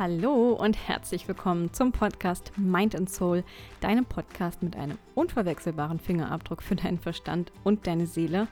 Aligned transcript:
Hallo 0.00 0.54
und 0.54 0.78
herzlich 0.88 1.28
willkommen 1.28 1.74
zum 1.74 1.92
Podcast 1.92 2.52
Mind 2.56 2.96
and 2.96 3.10
Soul, 3.10 3.44
deinem 3.82 4.06
Podcast 4.06 4.62
mit 4.62 4.74
einem 4.74 4.96
unverwechselbaren 5.14 5.98
Fingerabdruck 5.98 6.62
für 6.62 6.74
deinen 6.74 6.98
Verstand 6.98 7.52
und 7.64 7.86
deine 7.86 8.06
Seele. 8.06 8.48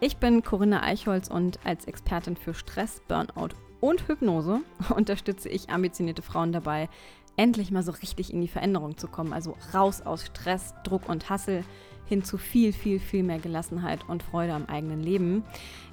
Ich 0.00 0.18
bin 0.18 0.42
Corinna 0.42 0.82
Eichholz 0.82 1.28
und 1.28 1.58
als 1.64 1.86
Expertin 1.86 2.36
für 2.36 2.52
Stress, 2.52 3.00
Burnout 3.08 3.54
und 3.80 4.06
Hypnose 4.08 4.60
unterstütze 4.94 5.48
ich 5.48 5.70
ambitionierte 5.70 6.20
Frauen 6.20 6.52
dabei, 6.52 6.90
endlich 7.38 7.70
mal 7.70 7.82
so 7.82 7.92
richtig 7.92 8.30
in 8.30 8.42
die 8.42 8.48
Veränderung 8.48 8.98
zu 8.98 9.08
kommen, 9.08 9.32
also 9.32 9.56
raus 9.72 10.02
aus 10.02 10.26
Stress, 10.26 10.74
Druck 10.84 11.08
und 11.08 11.30
Hassel 11.30 11.64
hin 12.04 12.22
zu 12.24 12.36
viel, 12.36 12.74
viel, 12.74 13.00
viel 13.00 13.22
mehr 13.22 13.38
Gelassenheit 13.38 14.06
und 14.06 14.22
Freude 14.22 14.52
am 14.52 14.66
eigenen 14.66 15.02
Leben. 15.02 15.44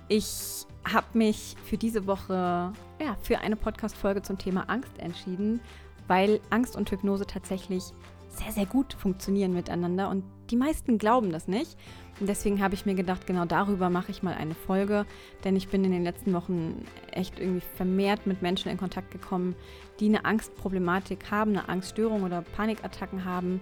Ich 0.09 0.65
habe 0.85 1.17
mich 1.17 1.55
für 1.65 1.77
diese 1.77 2.07
Woche 2.07 2.73
ja, 2.99 3.17
für 3.21 3.39
eine 3.39 3.55
Podcast-Folge 3.55 4.21
zum 4.21 4.37
Thema 4.37 4.69
Angst 4.69 4.97
entschieden, 4.97 5.59
weil 6.07 6.39
Angst 6.49 6.75
und 6.75 6.89
Hypnose 6.91 7.25
tatsächlich 7.25 7.83
sehr, 8.29 8.51
sehr 8.51 8.65
gut 8.65 8.93
funktionieren 8.93 9.53
miteinander 9.53 10.09
und 10.09 10.23
die 10.49 10.55
meisten 10.55 10.97
glauben 10.97 11.31
das 11.31 11.47
nicht. 11.47 11.77
Und 12.19 12.27
deswegen 12.27 12.61
habe 12.61 12.75
ich 12.75 12.85
mir 12.85 12.93
gedacht, 12.93 13.25
genau 13.25 13.45
darüber 13.45 13.89
mache 13.89 14.11
ich 14.11 14.21
mal 14.21 14.33
eine 14.33 14.53
Folge, 14.53 15.05
denn 15.43 15.55
ich 15.55 15.69
bin 15.69 15.83
in 15.83 15.91
den 15.91 16.03
letzten 16.03 16.33
Wochen 16.33 16.85
echt 17.11 17.39
irgendwie 17.39 17.65
vermehrt 17.75 18.27
mit 18.27 18.41
Menschen 18.41 18.69
in 18.69 18.77
Kontakt 18.77 19.11
gekommen, 19.11 19.55
die 19.99 20.05
eine 20.05 20.25
Angstproblematik 20.25 21.31
haben, 21.31 21.51
eine 21.51 21.67
Angststörung 21.67 22.23
oder 22.23 22.41
Panikattacken 22.41 23.25
haben 23.25 23.59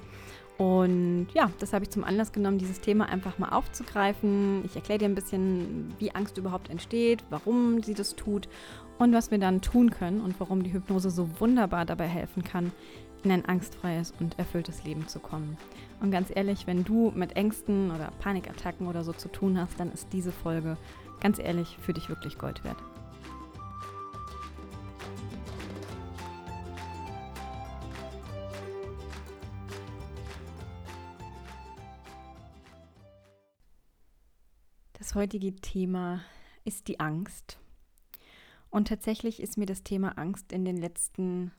und 0.59 1.27
ja, 1.33 1.49
das 1.59 1.71
habe 1.71 1.85
ich 1.85 1.89
zum 1.89 2.03
Anlass 2.03 2.33
genommen, 2.33 2.57
dieses 2.57 2.81
Thema 2.81 3.07
einfach 3.07 3.37
mal 3.37 3.47
aufzugreifen. 3.47 4.61
Ich 4.65 4.75
erkläre 4.75 4.99
dir 4.99 5.05
ein 5.05 5.15
bisschen, 5.15 5.95
wie 5.99 6.13
Angst 6.13 6.37
überhaupt 6.37 6.69
entsteht, 6.69 7.23
warum 7.29 7.81
sie 7.81 7.93
das 7.93 8.17
tut 8.17 8.49
und 8.97 9.13
was 9.13 9.31
wir 9.31 9.37
dann 9.37 9.61
tun 9.61 9.89
können 9.89 10.19
und 10.19 10.37
warum 10.37 10.61
die 10.61 10.73
Hypnose 10.73 11.11
so 11.11 11.29
wunderbar 11.39 11.85
dabei 11.85 12.07
helfen 12.07 12.43
kann, 12.43 12.73
in 13.23 13.31
ein 13.31 13.45
angstfreies 13.45 14.13
und 14.19 14.37
erfülltes 14.37 14.83
Leben 14.83 15.07
zu 15.07 15.19
kommen. 15.19 15.55
Und 16.01 16.11
ganz 16.11 16.29
ehrlich, 16.35 16.67
wenn 16.67 16.83
du 16.83 17.13
mit 17.15 17.37
Ängsten 17.37 17.91
oder 17.91 18.11
Panikattacken 18.19 18.87
oder 18.87 19.05
so 19.05 19.13
zu 19.13 19.29
tun 19.29 19.57
hast, 19.57 19.79
dann 19.79 19.93
ist 19.93 20.11
diese 20.11 20.33
Folge 20.33 20.75
ganz 21.21 21.39
ehrlich 21.39 21.77
für 21.81 21.93
dich 21.93 22.09
wirklich 22.09 22.37
Gold 22.37 22.65
wert. 22.65 22.83
Das 35.09 35.15
heutige 35.15 35.55
Thema 35.55 36.21
ist 36.65 36.87
die 36.87 36.99
Angst. 36.99 37.57
Und 38.69 38.89
tatsächlich 38.89 39.41
ist 39.41 39.57
mir 39.57 39.65
das 39.65 39.81
Thema 39.81 40.19
Angst 40.19 40.53
in 40.53 40.65
den 40.65 40.77
letzten 40.77 41.51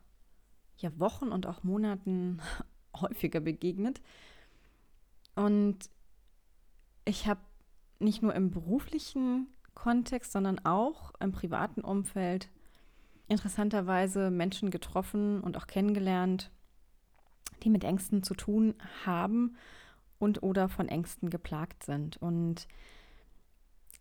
ja, 0.77 0.97
Wochen 1.01 1.31
und 1.31 1.47
auch 1.47 1.65
Monaten 1.65 2.41
häufiger 2.97 3.41
begegnet. 3.41 4.01
Und 5.35 5.91
ich 7.05 7.27
habe 7.27 7.41
nicht 7.99 8.23
nur 8.23 8.37
im 8.37 8.53
beruflichen 8.53 9.49
Kontext, 9.75 10.31
sondern 10.31 10.65
auch 10.65 11.11
im 11.19 11.33
privaten 11.33 11.81
Umfeld 11.81 12.51
interessanterweise 13.27 14.31
Menschen 14.31 14.71
getroffen 14.71 15.41
und 15.41 15.57
auch 15.57 15.67
kennengelernt, 15.67 16.53
die 17.65 17.71
mit 17.71 17.83
Ängsten 17.83 18.23
zu 18.23 18.35
tun 18.35 18.75
haben 19.05 19.57
und 20.21 20.45
oder 20.45 20.69
von 20.69 20.89
Ängsten 20.89 21.31
geplagt 21.31 21.83
sind. 21.83 22.17
Und 22.19 22.69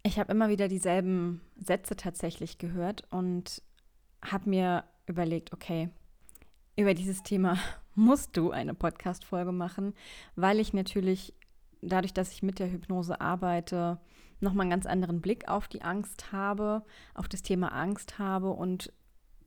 ich 0.04 0.20
habe 0.20 0.32
immer 0.32 0.50
wieder 0.50 0.68
dieselben 0.68 1.42
Sätze 1.58 1.96
tatsächlich 1.96 2.58
gehört 2.58 3.04
und 3.12 3.62
habe 4.24 4.50
mir 4.50 4.84
überlegt, 5.08 5.54
okay, 5.54 5.90
über 6.76 6.94
dieses 6.94 7.24
Thema 7.24 7.58
musst 7.96 8.38
du 8.38 8.52
eine 8.52 8.74
Podcast-Folge 8.74 9.52
machen, 9.52 9.94
weil 10.36 10.60
ich 10.60 10.74
natürlich 10.74 11.34
dadurch, 11.82 12.14
dass 12.14 12.32
ich 12.32 12.44
mit 12.44 12.60
der 12.60 12.72
Hypnose 12.72 13.20
arbeite, 13.20 14.00
nochmal 14.40 14.64
einen 14.64 14.72
ganz 14.72 14.86
anderen 14.86 15.22
Blick 15.22 15.50
auf 15.50 15.68
die 15.68 15.82
Angst 15.82 16.32
habe, 16.32 16.84
auf 17.14 17.28
das 17.28 17.42
Thema 17.42 17.74
Angst 17.74 18.20
habe 18.20 18.52
und 18.52 18.94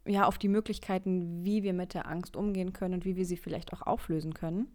ja, 0.05 0.26
auf 0.26 0.37
die 0.37 0.49
Möglichkeiten, 0.49 1.44
wie 1.44 1.62
wir 1.62 1.72
mit 1.72 1.94
der 1.94 2.09
Angst 2.09 2.37
umgehen 2.37 2.72
können 2.72 2.94
und 2.94 3.05
wie 3.05 3.16
wir 3.16 3.25
sie 3.25 3.37
vielleicht 3.37 3.72
auch 3.72 3.82
auflösen 3.82 4.34
können. 4.34 4.75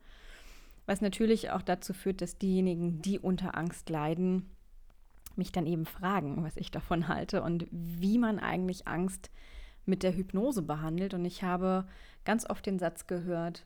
Was 0.85 1.01
natürlich 1.01 1.51
auch 1.51 1.61
dazu 1.61 1.93
führt, 1.93 2.21
dass 2.21 2.37
diejenigen, 2.37 3.01
die 3.01 3.19
unter 3.19 3.57
Angst 3.57 3.89
leiden, 3.89 4.49
mich 5.37 5.51
dann 5.51 5.65
eben 5.65 5.85
fragen, 5.85 6.43
was 6.43 6.57
ich 6.57 6.71
davon 6.71 7.07
halte 7.07 7.43
und 7.43 7.67
wie 7.71 8.17
man 8.17 8.39
eigentlich 8.39 8.87
Angst 8.87 9.29
mit 9.85 10.03
der 10.03 10.15
Hypnose 10.15 10.61
behandelt. 10.61 11.13
Und 11.13 11.25
ich 11.25 11.43
habe 11.43 11.87
ganz 12.25 12.49
oft 12.49 12.65
den 12.65 12.79
Satz 12.79 13.07
gehört, 13.07 13.65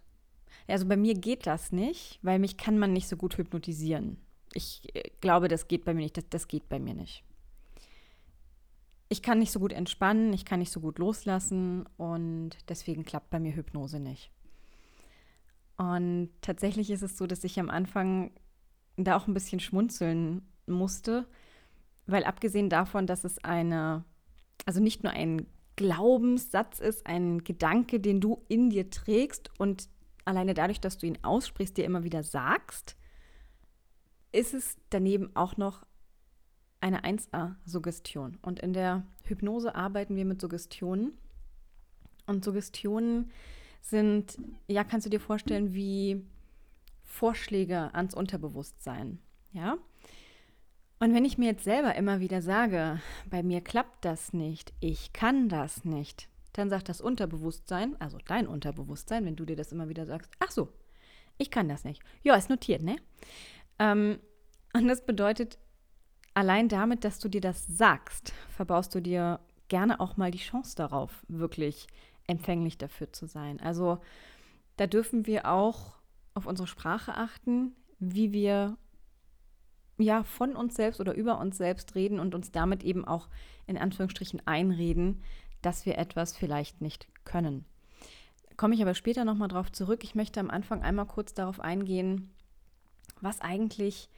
also 0.68 0.86
bei 0.88 0.98
mir 0.98 1.16
geht 1.16 1.48
das 1.48 1.72
nicht, 1.72 2.20
weil 2.22 2.40
mich 2.40 2.58
kann 2.58 2.78
man 2.78 2.94
nicht 2.94 3.08
so 3.08 3.18
gut 3.18 3.38
hypnotisieren. 3.38 4.18
Ich 4.54 4.84
äh, 4.94 5.10
glaube, 5.22 5.48
das 5.48 5.68
geht 5.68 5.86
bei 5.86 5.94
mir 5.94 6.02
nicht, 6.02 6.18
das, 6.18 6.26
das 6.30 6.48
geht 6.48 6.70
bei 6.70 6.80
mir 6.80 6.94
nicht. 6.94 7.24
Ich 9.10 9.22
kann 9.22 9.40
nicht 9.40 9.52
so 9.52 9.60
gut 9.60 9.74
entspannen, 9.74 10.32
ich 10.32 10.46
kann 10.46 10.60
nicht 10.60 10.72
so 10.72 10.80
gut 10.80 10.98
loslassen 11.00 11.86
und 11.98 12.52
deswegen 12.70 13.04
klappt 13.04 13.30
bei 13.30 13.40
mir 13.40 13.54
Hypnose 13.56 14.00
nicht. 14.00 14.32
Und 15.78 16.30
tatsächlich 16.42 16.92
ist 16.92 17.02
es 17.02 17.18
so, 17.18 17.28
dass 17.28 17.44
ich 17.44 17.60
am 17.60 17.70
Anfang 17.70 18.32
da 18.98 19.18
auch 19.18 19.28
ein 19.28 19.34
bisschen 19.34 19.60
schmunzeln 19.60 20.48
musste, 20.66 21.28
weil 22.06 22.24
abgesehen 22.24 22.70
davon, 22.70 23.08
dass 23.08 23.24
es 23.24 23.44
eine, 23.44 24.04
also 24.66 24.80
nicht 24.82 25.04
nur 25.04 25.14
ein 25.14 25.48
Glaubenssatz 25.76 26.80
ist, 26.80 27.08
ein 27.08 27.44
Gedanke, 27.44 28.00
den 28.00 28.22
du 28.22 28.44
in 28.48 28.70
dir 28.70 28.90
trägst 28.90 29.50
und 29.60 29.90
alleine 30.26 30.54
dadurch, 30.54 30.80
dass 30.80 30.98
du 30.98 31.08
ihn 31.08 31.18
aussprichst, 31.24 31.78
dir 31.78 31.86
immer 31.86 32.04
wieder 32.04 32.24
sagst, 32.24 32.96
ist 34.32 34.54
es 34.54 34.78
daneben 34.90 35.36
auch 35.36 35.58
noch 35.58 35.86
eine 36.80 37.04
1A-Suggestion. 37.04 38.38
Und 38.42 38.60
in 38.60 38.74
der 38.74 39.06
Hypnose 39.24 39.76
arbeiten 39.76 40.16
wir 40.16 40.26
mit 40.26 40.42
Suggestionen. 40.42 41.18
Und 42.26 42.44
Suggestionen 42.44 43.32
sind, 43.82 44.38
ja, 44.68 44.84
kannst 44.84 45.06
du 45.06 45.10
dir 45.10 45.20
vorstellen, 45.20 45.74
wie 45.74 46.26
Vorschläge 47.04 47.94
ans 47.94 48.14
Unterbewusstsein. 48.16 49.20
Ja, 49.52 49.78
und 51.02 51.16
wenn 51.16 51.26
ich 51.26 51.40
mir 51.40 51.48
jetzt 51.48 51.64
selber 51.64 51.96
immer 51.96 52.20
wieder 52.20 52.44
sage, 52.44 53.02
bei 53.28 53.42
mir 53.42 53.62
klappt 53.62 54.06
das 54.06 54.34
nicht, 54.34 54.72
ich 54.80 55.14
kann 55.14 55.50
das 55.50 55.84
nicht, 55.84 56.30
dann 56.54 56.70
sagt 56.70 56.90
das 56.90 57.02
Unterbewusstsein, 57.02 58.00
also 58.00 58.20
dein 58.28 58.46
Unterbewusstsein, 58.46 59.26
wenn 59.26 59.36
du 59.36 59.44
dir 59.46 59.56
das 59.56 59.72
immer 59.72 59.90
wieder 59.90 60.06
sagst, 60.06 60.30
ach 60.40 60.52
so, 60.52 60.70
ich 61.40 61.50
kann 61.50 61.68
das 61.68 61.86
nicht. 61.86 62.04
Ja, 62.22 62.36
ist 62.36 62.52
notiert, 62.52 62.84
ne? 62.84 62.98
Ähm, 63.80 64.20
und 64.76 64.88
das 64.88 65.04
bedeutet, 65.04 65.58
allein 66.36 66.70
damit, 66.70 67.04
dass 67.04 67.18
du 67.18 67.30
dir 67.30 67.42
das 67.42 67.66
sagst, 67.66 68.32
verbaust 68.50 68.94
du 68.94 69.02
dir 69.02 69.40
gerne 69.70 70.00
auch 70.00 70.18
mal 70.18 70.30
die 70.30 70.38
Chance 70.38 70.76
darauf, 70.76 71.26
wirklich 71.28 71.88
empfänglich 72.28 72.78
dafür 72.78 73.12
zu 73.12 73.26
sein. 73.26 73.60
Also 73.60 73.98
da 74.78 74.86
dürfen 74.86 75.26
wir 75.26 75.50
auch 75.50 75.96
auf 76.36 76.46
unsere 76.46 76.68
Sprache 76.68 77.16
achten, 77.16 77.76
wie 77.98 78.34
wir 78.34 78.78
ja 80.02 80.24
von 80.24 80.56
uns 80.56 80.76
selbst 80.76 81.00
oder 81.00 81.14
über 81.14 81.40
uns 81.40 81.58
selbst 81.58 81.96
reden 81.96 82.20
und 82.20 82.36
uns 82.36 82.52
damit 82.52 82.84
eben 82.84 83.06
auch 83.06 83.28
in 83.68 83.78
Anführungsstrichen 83.78 84.46
einreden, 84.46 85.24
dass 85.62 85.86
wir 85.86 85.98
etwas 85.98 86.36
vielleicht 86.36 86.82
nicht 86.82 87.08
können. 87.26 87.66
Komme 88.58 88.76
ich 88.76 88.82
aber 88.82 88.94
später 88.94 89.26
nochmal 89.26 89.48
drauf 89.48 89.72
zurück. 89.72 90.04
Ich 90.04 90.16
möchte 90.16 90.40
am 90.40 90.50
Anfang 90.50 90.82
einmal 90.82 91.06
kurz 91.06 91.34
darauf 91.34 91.60
eingehen, 91.60 92.32
was 93.22 93.42
eigentlich 93.42 94.10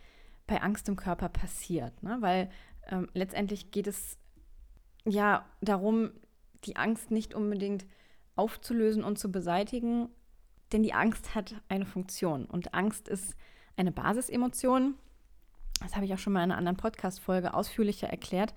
bei 0.47 0.61
Angst 0.61 0.89
im 0.89 0.95
Körper 0.95 1.29
passiert. 1.29 2.03
Ne? 2.03 2.17
Weil 2.19 2.49
ähm, 2.87 3.07
letztendlich 3.13 3.71
geht 3.71 3.87
es 3.87 4.17
ja 5.05 5.45
darum, 5.61 6.11
die 6.65 6.75
Angst 6.75 7.11
nicht 7.11 7.33
unbedingt 7.33 7.85
aufzulösen 8.35 9.03
und 9.03 9.19
zu 9.19 9.31
beseitigen, 9.31 10.09
denn 10.71 10.83
die 10.83 10.93
Angst 10.93 11.35
hat 11.35 11.55
eine 11.69 11.85
Funktion 11.85 12.45
und 12.45 12.73
Angst 12.73 13.07
ist 13.07 13.35
eine 13.77 13.91
Basisemotion, 13.91 14.95
das 15.81 15.95
habe 15.95 16.05
ich 16.05 16.13
auch 16.13 16.19
schon 16.19 16.33
mal 16.33 16.43
in 16.43 16.51
einer 16.51 16.57
anderen 16.57 16.77
Podcast-Folge 16.77 17.53
ausführlicher 17.53 18.07
erklärt. 18.07 18.53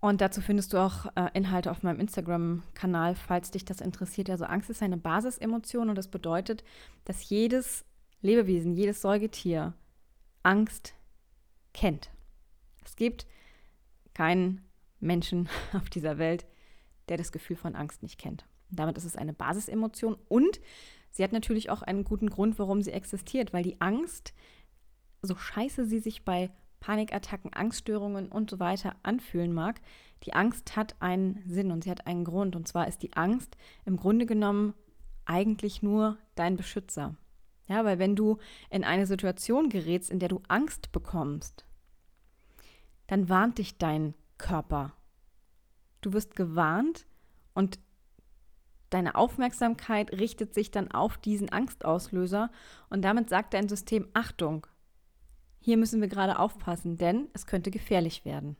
Und 0.00 0.20
dazu 0.20 0.40
findest 0.40 0.72
du 0.72 0.78
auch 0.78 1.06
äh, 1.16 1.28
Inhalte 1.34 1.70
auf 1.70 1.82
meinem 1.82 1.98
Instagram-Kanal, 1.98 3.16
falls 3.16 3.50
dich 3.50 3.64
das 3.64 3.80
interessiert. 3.80 4.30
Also 4.30 4.44
Angst 4.44 4.70
ist 4.70 4.82
eine 4.82 4.96
Basisemotion 4.96 5.88
und 5.88 5.96
das 5.96 6.08
bedeutet, 6.08 6.62
dass 7.04 7.28
jedes 7.28 7.84
Lebewesen, 8.22 8.74
jedes 8.74 9.00
Säugetier 9.00 9.74
Angst 10.42 10.94
kennt. 11.74 12.10
Es 12.84 12.94
gibt 12.94 13.26
keinen 14.14 14.64
Menschen 15.00 15.48
auf 15.72 15.90
dieser 15.90 16.18
Welt, 16.18 16.46
der 17.08 17.16
das 17.16 17.32
Gefühl 17.32 17.56
von 17.56 17.74
Angst 17.74 18.02
nicht 18.02 18.18
kennt. 18.18 18.46
Damit 18.70 18.98
ist 18.98 19.04
es 19.04 19.16
eine 19.16 19.32
Basisemotion 19.32 20.16
und 20.28 20.60
sie 21.10 21.24
hat 21.24 21.32
natürlich 21.32 21.70
auch 21.70 21.82
einen 21.82 22.04
guten 22.04 22.30
Grund, 22.30 22.58
warum 22.58 22.82
sie 22.82 22.92
existiert, 22.92 23.52
weil 23.52 23.62
die 23.62 23.80
Angst 23.80 24.34
so 25.22 25.34
scheiße 25.34 25.84
sie 25.86 25.98
sich 25.98 26.24
bei 26.24 26.50
Panikattacken, 26.80 27.52
Angststörungen 27.52 28.28
und 28.28 28.50
so 28.50 28.60
weiter 28.60 28.94
anfühlen 29.02 29.52
mag, 29.52 29.80
die 30.24 30.32
Angst 30.32 30.76
hat 30.76 30.96
einen 31.00 31.42
Sinn 31.46 31.70
und 31.70 31.84
sie 31.84 31.90
hat 31.90 32.06
einen 32.06 32.24
Grund. 32.24 32.56
Und 32.56 32.66
zwar 32.66 32.88
ist 32.88 33.02
die 33.02 33.14
Angst 33.14 33.56
im 33.84 33.96
Grunde 33.96 34.26
genommen 34.26 34.74
eigentlich 35.24 35.82
nur 35.82 36.18
dein 36.34 36.56
Beschützer. 36.56 37.16
Ja, 37.68 37.84
weil 37.84 37.98
wenn 37.98 38.16
du 38.16 38.38
in 38.70 38.82
eine 38.82 39.06
Situation 39.06 39.68
gerätst, 39.68 40.10
in 40.10 40.18
der 40.18 40.30
du 40.30 40.40
Angst 40.48 40.90
bekommst, 40.90 41.66
dann 43.06 43.28
warnt 43.28 43.58
dich 43.58 43.78
dein 43.78 44.14
Körper. 44.38 44.92
Du 46.00 46.12
wirst 46.12 46.34
gewarnt 46.34 47.06
und 47.54 47.78
deine 48.90 49.16
Aufmerksamkeit 49.16 50.12
richtet 50.12 50.54
sich 50.54 50.70
dann 50.70 50.90
auf 50.90 51.18
diesen 51.18 51.50
Angstauslöser 51.50 52.50
und 52.88 53.02
damit 53.02 53.28
sagt 53.28 53.52
dein 53.52 53.68
System 53.68 54.08
Achtung. 54.14 54.66
Hier 55.60 55.76
müssen 55.76 56.00
wir 56.00 56.08
gerade 56.08 56.38
aufpassen, 56.38 56.96
denn 56.96 57.28
es 57.32 57.46
könnte 57.46 57.70
gefährlich 57.70 58.24
werden. 58.24 58.56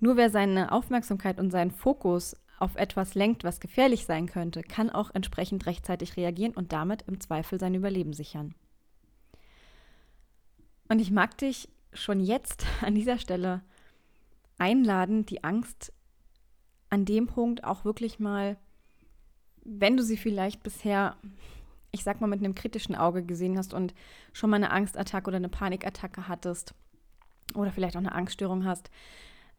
Nur 0.00 0.16
wer 0.16 0.30
seine 0.30 0.72
Aufmerksamkeit 0.72 1.38
und 1.38 1.50
seinen 1.50 1.70
Fokus 1.70 2.36
auf 2.58 2.76
etwas 2.76 3.14
lenkt, 3.14 3.44
was 3.44 3.60
gefährlich 3.60 4.04
sein 4.04 4.26
könnte, 4.26 4.62
kann 4.62 4.90
auch 4.90 5.10
entsprechend 5.14 5.66
rechtzeitig 5.66 6.16
reagieren 6.16 6.54
und 6.54 6.72
damit 6.72 7.02
im 7.02 7.20
Zweifel 7.20 7.58
sein 7.58 7.74
Überleben 7.74 8.12
sichern. 8.12 8.54
Und 10.88 11.00
ich 11.00 11.10
mag 11.10 11.38
dich 11.38 11.68
schon 11.92 12.20
jetzt 12.20 12.66
an 12.82 12.94
dieser 12.94 13.18
Stelle 13.18 13.62
einladen, 14.58 15.26
die 15.26 15.42
Angst 15.42 15.92
an 16.90 17.04
dem 17.04 17.26
Punkt 17.26 17.64
auch 17.64 17.84
wirklich 17.84 18.18
mal, 18.18 18.56
wenn 19.64 19.96
du 19.96 20.02
sie 20.02 20.16
vielleicht 20.16 20.62
bisher, 20.62 21.16
ich 21.92 22.04
sag 22.04 22.20
mal, 22.20 22.26
mit 22.26 22.40
einem 22.40 22.54
kritischen 22.54 22.94
Auge 22.94 23.22
gesehen 23.22 23.56
hast 23.56 23.74
und 23.74 23.94
schon 24.32 24.50
mal 24.50 24.56
eine 24.56 24.70
Angstattacke 24.70 25.28
oder 25.28 25.36
eine 25.36 25.48
Panikattacke 25.48 26.26
hattest 26.26 26.74
oder 27.54 27.70
vielleicht 27.70 27.96
auch 27.96 28.00
eine 28.00 28.12
Angststörung 28.12 28.64
hast, 28.64 28.90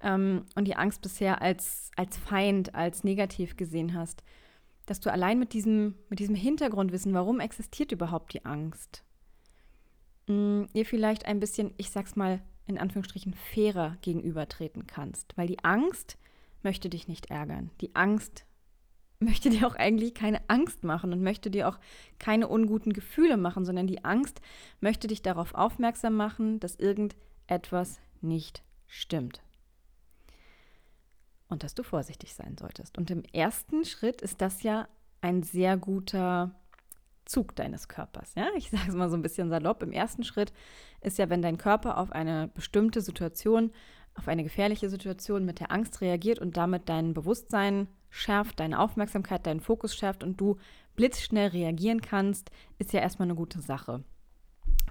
ähm, 0.04 0.46
und 0.56 0.66
die 0.66 0.76
Angst 0.76 1.02
bisher 1.02 1.42
als, 1.42 1.90
als 1.96 2.18
Feind, 2.18 2.76
als 2.76 3.04
negativ 3.04 3.58
gesehen 3.58 3.94
hast, 3.96 4.24
dass 4.86 5.00
du 5.00 5.12
allein 5.12 5.40
mit 5.40 5.54
diesem, 5.54 5.96
mit 6.10 6.20
diesem 6.20 6.36
Hintergrundwissen, 6.36 7.14
warum 7.14 7.40
existiert 7.40 7.92
überhaupt 7.92 8.34
die 8.34 8.46
Angst, 8.46 9.04
mh, 10.28 10.36
mm, 10.36 10.68
ihr 10.74 10.86
vielleicht 10.86 11.26
ein 11.26 11.40
bisschen, 11.40 11.74
ich 11.78 11.90
sag's 11.90 12.16
mal 12.16 12.42
in 12.66 12.78
Anführungsstrichen, 12.78 13.34
fairer 13.34 13.98
gegenübertreten 14.02 14.88
kannst. 14.88 15.38
Weil 15.38 15.48
die 15.48 15.64
Angst 15.64 16.18
möchte 16.62 16.90
dich 16.90 17.10
nicht 17.10 17.30
ärgern. 17.30 17.72
Die 17.82 17.94
Angst 17.94 18.46
möchte 19.24 19.50
dir 19.50 19.68
auch 19.68 19.76
eigentlich 19.76 20.14
keine 20.14 20.42
Angst 20.50 20.84
machen 20.84 21.14
und 21.14 21.22
möchte 21.22 21.50
dir 21.50 21.68
auch 21.68 21.80
keine 22.20 22.48
unguten 22.48 22.94
Gefühle 22.94 23.38
machen, 23.38 23.66
sondern 23.66 23.88
die 23.88 24.04
Angst 24.04 24.42
möchte 24.80 25.08
dich 25.08 25.22
darauf 25.22 25.54
aufmerksam 25.54 26.16
machen, 26.16 26.60
dass 26.60 26.76
irgendetwas 26.76 28.00
nicht 28.22 28.64
stimmt 28.88 29.42
und 31.50 31.64
dass 31.64 31.76
du 31.76 31.84
vorsichtig 31.84 32.34
sein 32.34 32.58
solltest. 32.58 32.98
Und 32.98 33.10
im 33.12 33.24
ersten 33.32 33.86
Schritt 33.86 34.22
ist 34.22 34.42
das 34.42 34.64
ja 34.64 34.88
ein 35.22 35.44
sehr 35.44 35.78
guter 35.78 36.56
Zug 37.26 37.56
deines 37.56 37.88
Körpers. 37.88 38.34
Ja? 38.36 38.48
Ich 38.56 38.70
sage 38.70 38.90
es 38.90 38.96
mal 38.96 39.10
so 39.10 39.16
ein 39.16 39.22
bisschen 39.22 39.50
salopp. 39.50 39.82
Im 39.82 39.92
ersten 39.92 40.24
Schritt 40.24 40.52
ist 41.02 41.18
ja, 41.18 41.30
wenn 41.30 41.42
dein 41.42 41.58
Körper 41.58 41.98
auf 41.98 42.12
eine 42.12 42.50
bestimmte 42.50 43.02
Situation, 43.02 43.72
auf 44.16 44.28
eine 44.28 44.44
gefährliche 44.44 44.90
Situation 44.90 45.46
mit 45.46 45.60
der 45.60 45.72
Angst 45.72 46.02
reagiert 46.02 46.40
und 46.40 46.58
damit 46.58 46.90
dein 46.90 47.14
Bewusstsein 47.14 47.88
schärft, 48.10 48.60
deine 48.60 48.80
Aufmerksamkeit, 48.80 49.46
deinen 49.46 49.60
Fokus 49.60 49.96
schärft 49.96 50.24
und 50.24 50.40
du 50.40 50.58
blitzschnell 50.96 51.50
reagieren 51.50 52.02
kannst, 52.02 52.52
ist 52.78 52.94
ja 52.94 53.02
erstmal 53.02 53.28
eine 53.28 53.36
gute 53.36 53.62
Sache. 53.62 54.04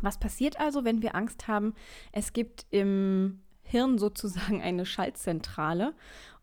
Was 0.01 0.19
passiert 0.19 0.59
also, 0.59 0.85
wenn 0.85 1.03
wir 1.03 1.15
Angst 1.15 1.47
haben? 1.47 1.75
Es 2.11 2.33
gibt 2.33 2.67
im 2.71 3.41
Hirn 3.63 3.99
sozusagen 3.99 4.61
eine 4.61 4.85
Schaltzentrale 4.85 5.95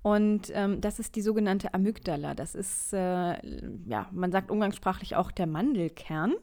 und 0.02 0.52
ähm, 0.54 0.80
das 0.80 1.00
ist 1.00 1.16
die 1.16 1.22
sogenannte 1.22 1.74
Amygdala. 1.74 2.34
Das 2.34 2.56
ist, 2.56 2.94
äh, 2.94 3.38
ja, 3.86 4.08
man 4.12 4.32
sagt 4.32 4.50
umgangssprachlich 4.50 5.16
auch 5.16 5.32
der 5.32 5.48
Mandelkern. 5.48 6.36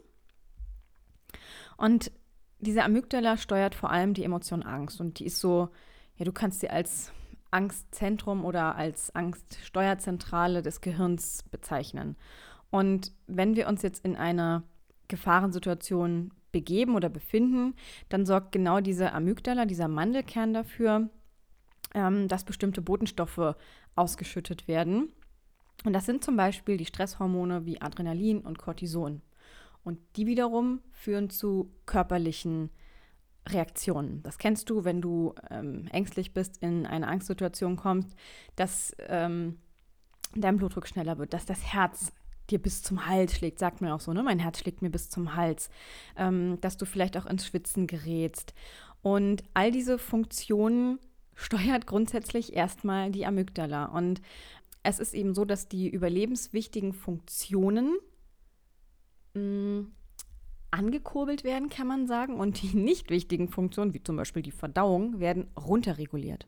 Und 1.78 2.12
diese 2.58 2.84
Amygdala 2.84 3.38
steuert 3.38 3.74
vor 3.74 3.90
allem 3.90 4.12
die 4.12 4.24
Emotion 4.24 4.62
Angst. 4.62 5.00
Und 5.00 5.18
die 5.18 5.26
ist 5.26 5.40
so, 5.40 5.70
ja, 6.16 6.24
du 6.24 6.32
kannst 6.32 6.60
sie 6.60 6.70
als 6.70 7.12
Angstzentrum 7.50 8.44
oder 8.44 8.76
als 8.76 9.14
Angststeuerzentrale 9.14 10.62
des 10.62 10.80
Gehirns 10.80 11.42
bezeichnen. 11.50 12.16
Und 12.70 13.12
wenn 13.26 13.56
wir 13.56 13.68
uns 13.68 13.82
jetzt 13.82 14.04
in 14.04 14.16
einer 14.16 14.62
Gefahrensituation 15.08 16.32
begeben 16.52 16.94
oder 16.96 17.08
befinden, 17.08 17.74
dann 18.08 18.26
sorgt 18.26 18.52
genau 18.52 18.80
diese 18.80 19.12
Amygdala, 19.12 19.66
dieser 19.66 19.88
Mandelkern 19.88 20.54
dafür, 20.54 21.10
ähm, 21.94 22.28
dass 22.28 22.44
bestimmte 22.44 22.82
Botenstoffe 22.82 23.54
ausgeschüttet 23.94 24.66
werden. 24.66 25.12
Und 25.84 25.92
das 25.92 26.06
sind 26.06 26.24
zum 26.24 26.36
Beispiel 26.36 26.76
die 26.76 26.86
Stresshormone 26.86 27.66
wie 27.66 27.80
Adrenalin 27.80 28.40
und 28.40 28.58
Cortison. 28.58 29.22
Und 29.84 29.98
die 30.16 30.26
wiederum 30.26 30.80
führen 30.90 31.30
zu 31.30 31.70
körperlichen 31.86 32.70
Reaktionen. 33.48 34.22
Das 34.22 34.38
kennst 34.38 34.70
du, 34.70 34.84
wenn 34.84 35.00
du 35.00 35.34
ähm, 35.50 35.86
ängstlich 35.92 36.32
bist, 36.34 36.58
in 36.62 36.86
eine 36.86 37.06
Angstsituation 37.08 37.76
kommst, 37.76 38.14
dass 38.56 38.94
ähm, 39.08 39.58
dein 40.34 40.56
Blutdruck 40.56 40.86
schneller 40.86 41.18
wird, 41.18 41.32
dass 41.32 41.46
das 41.46 41.62
Herz 41.72 42.12
dir 42.50 42.60
bis 42.60 42.82
zum 42.82 43.06
Hals 43.06 43.36
schlägt, 43.36 43.58
sagt 43.58 43.80
man 43.80 43.90
auch 43.90 44.00
so, 44.00 44.12
ne? 44.12 44.22
Mein 44.22 44.38
Herz 44.38 44.60
schlägt 44.60 44.82
mir 44.82 44.90
bis 44.90 45.10
zum 45.10 45.34
Hals, 45.34 45.68
ähm, 46.16 46.60
dass 46.60 46.76
du 46.76 46.84
vielleicht 46.86 47.16
auch 47.16 47.26
ins 47.26 47.46
Schwitzen 47.46 47.86
gerätst. 47.86 48.54
Und 49.02 49.44
all 49.54 49.70
diese 49.70 49.98
Funktionen 49.98 50.98
steuert 51.34 51.86
grundsätzlich 51.86 52.54
erstmal 52.54 53.10
die 53.10 53.26
Amygdala. 53.26 53.86
Und 53.86 54.22
es 54.82 54.98
ist 55.00 55.14
eben 55.14 55.34
so, 55.34 55.44
dass 55.44 55.68
die 55.68 55.88
überlebenswichtigen 55.88 56.92
Funktionen 56.92 57.96
mh, 59.34 59.42
mm, 59.42 59.92
angekurbelt 60.70 61.44
werden, 61.44 61.68
kann 61.68 61.86
man 61.86 62.06
sagen, 62.06 62.38
und 62.38 62.62
die 62.62 62.76
nicht 62.76 63.10
wichtigen 63.10 63.48
Funktionen, 63.48 63.94
wie 63.94 64.02
zum 64.02 64.16
Beispiel 64.16 64.42
die 64.42 64.50
Verdauung, 64.50 65.20
werden 65.20 65.48
runterreguliert. 65.56 66.46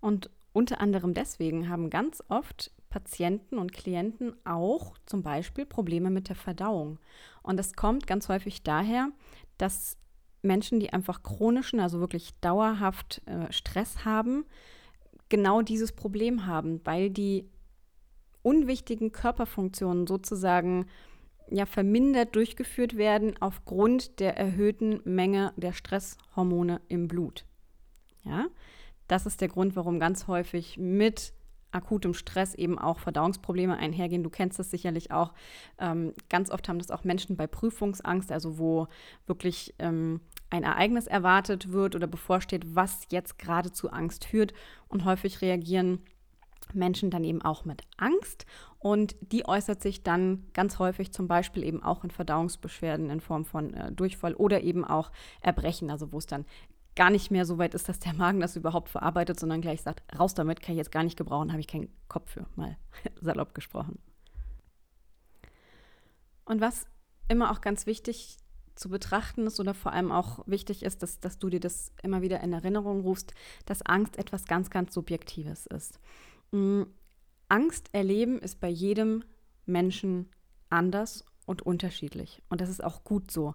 Und 0.00 0.30
unter 0.52 0.80
anderem 0.80 1.14
deswegen 1.14 1.68
haben 1.68 1.90
ganz 1.90 2.22
oft 2.28 2.72
Patienten 2.88 3.58
und 3.58 3.72
Klienten 3.72 4.34
auch 4.44 4.96
zum 5.04 5.22
Beispiel 5.22 5.66
Probleme 5.66 6.10
mit 6.10 6.28
der 6.28 6.36
Verdauung. 6.36 6.98
Und 7.42 7.58
das 7.58 7.74
kommt 7.74 8.06
ganz 8.06 8.28
häufig 8.28 8.62
daher, 8.62 9.10
dass 9.58 9.96
Menschen, 10.42 10.80
die 10.80 10.92
einfach 10.92 11.22
chronischen, 11.22 11.80
also 11.80 12.00
wirklich 12.00 12.32
dauerhaft 12.40 13.22
äh, 13.26 13.52
Stress 13.52 14.04
haben, 14.04 14.46
genau 15.28 15.62
dieses 15.62 15.92
Problem 15.92 16.46
haben, 16.46 16.80
weil 16.84 17.10
die 17.10 17.48
unwichtigen 18.42 19.12
Körperfunktionen 19.12 20.06
sozusagen 20.06 20.86
ja 21.50 21.66
vermindert 21.66 22.34
durchgeführt 22.34 22.96
werden 22.96 23.34
aufgrund 23.40 24.20
der 24.20 24.36
erhöhten 24.36 25.00
Menge 25.04 25.52
der 25.56 25.72
Stresshormone 25.72 26.80
im 26.88 27.08
Blut. 27.08 27.44
Ja, 28.24 28.46
das 29.06 29.26
ist 29.26 29.40
der 29.40 29.48
Grund, 29.48 29.76
warum 29.76 29.98
ganz 29.98 30.26
häufig 30.26 30.76
mit 30.76 31.32
akutem 31.70 32.14
Stress 32.14 32.54
eben 32.54 32.78
auch 32.78 32.98
Verdauungsprobleme 32.98 33.76
einhergehen. 33.76 34.22
Du 34.22 34.30
kennst 34.30 34.58
das 34.58 34.70
sicherlich 34.70 35.10
auch. 35.10 35.34
Ähm, 35.78 36.14
ganz 36.30 36.50
oft 36.50 36.68
haben 36.68 36.78
das 36.78 36.90
auch 36.90 37.04
Menschen 37.04 37.36
bei 37.36 37.46
Prüfungsangst, 37.46 38.32
also 38.32 38.58
wo 38.58 38.88
wirklich 39.26 39.74
ähm, 39.78 40.20
ein 40.50 40.64
Ereignis 40.64 41.06
erwartet 41.06 41.72
wird 41.72 41.94
oder 41.94 42.06
bevorsteht, 42.06 42.74
was 42.74 43.06
jetzt 43.10 43.38
gerade 43.38 43.70
zu 43.70 43.90
Angst 43.90 44.24
führt. 44.24 44.54
Und 44.88 45.04
häufig 45.04 45.42
reagieren 45.42 46.00
Menschen 46.74 47.10
dann 47.10 47.24
eben 47.24 47.42
auch 47.42 47.64
mit 47.64 47.82
Angst 47.96 48.46
und 48.78 49.16
die 49.20 49.46
äußert 49.46 49.82
sich 49.82 50.02
dann 50.02 50.46
ganz 50.52 50.78
häufig 50.78 51.12
zum 51.12 51.28
Beispiel 51.28 51.64
eben 51.64 51.82
auch 51.82 52.04
in 52.04 52.10
Verdauungsbeschwerden 52.10 53.10
in 53.10 53.20
Form 53.20 53.44
von 53.44 53.74
äh, 53.74 53.92
Durchfall 53.92 54.34
oder 54.34 54.62
eben 54.62 54.84
auch 54.84 55.10
Erbrechen, 55.40 55.90
also 55.90 56.12
wo 56.12 56.18
es 56.18 56.26
dann 56.26 56.44
gar 56.94 57.10
nicht 57.10 57.30
mehr 57.30 57.46
so 57.46 57.58
weit 57.58 57.74
ist, 57.74 57.88
dass 57.88 58.00
der 58.00 58.12
Magen 58.12 58.40
das 58.40 58.56
überhaupt 58.56 58.88
verarbeitet, 58.88 59.38
sondern 59.38 59.60
gleich 59.60 59.82
sagt, 59.82 60.02
raus 60.18 60.34
damit, 60.34 60.60
kann 60.60 60.74
ich 60.74 60.78
jetzt 60.78 60.90
gar 60.90 61.04
nicht 61.04 61.16
gebrauchen, 61.16 61.52
habe 61.52 61.60
ich 61.60 61.68
keinen 61.68 61.88
Kopf 62.08 62.30
für, 62.30 62.46
mal 62.56 62.76
salopp 63.20 63.54
gesprochen. 63.54 63.98
Und 66.44 66.60
was 66.60 66.86
immer 67.28 67.52
auch 67.52 67.60
ganz 67.60 67.86
wichtig 67.86 68.38
zu 68.74 68.88
betrachten 68.88 69.46
ist 69.46 69.60
oder 69.60 69.74
vor 69.74 69.92
allem 69.92 70.10
auch 70.10 70.46
wichtig 70.46 70.82
ist, 70.82 71.02
dass, 71.02 71.20
dass 71.20 71.38
du 71.38 71.48
dir 71.50 71.60
das 71.60 71.92
immer 72.02 72.22
wieder 72.22 72.40
in 72.40 72.52
Erinnerung 72.52 73.00
rufst, 73.00 73.34
dass 73.66 73.82
Angst 73.82 74.16
etwas 74.16 74.46
ganz, 74.46 74.70
ganz 74.70 74.94
Subjektives 74.94 75.66
ist. 75.66 76.00
Mhm. 76.52 76.86
Angst 77.48 77.88
erleben 77.92 78.38
ist 78.40 78.60
bei 78.60 78.68
jedem 78.68 79.24
Menschen 79.64 80.28
anders 80.68 81.24
und 81.46 81.62
unterschiedlich. 81.62 82.42
Und 82.50 82.60
das 82.60 82.68
ist 82.68 82.84
auch 82.84 83.04
gut 83.04 83.30
so. 83.30 83.54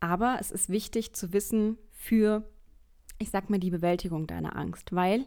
Aber 0.00 0.38
es 0.40 0.50
ist 0.50 0.70
wichtig 0.70 1.14
zu 1.14 1.32
wissen 1.32 1.76
für, 1.92 2.48
ich 3.18 3.30
sag 3.30 3.50
mal, 3.50 3.60
die 3.60 3.70
Bewältigung 3.70 4.26
deiner 4.26 4.56
Angst. 4.56 4.94
Weil, 4.94 5.26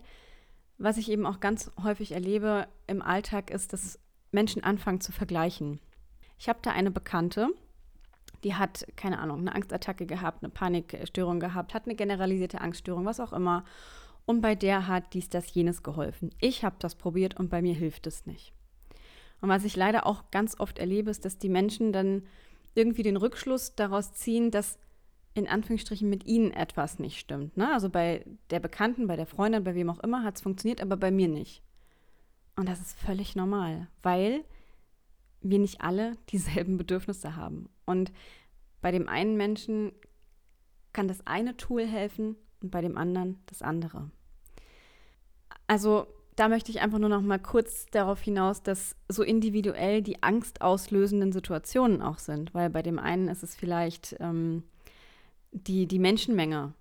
was 0.77 0.97
ich 0.97 1.11
eben 1.11 1.25
auch 1.25 1.39
ganz 1.39 1.71
häufig 1.83 2.11
erlebe 2.11 2.67
im 2.87 3.01
Alltag, 3.01 3.51
ist, 3.51 3.73
dass 3.73 3.99
Menschen 4.31 4.63
anfangen 4.63 5.01
zu 5.01 5.11
vergleichen. 5.11 5.79
Ich 6.37 6.49
habe 6.49 6.59
da 6.61 6.71
eine 6.71 6.91
Bekannte, 6.91 7.49
die 8.43 8.55
hat, 8.55 8.87
keine 8.95 9.19
Ahnung, 9.19 9.39
eine 9.39 9.53
Angstattacke 9.53 10.05
gehabt, 10.05 10.43
eine 10.43 10.49
Panikstörung 10.49 11.39
gehabt, 11.39 11.73
hat 11.73 11.85
eine 11.85 11.95
generalisierte 11.95 12.61
Angststörung, 12.61 13.05
was 13.05 13.19
auch 13.19 13.33
immer. 13.33 13.65
Und 14.29 14.41
bei 14.41 14.53
der 14.53 14.85
hat 14.85 15.15
dies, 15.15 15.27
das, 15.29 15.55
jenes 15.55 15.81
geholfen. 15.81 16.29
Ich 16.39 16.63
habe 16.63 16.75
das 16.77 16.93
probiert 16.93 17.39
und 17.39 17.49
bei 17.49 17.63
mir 17.63 17.73
hilft 17.73 18.05
es 18.05 18.27
nicht. 18.27 18.53
Und 19.41 19.49
was 19.49 19.65
ich 19.65 19.75
leider 19.75 20.05
auch 20.05 20.29
ganz 20.29 20.59
oft 20.59 20.77
erlebe, 20.77 21.09
ist, 21.09 21.25
dass 21.25 21.39
die 21.39 21.49
Menschen 21.49 21.91
dann 21.91 22.27
irgendwie 22.75 23.01
den 23.01 23.17
Rückschluss 23.17 23.73
daraus 23.73 24.13
ziehen, 24.13 24.51
dass 24.51 24.77
in 25.33 25.47
Anführungsstrichen 25.47 26.07
mit 26.07 26.27
ihnen 26.27 26.51
etwas 26.51 26.99
nicht 26.99 27.17
stimmt. 27.17 27.57
Ne? 27.57 27.73
Also 27.73 27.89
bei 27.89 28.23
der 28.51 28.59
Bekannten, 28.59 29.07
bei 29.07 29.15
der 29.15 29.25
Freundin, 29.25 29.63
bei 29.63 29.73
wem 29.73 29.89
auch 29.89 29.99
immer 30.01 30.23
hat 30.23 30.35
es 30.35 30.43
funktioniert, 30.43 30.79
aber 30.79 30.95
bei 30.95 31.09
mir 31.09 31.27
nicht. 31.27 31.63
Und 32.55 32.69
das 32.69 32.81
ist 32.81 32.99
völlig 32.99 33.35
normal, 33.35 33.87
weil 34.03 34.45
wir 35.41 35.57
nicht 35.57 35.81
alle 35.81 36.17
dieselben 36.29 36.77
Bedürfnisse 36.77 37.35
haben. 37.35 37.67
Und 37.83 38.11
bei 38.79 38.91
dem 38.91 39.09
einen 39.09 39.37
Menschen 39.37 39.91
kann 40.93 41.07
das 41.07 41.25
eine 41.25 41.57
Tool 41.57 41.87
helfen 41.87 42.35
und 42.61 42.69
bei 42.69 42.81
dem 42.81 42.95
anderen 42.95 43.39
das 43.47 43.63
andere. 43.63 44.11
Also 45.69 46.07
da 46.35 46.49
möchte 46.49 46.71
ich 46.71 46.81
einfach 46.81 46.97
nur 46.97 47.09
noch 47.09 47.21
mal 47.21 47.37
kurz 47.37 47.85
darauf 47.91 48.19
hinaus, 48.21 48.63
dass 48.63 48.95
so 49.07 49.21
individuell 49.21 50.01
die 50.01 50.23
angstauslösenden 50.23 51.31
Situationen 51.31 52.01
auch 52.01 52.17
sind, 52.17 52.55
weil 52.55 52.71
bei 52.71 52.81
dem 52.81 52.97
einen 52.97 53.27
ist 53.27 53.43
es 53.43 53.55
vielleicht 53.55 54.15
ähm, 54.19 54.63
die, 55.51 55.85
die 55.85 55.99
Menschenmenge, 55.99 56.73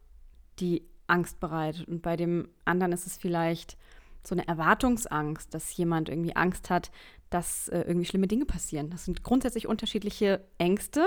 die 0.59 0.89
Angst 1.07 1.39
bereitet 1.39 1.87
und 1.87 2.01
bei 2.01 2.17
dem 2.17 2.49
anderen 2.65 2.93
ist 2.93 3.07
es 3.07 3.19
vielleicht 3.19 3.77
so 4.23 4.35
eine 4.35 4.49
Erwartungsangst, 4.49 5.53
dass 5.53 5.77
jemand 5.77 6.09
irgendwie 6.09 6.35
Angst 6.35 6.71
hat, 6.71 6.91
dass 7.29 7.69
äh, 7.69 7.81
irgendwie 7.81 8.07
schlimme 8.07 8.27
Dinge 8.27 8.47
passieren. 8.47 8.89
Das 8.89 9.05
sind 9.05 9.23
grundsätzlich 9.23 9.67
unterschiedliche 9.67 10.47
Ängste. 10.57 11.05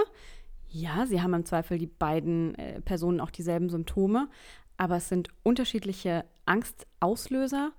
Ja, 0.69 1.07
sie 1.07 1.23
haben 1.23 1.33
im 1.33 1.45
Zweifel 1.45 1.79
die 1.79 1.87
beiden 1.87 2.53
äh, 2.55 2.79
Personen 2.81 3.19
auch 3.19 3.31
dieselben 3.31 3.69
Symptome, 3.69 4.29
aber 4.77 4.97
es 4.97 5.09
sind 5.09 5.29
unterschiedliche 5.41 6.25
Angstauslöser 6.51 7.71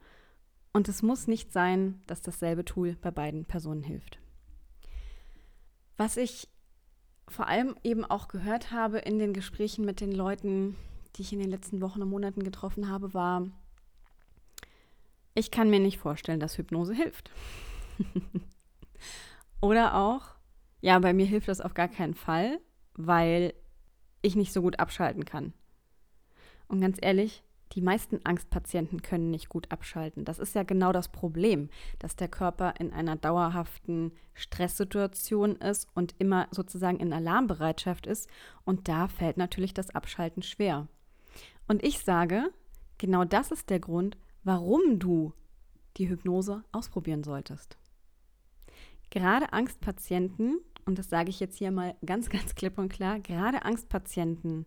und 0.72 0.88
es 0.88 1.02
muss 1.02 1.26
nicht 1.26 1.52
sein, 1.52 2.00
dass 2.06 2.22
dasselbe 2.22 2.64
Tool 2.64 2.96
bei 2.96 3.10
beiden 3.10 3.44
Personen 3.44 3.82
hilft. 3.82 4.18
Was 5.98 6.16
ich 6.16 6.48
vor 7.28 7.48
allem 7.48 7.76
eben 7.84 8.04
auch 8.04 8.28
gehört 8.28 8.72
habe 8.72 8.98
in 8.98 9.18
den 9.18 9.34
Gesprächen 9.34 9.84
mit 9.84 10.00
den 10.00 10.12
Leuten, 10.12 10.76
die 11.14 11.22
ich 11.22 11.32
in 11.34 11.38
den 11.38 11.50
letzten 11.50 11.82
Wochen 11.82 12.00
und 12.00 12.08
Monaten 12.08 12.42
getroffen 12.42 12.88
habe, 12.88 13.12
war, 13.12 13.46
ich 15.34 15.50
kann 15.50 15.68
mir 15.68 15.80
nicht 15.80 15.98
vorstellen, 15.98 16.40
dass 16.40 16.56
Hypnose 16.56 16.94
hilft. 16.94 17.30
Oder 19.60 19.96
auch, 19.96 20.22
ja, 20.80 20.98
bei 20.98 21.12
mir 21.12 21.26
hilft 21.26 21.48
das 21.48 21.60
auf 21.60 21.74
gar 21.74 21.88
keinen 21.88 22.14
Fall, 22.14 22.58
weil 22.94 23.52
ich 24.22 24.34
nicht 24.34 24.52
so 24.52 24.62
gut 24.62 24.80
abschalten 24.80 25.26
kann. 25.26 25.52
Und 26.68 26.80
ganz 26.80 26.96
ehrlich, 27.00 27.44
die 27.72 27.80
meisten 27.80 28.20
Angstpatienten 28.24 29.02
können 29.02 29.30
nicht 29.30 29.48
gut 29.48 29.70
abschalten. 29.70 30.24
Das 30.24 30.38
ist 30.38 30.54
ja 30.54 30.62
genau 30.62 30.92
das 30.92 31.08
Problem, 31.08 31.70
dass 31.98 32.16
der 32.16 32.28
Körper 32.28 32.74
in 32.78 32.92
einer 32.92 33.16
dauerhaften 33.16 34.12
Stresssituation 34.34 35.56
ist 35.56 35.88
und 35.94 36.14
immer 36.18 36.48
sozusagen 36.50 37.00
in 37.00 37.12
Alarmbereitschaft 37.12 38.06
ist. 38.06 38.28
Und 38.64 38.88
da 38.88 39.08
fällt 39.08 39.38
natürlich 39.38 39.72
das 39.72 39.90
Abschalten 39.90 40.42
schwer. 40.42 40.88
Und 41.66 41.82
ich 41.82 42.00
sage, 42.00 42.52
genau 42.98 43.24
das 43.24 43.50
ist 43.50 43.70
der 43.70 43.80
Grund, 43.80 44.18
warum 44.44 44.98
du 44.98 45.32
die 45.96 46.08
Hypnose 46.08 46.64
ausprobieren 46.72 47.24
solltest. 47.24 47.78
Gerade 49.10 49.52
Angstpatienten 49.52 50.60
und 50.84 50.98
das 50.98 51.08
sage 51.08 51.30
ich 51.30 51.40
jetzt 51.40 51.58
hier 51.58 51.70
mal 51.70 51.94
ganz, 52.04 52.28
ganz 52.30 52.54
klipp 52.54 52.78
und 52.78 52.88
klar, 52.88 53.20
gerade 53.20 53.64
Angstpatienten 53.64 54.66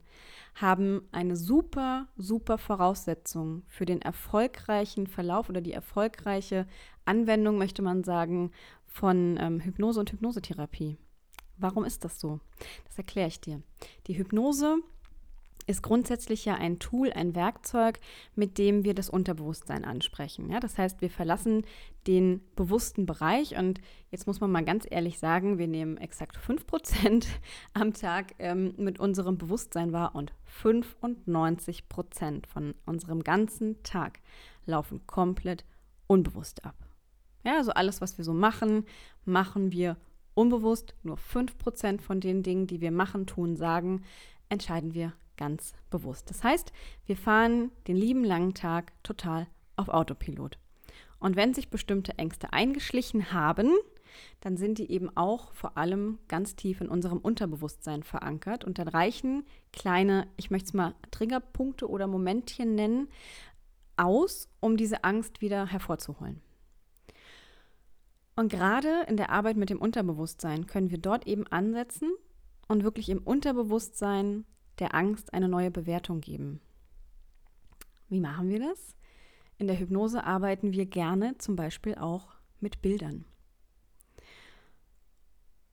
haben 0.56 1.02
eine 1.12 1.36
super, 1.36 2.08
super 2.16 2.58
Voraussetzung 2.58 3.64
für 3.68 3.86
den 3.86 4.02
erfolgreichen 4.02 5.08
Verlauf 5.08 5.50
oder 5.50 5.62
die 5.62 5.74
erfolgreiche 5.74 6.66
Anwendung, 7.04 7.58
möchte 7.58 7.82
man 7.82 8.04
sagen, 8.04 8.52
von 8.88 9.38
ähm, 9.40 9.60
Hypnose 9.60 10.00
und 10.00 10.12
Hypnosetherapie. 10.12 10.98
Warum 11.58 11.84
ist 11.84 12.04
das 12.04 12.20
so? 12.20 12.40
Das 12.86 12.98
erkläre 12.98 13.28
ich 13.28 13.42
dir. 13.42 13.62
Die 14.08 14.18
Hypnose 14.18 14.78
ist 15.68 15.82
grundsätzlich 15.82 16.46
ja 16.46 16.56
ein 16.56 16.80
Tool, 16.80 17.12
ein 17.12 17.36
Werkzeug, 17.36 18.00
mit 18.36 18.58
dem 18.58 18.84
wir 18.84 18.94
das 18.94 19.10
Unterbewusstsein 19.10 19.84
ansprechen. 19.84 20.52
Ja, 20.52 20.60
das 20.60 20.78
heißt, 20.78 21.02
wir 21.02 21.10
verlassen 21.10 21.66
den 22.08 22.42
bewussten 22.56 23.06
Bereich 23.06 23.58
und 23.58 23.82
jetzt 24.12 24.28
muss 24.28 24.40
man 24.40 24.52
mal 24.52 24.64
ganz 24.64 24.86
ehrlich 24.90 25.18
sagen, 25.18 25.58
wir 25.58 25.68
nehmen 25.68 25.98
exakt 25.98 26.38
5% 26.38 27.26
am 27.74 27.94
Tag 27.94 28.36
ähm, 28.40 28.74
mit 28.78 29.00
unserem 29.00 29.38
Bewusstsein 29.38 29.92
wahr 29.92 30.14
und 30.14 30.34
95% 30.64 32.46
von 32.48 32.76
unserem 32.86 33.24
ganzen 33.24 33.82
Tag 33.84 34.20
laufen 34.66 35.06
komplett 35.08 35.66
unbewusst 36.08 36.64
ab. 36.64 36.76
Ja, 37.44 37.58
also 37.58 37.72
alles, 37.72 38.02
was 38.02 38.18
wir 38.18 38.26
so 38.26 38.34
machen, 38.34 38.86
machen 39.24 39.72
wir 39.72 39.98
unbewusst. 40.34 40.96
Nur 41.04 41.18
5% 41.18 42.02
von 42.02 42.20
den 42.20 42.44
Dingen, 42.44 42.68
die 42.68 42.82
wir 42.82 42.92
machen, 42.92 43.26
tun, 43.26 43.56
sagen, 43.56 44.04
entscheiden 44.50 44.94
wir 44.94 45.14
ganz 45.38 45.74
bewusst. 45.90 46.30
Das 46.30 46.44
heißt, 46.44 46.72
wir 47.06 47.18
fahren 47.18 47.72
den 47.88 47.96
lieben 47.96 48.24
langen 48.24 48.54
Tag 48.54 48.92
total 49.04 49.48
auf 49.76 49.90
Autopilot. 49.90 50.58
Und 51.20 51.36
wenn 51.36 51.54
sich 51.54 51.70
bestimmte 51.70 52.18
Ängste 52.18 52.54
eingeschlichen 52.54 53.32
haben, 53.32 53.72
dann 54.42 54.58
sind 54.58 54.78
die 54.78 54.92
eben 54.92 55.16
auch 55.16 55.54
vor 55.54 55.78
allem 55.78 56.20
ganz 56.28 56.56
tief 56.56 56.82
in 56.82 56.90
unserem 56.90 57.20
Unterbewusstsein 57.20 58.04
verankert. 58.04 58.64
Und 58.64 58.80
dann 58.80 58.88
reichen 58.88 59.46
kleine, 59.74 60.28
ich 60.38 60.52
möchte 60.52 60.68
es 60.68 60.74
mal 60.74 60.96
Triggerpunkte 61.12 61.90
oder 61.90 62.08
Momentchen 62.08 62.76
nennen, 62.76 63.10
aus, 63.98 64.50
um 64.60 64.78
diese 64.78 65.04
Angst 65.04 65.42
wieder 65.42 65.68
hervorzuholen. 65.68 66.42
Und 68.36 68.50
gerade 68.50 69.06
in 69.08 69.16
der 69.16 69.30
Arbeit 69.30 69.56
mit 69.56 69.70
dem 69.70 69.80
Unterbewusstsein 69.80 70.68
können 70.68 70.92
wir 70.92 70.98
dort 70.98 71.26
eben 71.26 71.48
ansetzen 71.48 72.12
und 72.68 72.84
wirklich 72.84 73.10
im 73.10 73.20
Unterbewusstsein 73.20 74.46
der 74.80 74.94
Angst 74.96 75.34
eine 75.34 75.48
neue 75.48 75.72
Bewertung 75.72 76.22
geben. 76.22 76.62
Wie 78.10 78.20
machen 78.20 78.50
wir 78.50 78.60
das? 78.60 78.96
In 79.58 79.68
der 79.68 79.80
Hypnose 79.80 80.24
arbeiten 80.24 80.74
wir 80.74 80.86
gerne 80.86 81.38
zum 81.38 81.56
Beispiel 81.56 81.96
auch 81.96 82.34
mit 82.60 82.82
Bildern. 82.82 83.26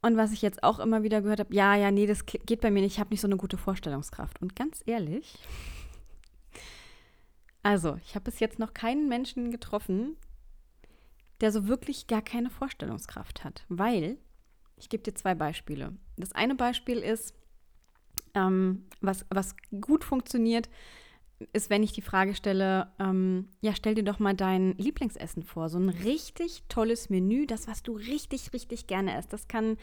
Und 0.03 0.17
was 0.17 0.33
ich 0.33 0.43
jetzt 0.43 0.63
auch 0.65 0.81
immer 0.81 1.05
wieder 1.05 1.23
gehört 1.23 1.41
habe, 1.41 1.55
ja, 1.55 1.77
ja, 1.77 1.91
nee, 1.91 2.07
das 2.07 2.27
geht 2.27 2.61
bei 2.61 2.71
mir 2.71 2.83
nicht, 2.83 2.95
ich 2.95 3.01
habe 3.01 3.11
nicht 3.11 3.21
so 3.21 3.29
eine 3.29 3.37
gute 3.37 3.57
Vorstellungskraft. 3.57 4.43
Und 4.43 4.57
ganz 4.57 4.83
ehrlich, 4.87 5.39
also 7.63 7.97
ich 8.05 8.15
habe 8.15 8.25
bis 8.25 8.41
jetzt 8.41 8.59
noch 8.59 8.75
keinen 8.75 9.09
Menschen 9.09 9.53
getroffen, 9.53 10.17
der 11.41 11.53
so 11.53 11.69
wirklich 11.69 12.09
gar 12.09 12.23
keine 12.23 12.51
Vorstellungskraft 12.51 13.45
hat, 13.45 13.65
weil 13.69 14.17
ich 14.77 14.89
gebe 14.89 15.05
dir 15.05 15.15
zwei 15.15 15.35
Beispiele. 15.35 15.97
Das 16.17 16.33
eine 16.33 16.57
Beispiel 16.57 16.99
ist, 16.99 17.35
ähm, 18.35 18.85
was, 19.01 19.27
was 19.31 19.55
gut 19.81 20.05
funktioniert, 20.05 20.69
ist, 21.53 21.71
wenn 21.71 21.83
ich 21.83 21.93
die 21.93 22.03
Frage 22.03 22.35
stelle, 22.35 22.89
ähm, 22.99 23.49
ja, 23.61 23.75
stell 23.75 23.95
dir 23.95 24.05
doch 24.05 24.19
mal 24.19 24.35
dein 24.35 24.77
Lieblingsessen 24.79 25.43
vor. 25.43 25.69
So 25.69 25.79
ein 25.79 25.89
richtig 25.89 26.63
tolles 26.69 27.11
Menü, 27.11 27.47
das, 27.47 27.67
was 27.69 27.83
du 27.83 27.95
richtig, 27.95 28.53
richtig 28.53 28.87
gerne 28.87 29.19
isst. 29.19 29.33
Das 29.33 29.49
kann, 29.49 29.77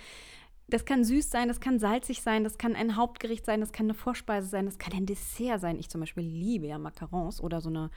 das 0.67 0.85
kann 0.85 1.03
süß 1.03 1.29
sein, 1.29 1.47
das 1.47 1.59
kann 1.59 1.79
salzig 1.79 2.21
sein, 2.21 2.43
das 2.43 2.57
kann 2.57 2.75
ein 2.75 2.95
Hauptgericht 2.95 3.45
sein, 3.45 3.59
das 3.59 3.71
kann 3.71 3.87
eine 3.87 3.93
Vorspeise 3.93 4.47
sein, 4.47 4.65
das 4.65 4.77
kann 4.77 4.93
ein 4.93 5.05
Dessert 5.05 5.59
sein. 5.59 5.79
Ich 5.79 5.89
zum 5.89 6.01
Beispiel 6.01 6.23
liebe 6.23 6.67
ja 6.67 6.77
Macarons 6.77 7.41
oder 7.41 7.61
so 7.61 7.69
eine 7.69 7.89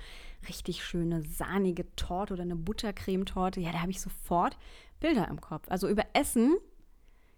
richtig 0.48 0.84
schöne 0.84 1.22
sahnige 1.22 1.94
Torte 1.96 2.34
oder 2.34 2.42
eine 2.42 2.56
Buttercremetorte. 2.56 3.60
Ja, 3.60 3.72
da 3.72 3.80
habe 3.80 3.90
ich 3.90 4.00
sofort 4.00 4.56
Bilder 5.00 5.28
im 5.28 5.40
Kopf. 5.40 5.66
Also 5.68 5.88
über 5.88 6.04
Essen 6.14 6.56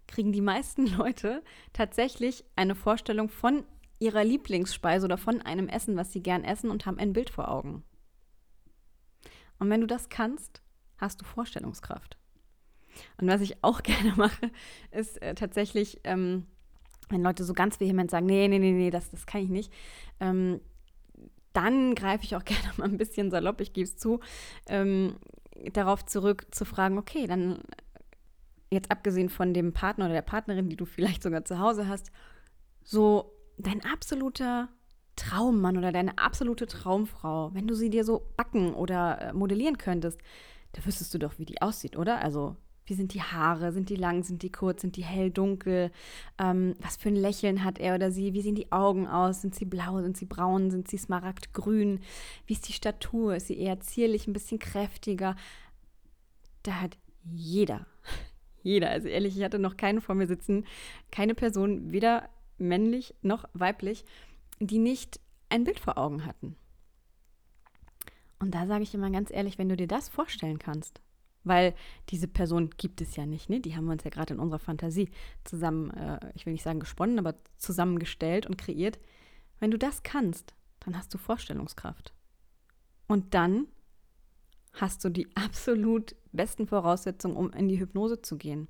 kriegen 0.07 0.31
die 0.31 0.41
meisten 0.41 0.87
Leute 0.97 1.43
tatsächlich 1.73 2.43
eine 2.55 2.75
Vorstellung 2.75 3.29
von 3.29 3.63
ihrer 3.99 4.23
Lieblingsspeise 4.23 5.05
oder 5.05 5.17
von 5.17 5.41
einem 5.41 5.67
Essen, 5.67 5.95
was 5.95 6.11
sie 6.11 6.21
gern 6.21 6.43
essen 6.43 6.69
und 6.69 6.85
haben 6.85 6.99
ein 6.99 7.13
Bild 7.13 7.29
vor 7.29 7.49
Augen. 7.49 7.83
Und 9.57 9.69
wenn 9.69 9.81
du 9.81 9.87
das 9.87 10.09
kannst, 10.09 10.61
hast 10.97 11.21
du 11.21 11.25
Vorstellungskraft. 11.25 12.17
Und 13.19 13.27
was 13.27 13.41
ich 13.41 13.63
auch 13.63 13.83
gerne 13.83 14.13
mache, 14.15 14.51
ist 14.91 15.21
äh, 15.21 15.35
tatsächlich, 15.35 16.01
ähm, 16.03 16.45
wenn 17.09 17.23
Leute 17.23 17.43
so 17.43 17.53
ganz 17.53 17.79
vehement 17.79 18.11
sagen, 18.11 18.25
nee, 18.25 18.47
nee, 18.47 18.59
nee, 18.59 18.71
nee, 18.71 18.91
das, 18.91 19.09
das 19.11 19.25
kann 19.25 19.41
ich 19.41 19.49
nicht, 19.49 19.71
ähm, 20.19 20.59
dann 21.53 21.95
greife 21.95 22.25
ich 22.25 22.35
auch 22.35 22.43
gerne 22.45 22.69
mal 22.77 22.89
ein 22.89 22.97
bisschen 22.97 23.31
salopp, 23.31 23.61
ich 23.61 23.73
gebe 23.73 23.87
es 23.87 23.97
zu, 23.97 24.19
ähm, 24.67 25.15
darauf 25.71 26.05
zurück 26.05 26.47
zu 26.51 26.65
fragen, 26.65 26.97
okay, 26.97 27.27
dann 27.27 27.59
jetzt 28.71 28.91
abgesehen 28.91 29.29
von 29.29 29.53
dem 29.53 29.73
Partner 29.73 30.05
oder 30.05 30.13
der 30.15 30.21
Partnerin, 30.21 30.69
die 30.69 30.75
du 30.75 30.85
vielleicht 30.85 31.23
sogar 31.23 31.45
zu 31.45 31.59
Hause 31.59 31.87
hast, 31.87 32.11
so 32.83 33.31
dein 33.57 33.83
absoluter 33.85 34.69
Traummann 35.15 35.77
oder 35.77 35.91
deine 35.91 36.17
absolute 36.17 36.67
Traumfrau, 36.67 37.53
wenn 37.53 37.67
du 37.67 37.75
sie 37.75 37.89
dir 37.89 38.03
so 38.03 38.27
backen 38.35 38.73
oder 38.73 39.21
äh, 39.21 39.33
modellieren 39.33 39.77
könntest, 39.77 40.19
da 40.73 40.85
wüsstest 40.85 41.13
du 41.13 41.17
doch, 41.19 41.39
wie 41.39 41.45
die 41.45 41.61
aussieht, 41.61 41.95
oder? 41.95 42.19
Also 42.21 42.57
Wie 42.87 42.93
sind 42.93 43.13
die 43.13 43.21
Haare? 43.23 43.71
Sind 43.71 43.89
die 43.89 43.95
lang? 43.95 44.23
Sind 44.23 44.43
die 44.43 44.51
kurz? 44.51 44.81
Sind 44.81 44.95
die 44.95 45.03
hell, 45.03 45.31
dunkel? 45.31 45.91
Ähm, 46.37 46.75
was 46.79 46.97
für 46.97 47.09
ein 47.09 47.15
Lächeln 47.15 47.63
hat 47.63 47.79
er 47.79 47.95
oder 47.95 48.11
sie? 48.11 48.33
Wie 48.33 48.41
sehen 48.41 48.55
die 48.55 48.71
Augen 48.71 49.07
aus? 49.07 49.41
Sind 49.41 49.55
sie 49.55 49.65
blau? 49.65 50.01
Sind 50.01 50.17
sie 50.17 50.25
braun? 50.25 50.69
Sind 50.69 50.87
sie 50.87 50.97
smaragdgrün? 50.97 51.99
Wie 52.45 52.53
ist 52.53 52.67
die 52.67 52.73
Statur? 52.73 53.35
Ist 53.35 53.47
sie 53.47 53.57
eher 53.57 53.79
zierlich, 53.79 54.27
ein 54.27 54.33
bisschen 54.33 54.59
kräftiger? 54.59 55.35
Da 56.63 56.81
hat 56.81 56.97
jeder, 57.23 57.87
jeder, 58.65 58.89
also 58.89 59.07
ehrlich, 59.07 59.37
ich 59.37 59.43
hatte 59.43 59.59
noch 59.59 59.77
keinen 59.77 60.01
vor 60.01 60.15
mir 60.15 60.27
sitzen, 60.27 60.65
keine 61.11 61.35
Person, 61.35 61.91
weder 61.91 62.29
männlich 62.57 63.13
noch 63.21 63.45
weiblich, 63.53 64.05
die 64.59 64.79
nicht 64.79 65.19
ein 65.49 65.63
Bild 65.63 65.79
vor 65.79 65.97
Augen 65.97 66.25
hatten. 66.25 66.55
Und 68.39 68.55
da 68.55 68.65
sage 68.65 68.83
ich 68.83 68.93
immer 68.93 69.11
ganz 69.11 69.31
ehrlich, 69.31 69.57
wenn 69.57 69.69
du 69.69 69.77
dir 69.77 69.87
das 69.87 70.09
vorstellen 70.09 70.57
kannst, 70.57 70.99
weil 71.43 71.75
diese 72.09 72.27
Person 72.27 72.71
gibt 72.71 73.01
es 73.01 73.15
ja 73.15 73.27
nicht, 73.27 73.49
ne? 73.49 73.59
Die 73.59 73.75
haben 73.75 73.85
wir 73.85 73.93
uns 73.93 74.03
ja 74.03 74.09
gerade 74.09 74.33
in 74.33 74.39
unserer 74.39 74.59
Fantasie 74.59 75.09
zusammen, 75.43 75.91
äh, 75.91 76.31
ich 76.33 76.45
will 76.47 76.53
nicht 76.53 76.63
sagen 76.63 76.79
gesponnen, 76.79 77.19
aber 77.19 77.35
zusammengestellt 77.57 78.47
und 78.47 78.57
kreiert. 78.57 78.97
Wenn 79.59 79.69
du 79.69 79.77
das 79.77 80.01
kannst, 80.01 80.55
dann 80.79 80.97
hast 80.97 81.13
du 81.13 81.19
Vorstellungskraft. 81.19 82.13
Und 83.07 83.35
dann 83.35 83.67
hast 84.73 85.03
du 85.03 85.09
die 85.09 85.27
absolut 85.35 86.15
besten 86.35 86.67
Voraussetzungen, 86.67 87.35
um 87.35 87.51
in 87.51 87.67
die 87.67 87.79
Hypnose 87.79 88.21
zu 88.21 88.37
gehen. 88.37 88.67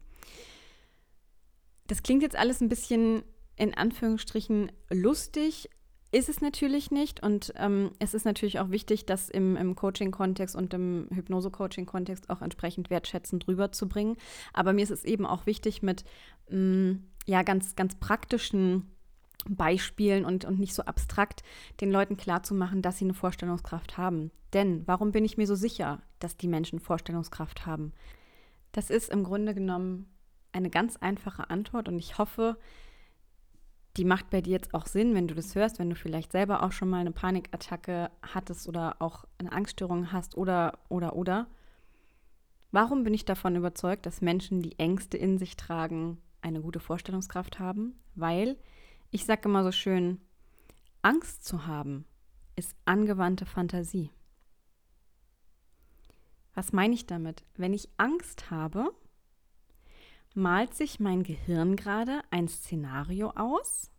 Das 1.88 2.04
klingt 2.04 2.24
jetzt 2.24 2.36
alles 2.36 2.62
ein 2.62 2.70
bisschen 2.70 3.24
in 3.58 3.74
Anführungsstrichen 3.74 4.72
lustig, 4.90 5.70
ist 6.12 6.30
es 6.30 6.42
natürlich 6.42 6.92
nicht. 6.92 7.22
Und 7.22 7.54
ähm, 7.58 7.92
es 8.00 8.14
ist 8.14 8.26
natürlich 8.26 8.60
auch 8.60 8.70
wichtig, 8.70 9.06
das 9.06 9.30
im, 9.30 9.56
im 9.56 9.76
Coaching-Kontext 9.76 10.56
und 10.56 10.74
im 10.74 11.08
Hypnose-Coaching-Kontext 11.12 12.30
auch 12.30 12.42
entsprechend 12.42 12.90
wertschätzend 12.90 13.48
rüberzubringen. 13.48 14.16
Aber 14.54 14.74
mir 14.74 14.84
ist 14.84 14.92
es 14.92 15.04
eben 15.04 15.26
auch 15.26 15.46
wichtig, 15.46 15.82
mit 15.82 16.06
mh, 16.50 16.58
mm, 16.58 17.04
ja, 17.28 17.44
ganz, 17.44 17.76
ganz 17.76 17.96
praktischen 17.96 18.95
Beispielen 19.50 20.26
und, 20.26 20.46
und 20.46 20.60
nicht 20.60 20.74
so 20.74 20.84
abstrakt 20.84 21.44
den 21.82 21.92
Leuten 21.92 22.18
klarzumachen, 22.18 22.82
dass 22.82 22.98
sie 22.98 23.06
eine 23.06 23.14
Vorstellungskraft 23.14 23.98
haben. 23.98 24.32
Denn 24.54 24.84
warum 24.88 25.12
bin 25.12 25.26
ich 25.26 25.38
mir 25.38 25.48
so 25.48 25.56
sicher, 25.56 26.02
dass 26.20 26.38
die 26.38 26.48
Menschen 26.48 26.80
Vorstellungskraft 26.80 27.66
haben? 27.66 27.94
Das 28.72 28.90
ist 28.90 29.10
im 29.10 29.24
Grunde 29.24 29.54
genommen 29.54 30.08
eine 30.52 30.70
ganz 30.70 30.98
einfache 30.98 31.50
Antwort 31.50 31.88
und 31.88 32.00
ich 32.00 32.18
hoffe, 32.18 32.58
die 33.98 34.06
macht 34.06 34.30
bei 34.30 34.42
dir 34.42 34.52
jetzt 34.52 34.74
auch 34.74 34.88
Sinn, 34.88 35.16
wenn 35.16 35.28
du 35.28 35.36
das 35.36 35.56
hörst, 35.56 35.80
wenn 35.80 35.90
du 35.90 35.96
vielleicht 35.96 36.32
selber 36.32 36.64
auch 36.64 36.72
schon 36.72 36.90
mal 36.90 37.00
eine 37.00 37.12
Panikattacke 37.12 38.10
hattest 38.22 38.68
oder 38.68 38.98
auch 39.00 39.26
eine 39.38 39.52
Angststörung 39.52 40.12
hast 40.12 40.36
oder, 40.36 40.80
oder, 40.90 41.16
oder. 41.16 41.48
Warum 42.72 43.04
bin 43.04 43.14
ich 43.14 43.24
davon 43.24 43.56
überzeugt, 43.56 44.06
dass 44.06 44.22
Menschen, 44.22 44.62
die 44.62 44.78
Ängste 44.80 45.18
in 45.18 45.38
sich 45.38 45.56
tragen, 45.56 46.18
eine 46.42 46.62
gute 46.62 46.82
Vorstellungskraft 46.82 47.60
haben? 47.60 47.98
Weil 48.16 48.58
ich 49.16 49.24
sage 49.24 49.48
immer 49.48 49.64
so 49.64 49.72
schön, 49.72 50.20
Angst 51.02 51.46
zu 51.46 51.66
haben 51.66 52.06
ist 52.58 52.76
angewandte 52.84 53.46
Fantasie. 53.46 54.12
Was 56.54 56.74
meine 56.74 56.94
ich 56.94 57.06
damit? 57.06 57.46
Wenn 57.56 57.74
ich 57.74 57.88
Angst 57.96 58.52
habe, 58.52 58.94
malt 60.34 60.74
sich 60.74 61.00
mein 61.00 61.24
Gehirn 61.24 61.78
gerade 61.78 62.24
ein 62.30 62.50
Szenario 62.50 63.30
aus, 63.38 63.90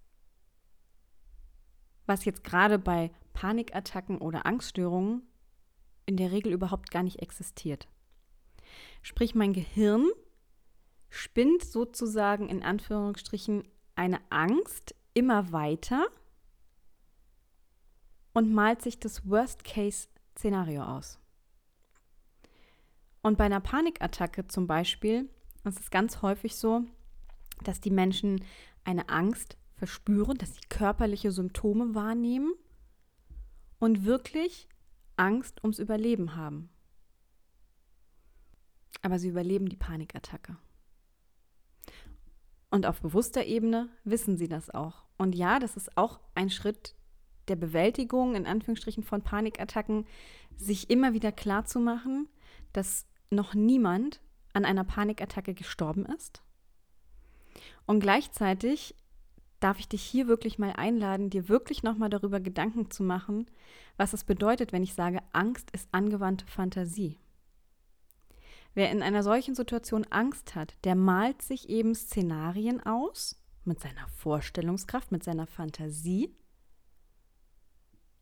was 2.05 2.27
jetzt 2.27 2.45
gerade 2.45 2.79
bei 2.79 3.11
Panikattacken 3.33 4.19
oder 4.19 4.45
Angststörungen 4.45 5.23
in 6.05 6.19
der 6.19 6.31
Regel 6.31 6.53
überhaupt 6.53 6.91
gar 6.91 7.03
nicht 7.03 7.23
existiert. 7.23 7.89
Sprich, 9.01 9.35
mein 9.35 9.55
Gehirn 9.55 10.11
spinnt 11.09 11.65
sozusagen 11.65 12.51
in 12.51 12.63
Anführungsstrichen 12.63 13.67
eine 13.95 14.21
Angst 14.31 14.95
immer 15.17 15.51
weiter 15.51 16.07
und 18.35 18.53
malt 18.53 18.83
sich 18.83 19.01
das 19.01 19.29
Worst-Case-Szenario 19.29 20.83
aus. 20.83 21.19
Und 23.23 23.39
bei 23.39 23.45
einer 23.45 23.61
Panikattacke 23.61 24.47
zum 24.47 24.67
Beispiel 24.67 25.31
ist 25.65 25.81
es 25.81 25.91
ganz 25.91 26.21
häufig 26.21 26.55
so, 26.55 26.85
dass 27.65 27.81
die 27.81 27.91
Menschen 27.91 28.45
eine 28.85 29.09
Angst 29.09 29.57
verspüren, 29.75 30.37
dass 30.37 30.55
sie 30.55 30.61
körperliche 30.69 31.33
Symptome 31.33 31.95
wahrnehmen 31.95 32.53
und 33.79 34.05
wirklich 34.05 34.69
Angst 35.17 35.65
ums 35.65 35.79
Überleben 35.79 36.37
haben. 36.37 36.69
Aber 39.01 39.19
sie 39.19 39.29
überleben 39.29 39.69
die 39.69 39.77
Panikattacke. 39.77 40.59
Und 42.77 42.85
auf 42.85 43.01
bewusster 43.01 43.47
Ebene 43.47 43.89
wissen 44.05 44.37
sie 44.37 44.49
das 44.49 44.69
auch. 44.69 45.07
Und 45.17 45.35
ja, 45.35 45.59
das 45.59 45.79
ist 45.79 45.97
auch 45.97 46.21
ein 46.35 46.51
Schritt 46.51 46.95
der 47.49 47.57
Bewältigung, 47.57 48.35
in 48.35 48.45
Anführungsstrichen, 48.45 49.03
von 49.03 49.23
Panikattacken, 49.23 50.05
sich 50.59 50.91
immer 50.91 51.15
wieder 51.15 51.33
klarzumachen, 51.33 52.29
dass 52.75 53.07
noch 53.31 53.55
niemand 53.55 54.21
an 54.53 54.67
einer 54.67 54.85
Panikattacke 54.85 55.55
gestorben 55.55 56.05
ist. 56.05 56.43
Und 57.87 58.01
gleichzeitig 58.01 58.95
darf 59.59 59.79
ich 59.79 59.89
dich 59.89 60.03
hier 60.03 60.29
wirklich 60.29 60.59
mal 60.59 60.75
einladen, 60.75 61.31
dir 61.31 61.49
wirklich 61.49 61.83
nochmal 61.83 62.11
darüber 62.11 62.41
Gedanken 62.41 62.91
zu 62.91 63.03
machen, 63.03 63.47
was 63.97 64.13
es 64.13 64.25
bedeutet, 64.25 64.75
wenn 64.75 64.83
ich 64.83 64.93
sage, 64.93 65.21
Angst 65.33 65.71
ist 65.71 65.89
angewandte 65.93 66.47
Fantasie. 66.47 67.17
Wer 68.77 68.91
in 68.91 69.03
einer 69.03 69.23
solchen 69.23 69.55
Situation 69.55 70.05
Angst 70.11 70.55
hat, 70.55 70.75
der 70.85 70.97
malt 70.97 71.41
sich 71.41 71.71
eben 71.71 71.95
Szenarien 71.95 72.85
aus 72.85 73.43
mit 73.65 73.81
seiner 73.81 74.07
Vorstellungskraft, 74.09 75.11
mit 75.11 75.25
seiner 75.25 75.47
Fantasie, 75.47 76.37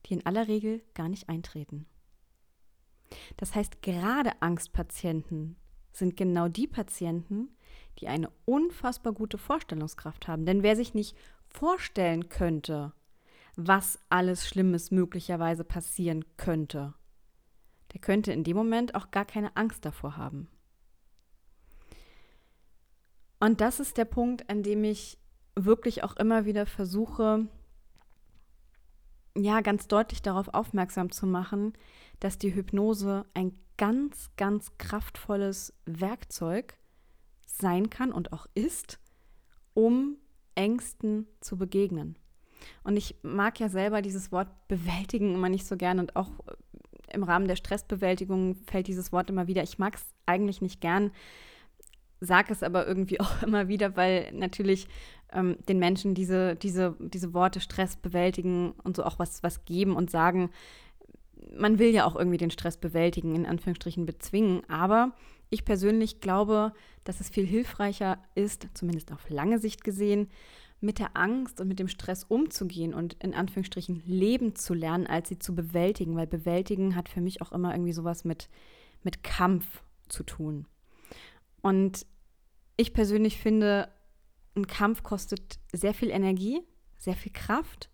die 0.06 0.14
in 0.14 0.26
aller 0.26 0.46
Regel 0.46 0.80
gar 0.94 1.08
nicht 1.08 1.28
eintreten. 1.28 1.86
Das 3.36 3.56
heißt, 3.56 3.82
gerade 3.82 4.30
Angstpatienten 4.42 5.56
sind 5.90 6.16
genau 6.16 6.46
die 6.46 6.68
Patienten, 6.68 7.48
die 7.98 8.06
eine 8.06 8.30
unfassbar 8.44 9.12
gute 9.12 9.38
Vorstellungskraft 9.38 10.28
haben. 10.28 10.46
Denn 10.46 10.62
wer 10.62 10.76
sich 10.76 10.94
nicht 10.94 11.16
vorstellen 11.48 12.28
könnte, 12.28 12.92
was 13.56 13.98
alles 14.08 14.46
Schlimmes 14.46 14.92
möglicherweise 14.92 15.64
passieren 15.64 16.24
könnte, 16.36 16.94
der 17.94 18.00
könnte 18.00 18.33
in 18.33 18.44
dem 18.44 18.57
Moment 18.57 18.94
auch 18.94 19.11
gar 19.11 19.24
keine 19.24 19.57
Angst 19.57 19.85
davor 19.85 20.16
haben. 20.16 20.48
Und 23.40 23.61
das 23.61 23.80
ist 23.80 23.96
der 23.96 24.04
Punkt, 24.04 24.50
an 24.50 24.62
dem 24.62 24.85
ich 24.85 25.18
wirklich 25.54 26.02
auch 26.02 26.16
immer 26.16 26.44
wieder 26.44 26.66
versuche, 26.66 27.46
ja, 29.37 29.61
ganz 29.61 29.88
deutlich 29.88 30.22
darauf 30.22 30.48
aufmerksam 30.48 31.11
zu 31.11 31.26
machen, 31.26 31.72
dass 32.20 32.38
die 32.38 32.54
Hypnose 32.54 33.26
ein 33.35 33.59
ganz, 33.76 34.30
ganz 34.37 34.76
kraftvolles 34.78 35.74
Werkzeug 35.85 36.74
sein 37.46 37.90
kann 37.90 38.12
und 38.12 38.33
auch 38.33 38.46
ist, 38.54 38.98
um 39.74 40.16
Ängsten 40.54 41.26
zu 41.40 41.57
begegnen. 41.57 42.16
Und 42.83 42.96
ich 42.96 43.16
mag 43.22 43.61
ja 43.61 43.68
selber 43.68 44.02
dieses 44.02 44.33
Wort 44.33 44.48
bewältigen 44.68 45.35
immer 45.35 45.48
nicht 45.48 45.66
so 45.66 45.76
gern 45.76 45.98
und 45.98 46.16
auch 46.16 46.30
im 47.14 47.22
Rahmen 47.22 47.48
der 47.48 47.57
Stressbewältigung 47.57 48.57
fällt 48.66 48.88
dieses 48.88 49.12
Wort 49.12 49.31
immer 49.31 49.46
wieder. 49.46 49.62
Ich 49.62 49.79
mag 49.79 49.94
es 49.94 50.05
eigentlich 50.27 50.61
nicht 50.61 50.81
gern, 50.81 51.11
sage 52.20 52.53
es 52.53 52.62
aber 52.62 52.87
irgendwie 52.87 53.20
auch 53.20 53.42
immer 53.42 53.68
wieder, 53.68 53.96
weil 53.96 54.33
natürlich 54.33 54.88
ähm, 55.33 55.57
den 55.68 55.79
Menschen 55.79 56.14
diese, 56.14 56.57
diese, 56.57 56.96
diese 56.98 57.35
Worte 57.35 57.61
Stress 57.61 57.96
bewältigen 57.96 58.72
und 58.83 58.96
so 58.96 59.05
auch 59.05 59.18
was, 59.18 59.42
was 59.42 59.64
geben 59.64 59.96
und 59.96 60.11
sagen, 60.11 60.50
man 61.57 61.79
will 61.79 61.90
ja 61.90 62.05
auch 62.05 62.16
irgendwie 62.16 62.38
den 62.38 62.50
Stress 62.50 62.77
bewältigen, 62.77 63.35
in 63.35 63.46
Anführungsstrichen 63.46 64.07
bezwingen. 64.07 64.62
Aber 64.68 65.12
ich 65.50 65.64
persönlich 65.64 66.20
glaube, 66.20 66.72
dass 67.05 67.20
es 67.20 67.29
viel 67.29 67.46
hilfreicher 67.46 68.18
ist, 68.35 68.68
zumindest 68.74 69.12
auf 69.12 69.29
lange 69.29 69.59
Sicht 69.59 69.85
gesehen, 69.85 70.29
mit 70.84 70.98
der 70.98 71.16
Angst 71.16 71.60
und 71.60 71.68
mit 71.68 71.78
dem 71.78 71.88
Stress 71.88 72.24
umzugehen 72.24 72.94
und 72.94 73.14
in 73.14 73.34
Anführungsstrichen 73.34 74.02
leben 74.06 74.54
zu 74.54 74.74
lernen, 74.74 75.06
als 75.06 75.28
sie 75.28 75.38
zu 75.38 75.54
bewältigen. 75.54 76.16
Weil 76.16 76.26
bewältigen 76.26 76.94
hat 76.94 77.08
für 77.08 77.20
mich 77.20 77.42
auch 77.42 77.52
immer 77.52 77.72
irgendwie 77.72 77.92
sowas 77.92 78.24
mit, 78.24 78.48
mit 79.02 79.22
Kampf 79.22 79.82
zu 80.08 80.22
tun. 80.22 80.66
Und 81.62 82.06
ich 82.76 82.92
persönlich 82.92 83.38
finde, 83.38 83.88
ein 84.56 84.66
Kampf 84.66 85.02
kostet 85.02 85.58
sehr 85.72 85.94
viel 85.94 86.10
Energie, 86.10 86.60
sehr 86.98 87.14
viel 87.14 87.32
Kraft. 87.32 87.90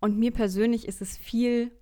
Und 0.00 0.18
mir 0.18 0.32
persönlich 0.32 0.86
ist 0.86 1.02
es 1.02 1.16
viel 1.16 1.72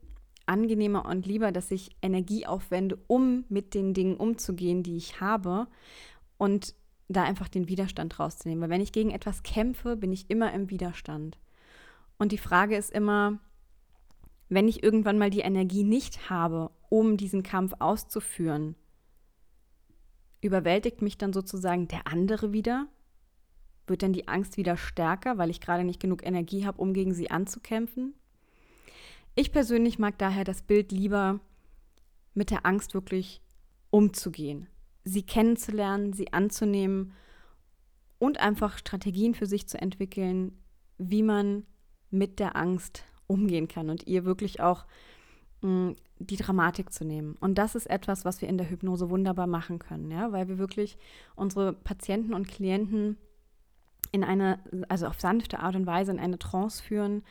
angenehmer 0.47 1.07
und 1.07 1.27
lieber, 1.27 1.53
dass 1.53 1.71
ich 1.71 1.97
Energie 2.03 2.47
aufwende, 2.47 2.99
um 3.07 3.45
mit 3.49 3.75
den 3.75 3.95
Dingen 3.95 4.17
umzugehen, 4.17 4.83
die 4.83 4.97
ich 4.97 5.21
habe 5.21 5.67
und 6.37 6.75
da 7.09 7.23
einfach 7.23 7.49
den 7.49 7.69
Widerstand 7.69 8.19
rauszunehmen. 8.19 8.63
Weil 8.63 8.71
wenn 8.71 8.81
ich 8.81 8.93
gegen 8.93 9.11
etwas 9.11 9.43
kämpfe, 9.43 9.97
bin 9.97 10.13
ich 10.13 10.31
immer 10.31 10.53
im 10.53 10.71
Widerstand. 10.71 11.39
Und 12.19 12.33
die 12.33 12.39
Frage 12.39 12.77
ist 12.77 12.91
immer, 12.91 13.39
wenn 14.49 14.69
ich 14.69 14.83
irgendwann 14.83 15.19
mal 15.19 15.31
die 15.31 15.41
Energie 15.41 15.85
nicht 15.85 16.31
habe, 16.31 16.71
um 16.89 17.17
diesen 17.17 17.43
Kampf 17.43 17.75
auszuführen, 17.79 18.77
überwältigt 20.41 21.03
mich 21.03 21.19
dann 21.19 21.33
sozusagen 21.33 21.89
der 21.89 22.07
andere 22.07 22.53
wieder? 22.53 22.87
Wird 23.87 24.03
dann 24.03 24.13
die 24.13 24.29
Angst 24.29 24.57
wieder 24.57 24.77
stärker, 24.77 25.39
weil 25.39 25.51
ich 25.51 25.61
gerade 25.61 25.85
nicht 25.85 26.01
genug 26.01 26.25
Energie 26.25 26.65
habe, 26.65 26.81
um 26.81 26.95
gegen 26.95 27.15
sie 27.15 27.31
anzukämpfen? 27.31 28.15
Ich 29.35 29.53
persönlich 29.53 29.99
mag 29.99 30.17
daher 30.19 30.45
das 30.45 30.63
Bild 30.63 30.93
lieber 30.93 31.41
mit 32.35 32.51
der 32.51 32.65
Angst 32.65 32.95
wirklich 32.95 33.43
umzugehen, 33.91 34.69
sie 35.05 35.23
kennenzulernen, 35.23 36.13
sie 36.13 36.33
anzunehmen 36.33 37.13
und 38.19 38.41
einfach 38.41 38.79
Strategien 38.79 39.35
für 39.35 39.47
sich 39.47 39.69
zu 39.69 39.81
entwickeln, 39.81 40.59
wie 40.99 41.23
man 41.23 41.65
mit 42.11 42.39
der 42.39 42.57
Angst 42.57 43.05
umgehen 43.27 43.69
kann 43.69 43.91
und 43.91 44.07
ihr 44.07 44.25
wirklich 44.25 44.61
auch 44.61 44.87
mh, 45.63 45.71
mm, 45.91 45.97
die 46.21 46.37
Dramatik 46.37 46.93
zu 46.93 47.05
nehmen. 47.05 47.37
Und 47.41 47.59
das 47.59 47.75
ist 47.75 47.87
etwas, 47.87 48.25
was 48.25 48.41
wir 48.41 48.49
in 48.49 48.57
der 48.57 48.71
Hypnose 48.71 49.11
wunderbar 49.11 49.47
machen 49.47 49.79
können, 49.79 50.11
ja, 50.11 50.33
weil 50.33 50.49
wir 50.49 50.59
wirklich 50.59 50.97
unsere 51.35 51.73
Patienten 51.73 52.35
und 52.35 52.49
Klienten 52.49 53.19
in 54.13 54.23
eine, 54.23 54.61
also 54.89 55.07
auf 55.07 55.21
sanfte 55.21 55.59
Art 55.59 55.75
und 55.75 55.87
Weise 55.87 56.13
in 56.13 56.21
eine 56.21 56.39
Trance 56.39 56.83
führen, 56.83 57.25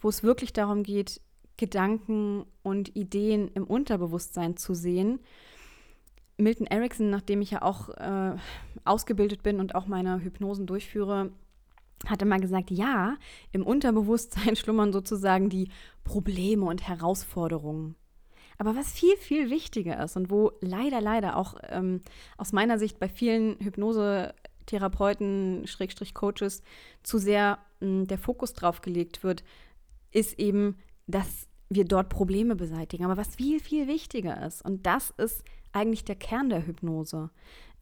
wo 0.00 0.08
es 0.08 0.22
wirklich 0.22 0.52
darum 0.52 0.82
geht, 0.84 1.20
Gedanken 1.56 2.44
und 2.62 2.94
Ideen 2.96 3.48
im 3.48 3.64
Unterbewusstsein 3.64 4.56
zu 4.56 4.74
sehen. 4.74 5.20
Milton 6.36 6.66
Erickson, 6.66 7.10
nachdem 7.10 7.42
ich 7.42 7.50
ja 7.50 7.62
auch 7.62 7.88
äh, 7.90 8.36
ausgebildet 8.84 9.42
bin 9.42 9.60
und 9.60 9.74
auch 9.74 9.86
meine 9.86 10.22
Hypnosen 10.22 10.66
durchführe, 10.66 11.30
hatte 12.06 12.24
mal 12.24 12.40
gesagt, 12.40 12.70
ja, 12.70 13.16
im 13.52 13.64
Unterbewusstsein 13.64 14.56
schlummern 14.56 14.92
sozusagen 14.92 15.48
die 15.48 15.68
Probleme 16.04 16.64
und 16.64 16.88
Herausforderungen. 16.88 17.96
Aber 18.58 18.76
was 18.76 18.92
viel, 18.92 19.16
viel 19.16 19.50
wichtiger 19.50 20.02
ist 20.02 20.16
und 20.16 20.30
wo 20.30 20.52
leider, 20.60 21.00
leider 21.00 21.36
auch 21.36 21.54
ähm, 21.68 22.02
aus 22.36 22.52
meiner 22.52 22.78
Sicht 22.78 22.98
bei 22.98 23.08
vielen 23.08 23.58
Hypnosetherapeuten, 23.58 25.66
Schrägstrich 25.66 26.14
Coaches 26.14 26.62
zu 27.02 27.18
sehr 27.18 27.58
mh, 27.80 27.86
hm, 27.86 28.06
der 28.06 28.18
Fokus 28.18 28.52
drauf 28.52 28.80
gelegt 28.80 29.24
wird, 29.24 29.42
ist 30.10 30.38
eben, 30.38 30.76
dass 31.06 31.48
wir 31.70 31.84
dort 31.84 32.08
Probleme 32.08 32.54
beseitigen. 32.54 33.04
Aber 33.04 33.16
was 33.16 33.34
viel, 33.34 33.60
viel 33.60 33.88
wichtiger 33.88 34.46
ist, 34.46 34.64
und 34.64 34.86
das 34.86 35.10
ist 35.16 35.42
eigentlich 35.72 36.04
der 36.04 36.16
Kern 36.16 36.48
der 36.48 36.66
Hypnose, 36.66 37.30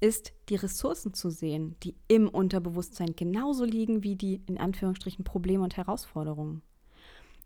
ist, 0.00 0.32
die 0.48 0.56
Ressourcen 0.56 1.12
zu 1.12 1.30
sehen, 1.30 1.76
die 1.82 1.94
im 2.08 2.28
Unterbewusstsein 2.28 3.14
genauso 3.16 3.64
liegen 3.64 4.02
wie 4.02 4.16
die 4.16 4.42
in 4.46 4.58
Anführungsstrichen 4.58 5.24
Probleme 5.24 5.62
und 5.62 5.76
Herausforderungen. 5.76 6.62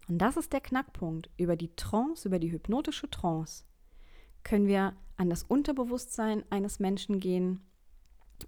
Und 0.09 0.19
das 0.19 0.37
ist 0.37 0.53
der 0.53 0.61
Knackpunkt. 0.61 1.31
Über 1.37 1.57
die 1.57 1.75
Trance, 1.75 2.29
über 2.29 2.39
die 2.39 2.53
hypnotische 2.53 3.11
Trance 3.11 3.65
können 4.45 4.69
wir 4.69 4.95
an 5.17 5.31
das 5.31 5.43
Unterbewusstsein 5.43 6.45
eines 6.51 6.79
Menschen 6.79 7.19
gehen 7.19 7.61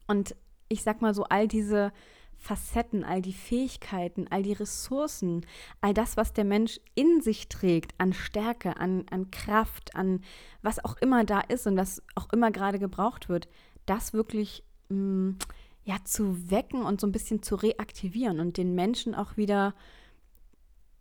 und 0.07 0.37
ich 0.69 0.83
sag 0.83 1.01
mal 1.01 1.15
so, 1.15 1.25
all 1.25 1.49
diese 1.49 1.93
Facetten, 2.39 3.05
all 3.05 3.23
die 3.23 3.33
Fähigkeiten, 3.33 4.27
all 4.31 4.43
die 4.43 4.53
Ressourcen, 4.53 5.45
all 5.81 5.95
das, 5.95 6.17
was 6.17 6.33
der 6.33 6.45
Mensch 6.45 6.81
in 6.95 7.21
sich 7.21 7.49
trägt, 7.49 7.95
an 7.99 8.13
Stärke, 8.13 8.77
an, 8.77 9.05
an 9.11 9.31
Kraft, 9.31 9.95
an 9.97 10.23
was 10.63 10.85
auch 10.85 10.97
immer 10.99 11.25
da 11.25 11.41
ist 11.41 11.67
und 11.67 11.77
was 11.77 12.03
auch 12.15 12.33
immer 12.33 12.51
gerade 12.51 12.79
gebraucht 12.79 13.29
wird, 13.29 13.49
das 13.87 14.13
wirklich 14.13 14.63
mh, 14.89 14.97
mm, 14.97 15.39
ja, 15.85 15.97
zu 16.05 16.51
wecken 16.51 16.83
und 16.83 17.01
so 17.01 17.07
ein 17.07 17.13
bisschen 17.13 17.43
zu 17.43 17.55
reaktivieren 17.55 18.41
und 18.41 18.57
den 18.57 18.75
Menschen 18.75 19.15
auch 19.15 19.37
wieder 19.37 19.75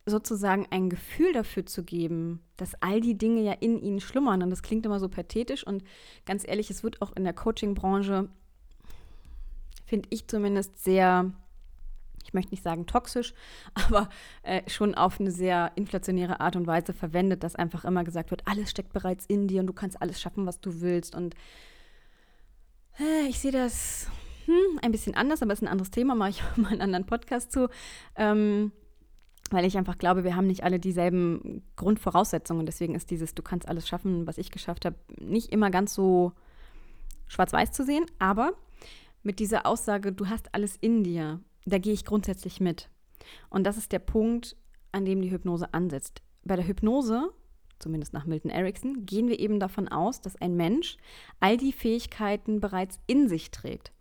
sozusagen 0.06 0.68
ein 0.70 0.90
Gefühl 0.90 1.34
dafür 1.34 1.66
zu 1.66 1.84
geben, 1.84 2.42
dass 2.58 2.80
all 2.82 3.02
die 3.02 3.18
Dinge 3.18 3.42
ja 3.42 3.54
in 3.54 3.80
ihnen 3.80 4.00
schlummern. 4.00 4.44
Und 4.44 4.52
das 4.52 4.62
klingt 4.62 4.86
immer 4.86 5.00
so 5.00 5.10
pathetisch 5.10 5.66
und 5.66 5.84
ganz 6.26 6.48
ehrlich, 6.48 6.70
es 6.70 6.84
wird 6.84 7.02
auch 7.02 7.16
in 7.16 7.24
der 7.24 7.34
Coaching-Branche, 7.34 8.30
finde 9.86 10.08
ich 10.12 10.28
zumindest, 10.28 10.84
sehr, 10.84 11.32
ich 12.24 12.34
möchte 12.34 12.52
nicht 12.52 12.64
sagen 12.64 12.86
toxisch, 12.86 13.34
aber 13.74 14.10
äh, 14.44 14.68
schon 14.70 14.96
auf 14.96 15.20
eine 15.20 15.32
sehr 15.32 15.72
inflationäre 15.76 16.40
Art 16.40 16.56
und 16.56 16.68
Weise 16.68 16.94
verwendet, 16.94 17.44
dass 17.44 17.56
einfach 17.56 17.86
immer 17.86 18.04
gesagt 18.04 18.32
wird, 18.32 18.48
alles 18.48 18.72
steckt 18.72 18.94
bereits 18.94 19.26
in 19.26 19.48
dir 19.48 19.62
und 19.62 19.68
du 19.68 19.74
kannst 19.74 20.02
alles 20.02 20.20
schaffen, 20.20 20.46
was 20.46 20.60
du 20.60 20.82
willst. 20.82 21.16
Und 21.16 21.36
äh, 23.00 23.28
ich 23.28 23.40
sehe 23.40 23.52
das 23.52 24.08
hm, 24.46 24.80
ein 24.82 24.92
bisschen 24.92 25.16
anders, 25.16 25.42
aber 25.42 25.54
es 25.54 25.60
ist 25.60 25.64
ein 25.64 25.72
anderes 25.72 25.92
Thema, 25.92 26.16
mache 26.16 26.32
ich 26.32 26.44
mal 26.56 26.72
einen 26.72 26.82
anderen 26.82 27.06
Podcast 27.06 27.52
zu. 27.52 27.70
Ähm, 28.16 28.72
weil 29.52 29.66
ich 29.66 29.78
einfach 29.78 29.98
glaube, 29.98 30.24
wir 30.24 30.36
haben 30.36 30.48
nicht 30.48 30.64
alle 30.64 30.80
dieselben 30.80 31.64
Grundvoraussetzungen. 31.76 32.66
Deswegen 32.66 32.96
ist 32.96 33.12
dieses 33.12 33.36
Du 33.36 33.44
kannst 33.44 33.68
alles 33.68 33.88
schaffen, 33.88 34.26
was 34.26 34.40
ich 34.40 34.50
geschafft 34.50 34.86
habe, 34.86 34.96
nicht 35.20 35.52
immer 35.52 35.70
ganz 35.70 35.94
so 35.94 36.32
schwarz-weiß 37.28 37.72
zu 37.72 37.84
sehen. 37.84 38.06
Aber 38.18 38.54
mit 39.26 39.40
dieser 39.40 39.66
Aussage, 39.66 40.12
du 40.12 40.28
hast 40.28 40.54
alles 40.54 40.78
in 40.80 41.04
dir, 41.04 41.40
da 41.66 41.78
gehe 41.78 41.94
ich 41.94 42.06
grundsätzlich 42.06 42.60
mit. 42.60 42.90
Und 43.50 43.66
das 43.66 43.78
ist 43.78 43.92
der 43.92 44.00
Punkt, 44.00 44.56
an 44.92 45.06
dem 45.06 45.22
die 45.22 45.32
Hypnose 45.32 45.74
ansetzt. 45.74 46.22
Bei 46.44 46.56
der 46.56 46.68
Hypnose 46.68 47.32
zumindest 47.80 48.14
nach 48.14 48.26
Milton 48.26 48.52
Erickson, 48.52 49.06
gehen 49.06 49.28
wir 49.28 49.40
eben 49.40 49.60
davon 49.60 49.88
aus, 49.88 50.22
dass 50.22 50.36
ein 50.42 50.56
Mensch 50.56 50.98
all 51.40 51.58
die 51.58 51.74
Fähigkeiten 51.74 52.60
bereits 52.60 53.00
in 53.08 53.28
sich 53.28 53.52
trägt. 53.52 53.92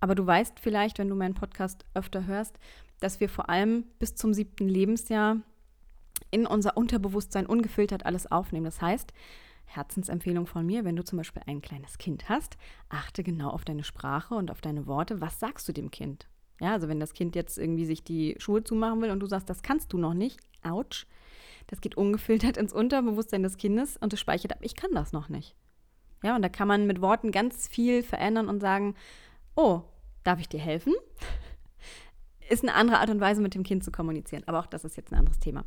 Aber 0.00 0.14
du 0.14 0.26
weißt 0.26 0.60
vielleicht, 0.60 0.98
wenn 0.98 1.08
du 1.08 1.14
meinen 1.14 1.34
Podcast 1.34 1.84
öfter 1.94 2.26
hörst, 2.26 2.58
dass 3.00 3.20
wir 3.20 3.28
vor 3.28 3.48
allem 3.48 3.84
bis 3.98 4.14
zum 4.14 4.34
siebten 4.34 4.68
Lebensjahr 4.68 5.38
in 6.30 6.46
unser 6.46 6.76
Unterbewusstsein 6.76 7.46
ungefiltert 7.46 8.06
alles 8.06 8.30
aufnehmen. 8.30 8.64
Das 8.64 8.80
heißt, 8.80 9.12
Herzensempfehlung 9.66 10.46
von 10.46 10.64
mir, 10.64 10.84
wenn 10.84 10.96
du 10.96 11.04
zum 11.04 11.18
Beispiel 11.18 11.42
ein 11.46 11.60
kleines 11.60 11.98
Kind 11.98 12.28
hast, 12.28 12.56
achte 12.88 13.22
genau 13.22 13.50
auf 13.50 13.64
deine 13.64 13.84
Sprache 13.84 14.34
und 14.34 14.50
auf 14.50 14.60
deine 14.60 14.86
Worte. 14.86 15.20
Was 15.20 15.38
sagst 15.38 15.68
du 15.68 15.72
dem 15.72 15.90
Kind? 15.90 16.26
Ja, 16.60 16.72
also 16.72 16.88
wenn 16.88 17.00
das 17.00 17.12
Kind 17.12 17.36
jetzt 17.36 17.58
irgendwie 17.58 17.84
sich 17.84 18.02
die 18.02 18.36
Schuhe 18.38 18.64
zumachen 18.64 19.02
will 19.02 19.10
und 19.10 19.20
du 19.20 19.26
sagst, 19.26 19.50
das 19.50 19.62
kannst 19.62 19.92
du 19.92 19.98
noch 19.98 20.14
nicht, 20.14 20.40
ouch, 20.62 21.06
das 21.66 21.80
geht 21.80 21.96
ungefiltert 21.96 22.56
ins 22.56 22.72
Unterbewusstsein 22.72 23.42
des 23.42 23.56
Kindes 23.56 23.96
und 23.96 24.12
es 24.12 24.20
speichert 24.20 24.52
ab, 24.52 24.58
ich 24.62 24.76
kann 24.76 24.92
das 24.92 25.12
noch 25.12 25.28
nicht. 25.28 25.54
Ja, 26.22 26.34
und 26.34 26.42
da 26.42 26.48
kann 26.48 26.68
man 26.68 26.86
mit 26.86 27.00
Worten 27.00 27.30
ganz 27.30 27.68
viel 27.68 28.02
verändern 28.02 28.48
und 28.48 28.60
sagen, 28.60 28.94
oh, 29.54 29.82
darf 30.24 30.40
ich 30.40 30.48
dir 30.48 30.60
helfen? 30.60 30.94
Ist 32.48 32.62
eine 32.62 32.74
andere 32.74 33.00
Art 33.00 33.10
und 33.10 33.20
Weise, 33.20 33.42
mit 33.42 33.54
dem 33.54 33.64
Kind 33.64 33.84
zu 33.84 33.90
kommunizieren. 33.90 34.44
Aber 34.46 34.60
auch 34.60 34.66
das 34.66 34.84
ist 34.84 34.96
jetzt 34.96 35.10
ein 35.10 35.18
anderes 35.18 35.40
Thema. 35.40 35.64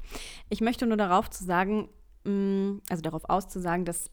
Ich 0.47 0.61
möchte 0.61 0.87
nur 0.87 0.95
darauf 0.95 1.29
zu 1.29 1.43
sagen, 1.43 1.89
also 2.25 3.01
darauf 3.01 3.29
auszusagen, 3.29 3.85
dass 3.85 4.11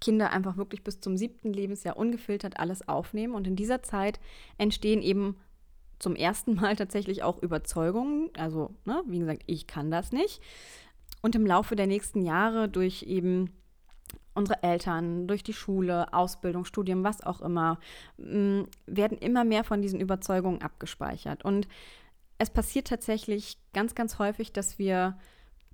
Kinder 0.00 0.30
einfach 0.30 0.56
wirklich 0.56 0.84
bis 0.84 1.00
zum 1.00 1.16
siebten 1.16 1.52
Lebensjahr 1.52 1.96
ungefiltert 1.96 2.58
alles 2.58 2.88
aufnehmen. 2.88 3.34
Und 3.34 3.46
in 3.46 3.56
dieser 3.56 3.82
Zeit 3.82 4.20
entstehen 4.56 5.02
eben 5.02 5.36
zum 5.98 6.14
ersten 6.14 6.54
Mal 6.54 6.76
tatsächlich 6.76 7.22
auch 7.22 7.42
Überzeugungen. 7.42 8.30
Also, 8.36 8.74
ne, 8.84 9.02
wie 9.06 9.18
gesagt, 9.18 9.42
ich 9.46 9.66
kann 9.66 9.90
das 9.90 10.12
nicht. 10.12 10.40
Und 11.20 11.34
im 11.34 11.46
Laufe 11.46 11.74
der 11.74 11.86
nächsten 11.86 12.22
Jahre 12.22 12.68
durch 12.68 13.02
eben 13.02 13.50
unsere 14.34 14.62
Eltern, 14.62 15.26
durch 15.26 15.42
die 15.42 15.52
Schule, 15.52 16.12
Ausbildung, 16.12 16.64
Studium, 16.64 17.02
was 17.02 17.24
auch 17.24 17.40
immer, 17.40 17.80
mm, 18.18 18.62
werden 18.86 19.18
immer 19.18 19.42
mehr 19.42 19.64
von 19.64 19.82
diesen 19.82 20.00
Überzeugungen 20.00 20.62
abgespeichert. 20.62 21.44
Und 21.44 21.66
es 22.38 22.50
passiert 22.50 22.86
tatsächlich 22.86 23.58
ganz, 23.74 23.96
ganz 23.96 24.20
häufig, 24.20 24.52
dass 24.52 24.78
wir 24.78 25.18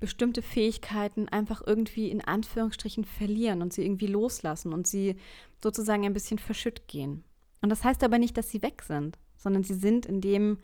bestimmte 0.05 0.43
Fähigkeiten 0.43 1.31
einfach 1.31 1.63
irgendwie 1.67 2.11
in 2.11 2.21
Anführungsstrichen 2.21 3.05
verlieren 3.05 3.63
und 3.63 3.73
sie 3.73 3.83
irgendwie 3.83 4.07
loslassen 4.07 4.75
und 4.75 4.87
sie 4.87 5.17
sozusagen 5.63 6.05
ein 6.05 6.13
bisschen 6.13 6.39
verschütt 6.39 6.89
gehen. 6.89 7.25
Und 7.63 7.71
das 7.71 7.85
heißt 7.85 8.05
aber 8.05 8.19
nicht, 8.19 8.37
dass 8.37 8.51
sie 8.51 8.61
weg 8.61 8.83
sind, 8.83 9.19
sondern 9.39 9.63
sie 9.63 9.73
sind 9.73 10.05
in 10.05 10.21
dem 10.21 10.59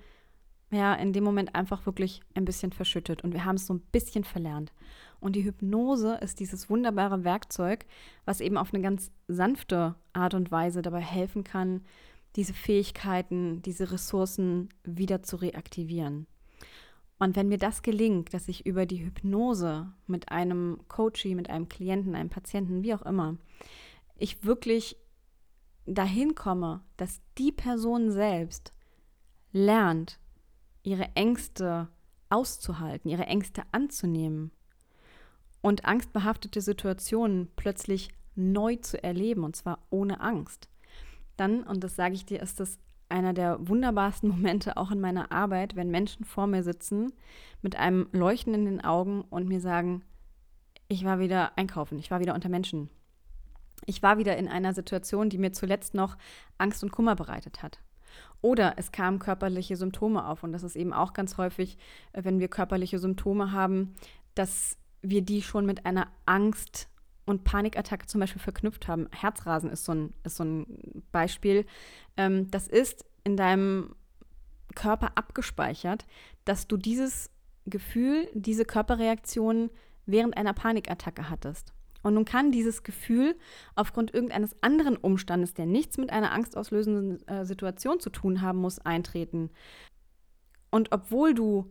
ja, 0.73 0.95
in 0.95 1.13
dem 1.13 1.25
Moment 1.25 1.55
einfach 1.55 1.85
wirklich 1.85 2.21
ein 2.35 2.45
bisschen 2.45 2.71
verschüttet 2.71 3.25
und 3.25 3.33
wir 3.33 3.45
haben 3.45 3.57
es 3.57 3.67
so 3.67 3.75
ein 3.75 3.81
bisschen 3.81 4.23
verlernt. 4.23 4.73
Und 5.19 5.35
die 5.35 5.45
Hypnose 5.45 6.19
ist 6.23 6.39
dieses 6.39 6.71
wunderbare 6.71 7.25
Werkzeug, 7.25 7.87
was 8.25 8.41
eben 8.41 8.57
auf 8.57 8.73
eine 8.73 8.83
ganz 8.83 9.11
sanfte 9.27 9.97
Art 10.13 10.35
und 10.35 10.53
Weise 10.53 10.81
dabei 10.83 11.01
helfen 11.01 11.43
kann, 11.43 11.83
diese 12.37 12.55
Fähigkeiten, 12.55 13.63
diese 13.63 13.91
Ressourcen 13.91 14.69
wieder 14.85 15.25
zu 15.25 15.37
reaktivieren. 15.37 16.29
Und 17.21 17.37
wenn 17.37 17.49
mir 17.49 17.59
das 17.59 17.83
gelingt, 17.83 18.33
dass 18.33 18.49
ich 18.49 18.65
über 18.65 18.87
die 18.87 19.05
Hypnose 19.05 19.93
mit 20.07 20.31
einem 20.31 20.81
Coachie, 20.89 21.35
mit 21.35 21.51
einem 21.51 21.69
Klienten, 21.69 22.15
einem 22.15 22.31
Patienten, 22.31 22.83
wie 22.83 22.95
auch 22.95 23.03
immer, 23.03 23.37
ich 24.17 24.43
wirklich 24.43 24.97
dahin 25.85 26.35
komme, 26.35 26.83
dass 26.97 27.21
die 27.37 27.53
Person 27.53 28.11
selbst 28.11 28.73
lernt, 29.53 30.19
ihre 30.83 31.15
Ängste 31.15 31.89
auszuhalten, 32.31 33.11
ihre 33.11 33.27
Ängste 33.27 33.65
anzunehmen 33.71 34.51
und 35.61 35.85
angstbehaftete 35.85 36.63
Situationen 36.63 37.51
plötzlich 37.55 38.09
neu 38.35 38.77
zu 38.77 39.03
erleben, 39.03 39.45
und 39.45 39.57
zwar 39.57 39.85
ohne 39.91 40.21
Angst. 40.21 40.71
Dann, 41.37 41.65
und 41.65 41.85
das 41.85 41.97
sage 41.97 42.15
ich 42.15 42.25
dir, 42.25 42.41
ist 42.41 42.61
das 42.61 42.79
einer 43.11 43.33
der 43.33 43.59
wunderbarsten 43.67 44.29
Momente 44.31 44.77
auch 44.77 44.91
in 44.91 45.01
meiner 45.01 45.33
Arbeit, 45.33 45.77
wenn 45.77 45.91
Menschen 45.91 46.25
vor 46.25 46.47
mir 46.47 46.63
sitzen 46.63 47.13
mit 47.63 47.77
einem 47.77 48.09
Leuchten 48.13 48.55
in 48.55 48.65
den 48.65 48.81
Augen 48.83 49.23
und 49.23 49.49
mir 49.49 49.61
sagen, 49.61 50.03
ich 50.89 51.05
war 51.05 51.21
wieder 51.21 51.57
einkaufen, 51.57 51.99
ich 51.99 52.11
war 52.11 52.21
wieder 52.21 52.35
unter 52.35 52.49
Menschen. 52.49 52.91
ich 53.87 54.03
war 54.03 54.19
wieder 54.19 54.37
in 54.37 54.49
einer 54.49 54.75
Situation, 54.75 55.31
die 55.31 55.39
mir 55.39 55.53
zuletzt 55.53 55.95
noch 55.95 56.17
Angst 56.59 56.83
und 56.83 56.93
Kummer 56.93 57.17
bereitet 57.17 57.63
hat. 57.63 57.81
Oder 58.43 58.75
es 58.77 58.93
kamen 58.93 59.19
körperliche 59.19 59.77
Symptome 59.77 60.27
auf. 60.27 60.43
Und 60.43 60.53
das 60.53 60.63
ist 60.63 60.77
eben 60.77 60.93
auch 60.93 61.13
ganz 61.13 61.37
häufig, 61.39 61.79
äh, 62.13 62.25
wenn 62.25 62.41
wir 62.41 62.49
körperliche 62.49 62.99
Symptome 62.99 63.53
haben, 63.53 63.95
dass 64.35 64.77
wir 65.03 65.23
die 65.23 65.43
schon 65.43 65.67
mit 65.67 65.87
einer 65.87 66.09
Angst 66.27 66.89
und 67.31 67.45
Panikattacke 67.45 68.07
zum 68.07 68.21
Beispiel 68.21 68.43
verknüpft 68.43 68.89
haben. 68.89 69.09
Herzrasen 69.13 69.71
ist 69.71 69.85
so 69.85 69.93
ein, 69.93 70.15
ist 70.25 70.37
so 70.37 70.45
ein 70.45 71.03
Beispiel. 71.13 71.65
Ähm, 72.17 72.51
das 72.51 72.69
ist 72.69 73.05
in 73.25 73.37
deinem 73.37 73.95
Körper 74.75 75.13
abgespeichert, 75.17 76.07
dass 76.45 76.69
du 76.69 76.77
dieses 76.77 77.31
Gefühl, 77.67 78.29
diese 78.35 78.65
Körperreaktion 78.65 79.71
während 80.07 80.37
einer 80.37 80.53
Panikattacke 80.53 81.31
hattest. 81.31 81.73
Und 82.03 82.15
nun 82.15 82.25
kann 82.25 82.51
dieses 82.51 82.83
Gefühl 82.83 83.37
aufgrund 83.75 84.15
irgendeines 84.15 84.57
anderen 84.63 84.97
Umstandes, 84.97 85.53
der 85.53 85.67
nichts 85.67 85.99
mit 85.99 86.11
einer 86.11 86.33
angstauslösenden 86.33 87.27
äh, 87.29 87.45
Situation 87.45 88.01
zu 88.01 88.11
tun 88.11 88.41
haben 88.41 88.59
muss, 88.59 88.79
eintreten. 88.79 89.51
Und 90.71 90.93
obwohl 90.93 91.35
du 91.35 91.71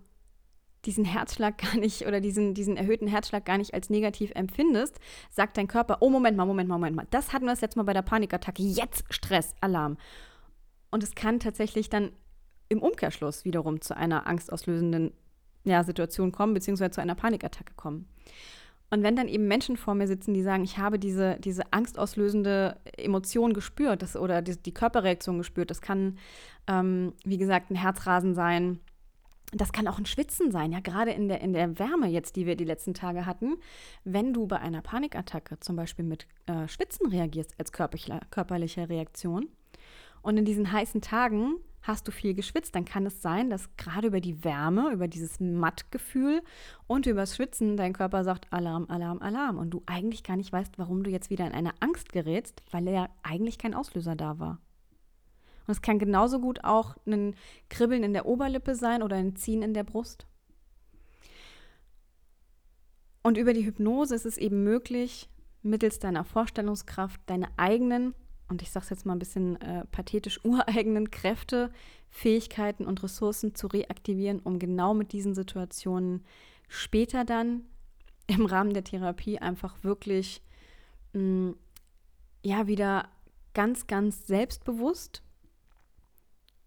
diesen 0.86 1.06
Herzschlag 1.06 1.58
gar 1.58 1.78
nicht 1.78 2.06
oder 2.06 2.22
diesen, 2.22 2.54
diesen 2.54 2.78
erhöhten 2.78 3.08
Herzschlag 3.08 3.46
gar 3.46 3.58
nicht 3.58 3.74
als 3.74 3.90
negativ 3.90 4.32
empfindest, 4.36 5.00
sagt 5.30 5.58
dein 5.58 5.68
Körper, 5.68 5.98
oh 6.02 6.10
Moment 6.10 6.38
mal, 6.38 6.46
Moment 6.46 6.70
mal, 6.70 6.76
Moment 6.76 6.96
mal, 6.96 7.08
das 7.12 7.34
hatten 7.34 7.46
wir 7.46 7.52
das 7.52 7.62
letzte 7.62 7.80
Mal 7.80 7.86
bei 7.86 7.94
der 7.94 8.02
Panikattacke, 8.02 8.64
jetzt 8.64 9.04
Stress, 9.10 9.54
Alarm. 9.62 9.98
Und 10.92 11.04
es 11.04 11.16
kann 11.16 11.40
tatsächlich 11.40 11.90
dann 11.90 12.12
im 12.70 12.82
Umkehrschluss 12.82 13.46
wiederum 13.46 13.82
zu 13.82 13.96
einer 13.96 14.28
angstauslösenden 14.28 15.12
ja, 15.64 15.84
Situation 15.84 16.32
kommen, 16.32 16.54
beziehungsweise 16.54 16.92
zu 16.92 17.02
einer 17.02 17.16
Panikattacke 17.16 17.74
kommen. 17.76 18.08
Und 18.92 19.04
wenn 19.04 19.16
dann 19.16 19.28
eben 19.28 19.48
Menschen 19.48 19.78
vor 19.78 19.94
mir 19.94 20.08
sitzen, 20.08 20.34
die 20.34 20.42
sagen, 20.42 20.64
ich 20.64 20.80
habe 20.80 20.98
diese, 20.98 21.38
diese 21.40 21.74
angstauslösende 21.74 22.78
Emotion 22.98 23.54
gespürt 23.54 24.02
das, 24.02 24.16
oder 24.16 24.42
die, 24.42 24.58
die 24.58 24.74
Körperreaktion 24.74 25.38
gespürt, 25.38 25.70
das 25.70 25.82
kann, 25.82 26.18
ähm, 26.68 27.14
wie 27.24 27.38
gesagt, 27.38 27.70
ein 27.70 27.76
Herzrasen 27.76 28.34
sein, 28.34 28.80
das 29.52 29.72
kann 29.72 29.88
auch 29.88 29.98
ein 29.98 30.06
Schwitzen 30.06 30.52
sein, 30.52 30.72
ja, 30.72 30.80
gerade 30.80 31.12
in 31.12 31.28
der, 31.28 31.42
in 31.42 31.54
der 31.54 31.80
Wärme 31.80 32.08
jetzt, 32.08 32.36
die 32.36 32.46
wir 32.46 32.56
die 32.56 32.66
letzten 32.66 32.94
Tage 32.94 33.26
hatten. 33.26 33.58
Wenn 34.04 34.34
du 34.34 34.48
bei 34.48 34.60
einer 34.60 34.82
Panikattacke 34.82 35.60
zum 35.60 35.76
Beispiel 35.76 36.06
mit 36.06 36.28
äh, 36.46 36.68
Schwitzen 36.68 37.08
reagierst 37.08 37.56
als 37.58 37.72
körperliche 37.72 38.90
Reaktion 38.90 39.48
und 40.22 40.38
in 40.38 40.46
diesen 40.46 40.72
heißen 40.72 41.02
Tagen 41.02 41.56
hast 41.82 42.08
du 42.08 42.12
viel 42.12 42.34
geschwitzt, 42.34 42.76
dann 42.76 42.86
kann 42.86 43.06
es 43.06 43.22
sein, 43.22 43.50
dass 43.50 43.76
gerade 43.78 44.08
über 44.08 44.20
die 44.22 44.44
Wärme, 44.44 44.92
über 44.92 45.08
dieses 45.08 45.40
Mattgefühl 45.40 46.42
und 46.88 47.08
über 47.08 47.22
das 47.22 47.36
Schwitzen 47.36 47.78
dein 47.78 47.94
Körper 47.94 48.24
sagt 48.24 48.52
Alarm, 48.52 48.86
Alarm, 48.90 49.22
Alarm 49.22 49.58
und 49.58 49.72
du 49.72 49.82
eigentlich 49.86 50.24
gar 50.24 50.36
nicht 50.36 50.52
weißt, 50.52 50.78
warum 50.78 51.04
du 51.04 51.10
jetzt 51.10 51.30
wieder 51.30 51.48
in 51.48 51.54
eine 51.54 51.72
Angst 51.80 52.12
gerätst, 52.12 52.62
weil 52.72 52.88
ja 52.88 53.10
eigentlich 53.24 53.58
kein 53.58 53.74
Auslöser 53.74 54.16
da 54.16 54.40
war. 54.40 54.60
Und 55.70 55.74
es 55.74 55.84
kann 55.84 56.00
genauso 56.00 56.40
gut 56.40 56.64
auch 56.64 56.96
ein 57.06 57.36
Kribbeln 57.70 58.02
in 58.02 58.14
der 58.14 58.26
Oberlippe 58.26 58.74
sein 58.74 59.04
oder 59.04 59.18
ein 59.18 59.36
Ziehen 59.36 59.62
in 59.62 59.76
der 59.76 59.84
Brust. 59.84 60.26
Und 63.22 63.38
über 63.38 63.54
die 63.54 63.68
Hypnose 63.68 64.16
ist 64.16 64.26
es 64.26 64.40
eben 64.40 64.64
möglich, 64.64 65.30
mittels 65.62 66.00
deiner 66.00 66.24
Vorstellungskraft 66.24 67.22
deine 67.28 67.50
eigenen 67.58 68.16
und 68.48 68.64
ich 68.64 68.72
sage 68.72 68.86
es 68.86 68.90
jetzt 68.90 69.06
mal 69.06 69.14
ein 69.14 69.20
bisschen 69.20 69.62
äh, 69.62 69.86
pathetisch, 69.86 70.40
ureigenen 70.44 71.12
Kräfte, 71.12 71.72
Fähigkeiten 72.10 72.88
und 72.88 73.04
Ressourcen 73.04 73.54
zu 73.54 73.68
reaktivieren, 73.68 74.40
um 74.40 74.58
genau 74.58 74.96
mit 74.96 75.12
diesen 75.12 75.36
Situationen 75.36 76.26
später 76.68 77.26
dann 77.26 77.62
im 78.26 78.48
Rahmen 78.48 78.74
der 78.74 78.84
Therapie 78.84 79.38
einfach 79.38 79.84
wirklich 79.84 80.42
mh, 81.14 81.22
mm, 81.22 81.56
ja 82.42 82.66
wieder 82.66 83.08
ganz, 83.54 83.86
ganz 83.86 84.26
selbstbewusst 84.26 85.22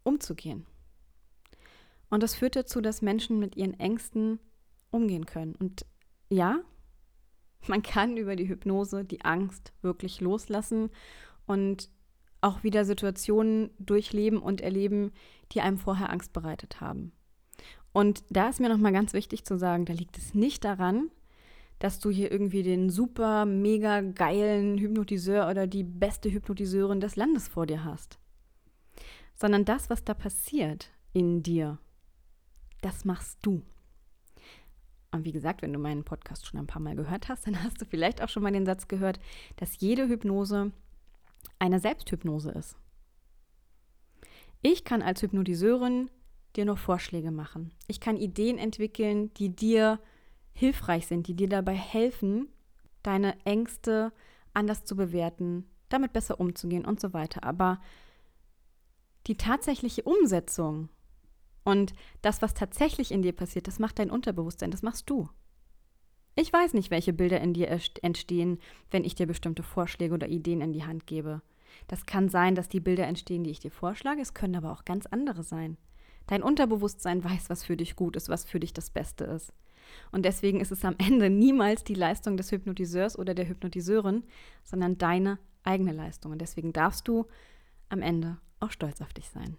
umzugehen. 0.05 0.67
Und 2.11 2.23
das 2.23 2.35
führt 2.35 2.57
dazu, 2.57 2.81
dass 2.81 3.03
Menschen 3.03 3.39
mit 3.39 3.57
ihren 3.57 3.79
Ängsten 3.79 4.39
umgehen 4.91 5.27
können. 5.27 5.55
Und 5.55 5.87
ja, 6.29 6.61
man 7.67 7.83
kann 7.83 8.17
über 8.17 8.37
die 8.37 8.49
Hypnose 8.49 9.05
die 9.05 9.25
Angst 9.25 9.73
wirklich 9.83 10.21
loslassen 10.21 10.91
und 11.47 11.89
auch 12.41 12.65
wieder 12.65 12.85
Situationen 12.85 13.71
durchleben 13.79 14.39
und 14.39 14.61
erleben, 14.61 15.13
die 15.53 15.61
einem 15.61 15.79
vorher 15.79 16.11
Angst 16.11 16.33
bereitet 16.33 16.81
haben. 16.81 17.13
Und 17.93 18.25
da 18.31 18.49
ist 18.49 18.61
mir 18.61 18.69
nochmal 18.69 18.93
ganz 18.93 19.13
wichtig 19.13 19.45
zu 19.45 19.59
sagen, 19.59 19.85
da 19.85 19.93
liegt 19.93 20.19
es 20.19 20.35
nicht 20.35 20.65
daran, 20.65 21.11
dass 21.79 21.99
du 21.99 22.11
hier 22.11 22.31
irgendwie 22.31 22.63
den 22.63 22.91
super, 22.91 23.45
mega 23.45 24.01
geilen 24.01 24.79
Hypnotiseur 24.79 25.49
oder 25.49 25.67
die 25.67 25.83
beste 25.83 26.31
Hypnotiseurin 26.31 27.01
des 27.01 27.17
Landes 27.17 27.49
vor 27.49 27.67
dir 27.67 27.85
hast. 27.85 28.19
Sondern 29.43 29.65
das, 29.65 29.91
was 29.91 30.05
da 30.05 30.15
passiert 30.15 30.93
in 31.13 31.43
dir, 31.43 31.79
das 32.81 33.05
machst 33.05 33.41
du. 33.43 33.65
Und 35.11 35.25
wie 35.25 35.33
gesagt, 35.33 35.63
wenn 35.63 35.73
du 35.73 35.81
meinen 35.81 36.05
Podcast 36.05 36.47
schon 36.47 36.61
ein 36.61 36.69
paar 36.69 36.81
Mal 36.81 36.95
gehört 36.95 37.29
hast, 37.29 37.45
dann 37.49 37.61
hast 37.61 37.81
du 37.81 37.85
vielleicht 37.85 38.23
auch 38.23 38.29
schon 38.29 38.45
mal 38.45 38.53
den 38.53 38.67
Satz 38.67 38.87
gehört, 38.87 39.19
dass 39.57 39.81
jede 39.81 40.07
Hypnose 40.07 40.71
eine 41.59 41.81
Selbsthypnose 41.81 42.53
ist. 42.53 42.77
Ich 44.61 44.85
kann 44.85 45.03
als 45.03 45.23
Hypnotiseurin 45.23 46.09
dir 46.55 46.65
noch 46.65 46.79
Vorschläge 46.79 47.33
machen. 47.33 47.73
Ich 47.89 47.99
kann 47.99 48.17
Ideen 48.17 48.59
entwickeln, 48.59 49.35
die 49.35 49.49
dir 49.49 49.99
hilfreich 50.53 51.09
sind, 51.09 51.27
die 51.27 51.35
dir 51.35 51.49
dabei 51.49 51.75
helfen, 51.75 52.47
deine 53.03 53.45
Ängste 53.45 54.13
anders 54.55 54.85
zu 54.85 54.95
bewerten, 54.95 55.69
damit 55.89 56.13
besser 56.13 56.39
umzugehen 56.39 56.85
und 56.85 57.01
so 57.01 57.13
weiter. 57.13 57.43
Aber 57.43 57.81
die 59.27 59.37
tatsächliche 59.37 60.03
Umsetzung 60.03 60.89
und 61.65 61.93
das, 62.23 62.43
was 62.43 62.55
tatsächlich 62.55 63.13
in 63.13 63.23
dir 63.23 63.33
passiert, 63.33 63.69
das 63.69 63.79
macht 63.79 63.99
dein 63.99 64.11
Unterbewusstsein, 64.11 64.71
das 64.71 64.83
machst 64.83 65.09
du. 65.09 65.29
Ich 66.35 66.53
weiß 66.53 66.73
nicht, 66.75 66.91
welche 66.91 67.13
Bilder 67.13 67.41
in 67.41 67.53
dir 67.53 67.69
entstehen, 68.03 68.59
wenn 68.91 69.05
ich 69.05 69.15
dir 69.15 69.27
bestimmte 69.27 69.63
Vorschläge 69.63 70.15
oder 70.15 70.29
Ideen 70.29 70.63
in 70.63 70.73
die 70.73 70.85
Hand 70.85 71.07
gebe. 71.07 71.43
Das 71.89 72.07
kann 72.07 72.29
sein, 72.29 72.55
dass 72.55 72.69
die 72.69 72.81
Bilder 72.81 73.07
entstehen, 73.07 73.45
die 73.45 73.51
ich 73.51 73.61
dir 73.61 73.71
vorschlage. 73.71 74.21
Es 74.21 74.35
können 74.35 74.57
aber 74.57 74.73
auch 74.73 74.85
ganz 74.85 75.07
andere 75.07 75.43
sein. 75.43 75.77
Dein 76.27 76.43
Unterbewusstsein 76.43 77.23
weiß, 77.23 77.51
was 77.51 77.65
für 77.65 77.77
dich 77.77 77.97
gut 77.97 78.17
ist, 78.17 78.29
was 78.29 78.45
für 78.45 78.61
dich 78.61 78.73
das 78.73 78.91
Beste 78.91 79.25
ist. 79.25 79.53
Und 80.11 80.25
deswegen 80.25 80.61
ist 80.61 80.73
es 80.73 80.85
am 80.85 80.95
Ende 80.99 81.29
niemals 81.29 81.85
die 81.85 81.95
Leistung 81.95 82.37
des 82.37 82.51
Hypnotiseurs 82.51 83.19
oder 83.19 83.35
der 83.35 83.49
Hypnotiseurin, 83.49 84.25
sondern 84.63 84.97
deine 84.97 85.39
eigene 85.65 85.93
Leistung. 85.93 86.33
Und 86.33 86.41
deswegen 86.41 86.73
darfst 86.73 87.09
du 87.09 87.27
am 87.93 88.03
Ende 88.03 88.39
auch 88.59 88.71
stolz 88.71 89.01
auf 89.01 89.13
dich 89.13 89.29
sein. 89.29 89.57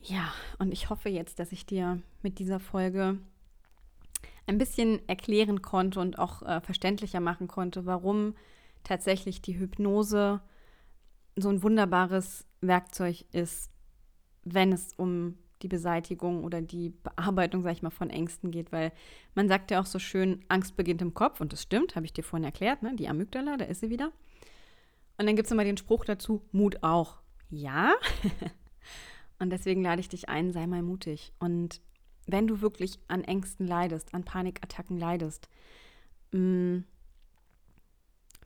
Ja, 0.00 0.32
und 0.58 0.72
ich 0.72 0.88
hoffe 0.88 1.08
jetzt, 1.08 1.38
dass 1.38 1.52
ich 1.52 1.66
dir 1.66 2.00
mit 2.22 2.38
dieser 2.38 2.60
Folge 2.60 3.18
ein 4.46 4.58
bisschen 4.58 5.06
erklären 5.08 5.62
konnte 5.62 6.00
und 6.00 6.18
auch 6.18 6.42
äh, 6.42 6.60
verständlicher 6.60 7.20
machen 7.20 7.48
konnte, 7.48 7.86
warum 7.86 8.34
tatsächlich 8.84 9.42
die 9.42 9.58
Hypnose 9.58 10.40
so 11.34 11.48
ein 11.48 11.62
wunderbares 11.62 12.46
Werkzeug 12.60 13.24
ist, 13.32 13.70
wenn 14.44 14.72
es 14.72 14.92
um 14.96 15.36
die 15.62 15.68
Beseitigung 15.68 16.44
oder 16.44 16.62
die 16.62 16.90
Bearbeitung, 16.90 17.62
sag 17.62 17.72
ich 17.72 17.82
mal, 17.82 17.90
von 17.90 18.10
Ängsten 18.10 18.50
geht, 18.50 18.70
weil 18.72 18.92
man 19.34 19.48
sagt 19.48 19.70
ja 19.70 19.80
auch 19.80 19.86
so 19.86 19.98
schön, 19.98 20.44
Angst 20.48 20.76
beginnt 20.76 21.02
im 21.02 21.14
Kopf 21.14 21.40
und 21.40 21.52
das 21.52 21.62
stimmt, 21.62 21.96
habe 21.96 22.06
ich 22.06 22.12
dir 22.12 22.22
vorhin 22.22 22.44
erklärt, 22.44 22.82
ne? 22.82 22.94
die 22.94 23.08
Amygdala, 23.08 23.56
da 23.56 23.64
ist 23.64 23.80
sie 23.80 23.90
wieder. 23.90 24.12
Und 25.18 25.26
dann 25.26 25.36
gibt 25.36 25.46
es 25.46 25.52
immer 25.52 25.64
den 25.64 25.76
Spruch 25.76 26.04
dazu, 26.04 26.42
Mut 26.52 26.82
auch. 26.82 27.20
Ja. 27.48 27.94
und 29.38 29.50
deswegen 29.50 29.82
lade 29.82 30.00
ich 30.00 30.08
dich 30.08 30.28
ein, 30.28 30.52
sei 30.52 30.66
mal 30.66 30.82
mutig. 30.82 31.32
Und 31.38 31.80
wenn 32.26 32.46
du 32.46 32.60
wirklich 32.60 32.98
an 33.08 33.24
Ängsten 33.24 33.66
leidest, 33.66 34.14
an 34.14 34.24
Panikattacken 34.24 34.98
leidest, 34.98 35.48
mh, 36.32 36.40
mm, 36.40 36.84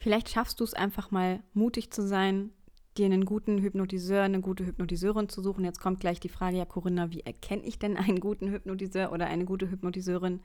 Vielleicht 0.01 0.31
schaffst 0.31 0.59
du 0.61 0.65
es 0.65 0.73
einfach 0.73 1.11
mal 1.11 1.43
mutig 1.53 1.91
zu 1.91 2.07
sein, 2.07 2.51
dir 2.97 3.05
einen 3.05 3.27
guten 3.27 3.59
Hypnotiseur, 3.59 4.23
eine 4.23 4.41
gute 4.41 4.65
Hypnotiseurin 4.65 5.29
zu 5.29 5.43
suchen. 5.43 5.63
Jetzt 5.63 5.79
kommt 5.79 6.01
gleich 6.01 6.21
die 6.21 6.31
Frage, 6.31 6.57
ja 6.57 6.65
Corinna, 6.65 7.11
wie 7.11 7.21
erkenne 7.21 7.63
ich 7.65 7.79
denn 7.79 7.99
einen 7.99 8.19
guten 8.19 8.51
Hypnotiseur 8.51 9.13
oder 9.13 9.27
eine 9.27 9.45
gute 9.45 9.71
Hypnotiseurin? 9.71 10.41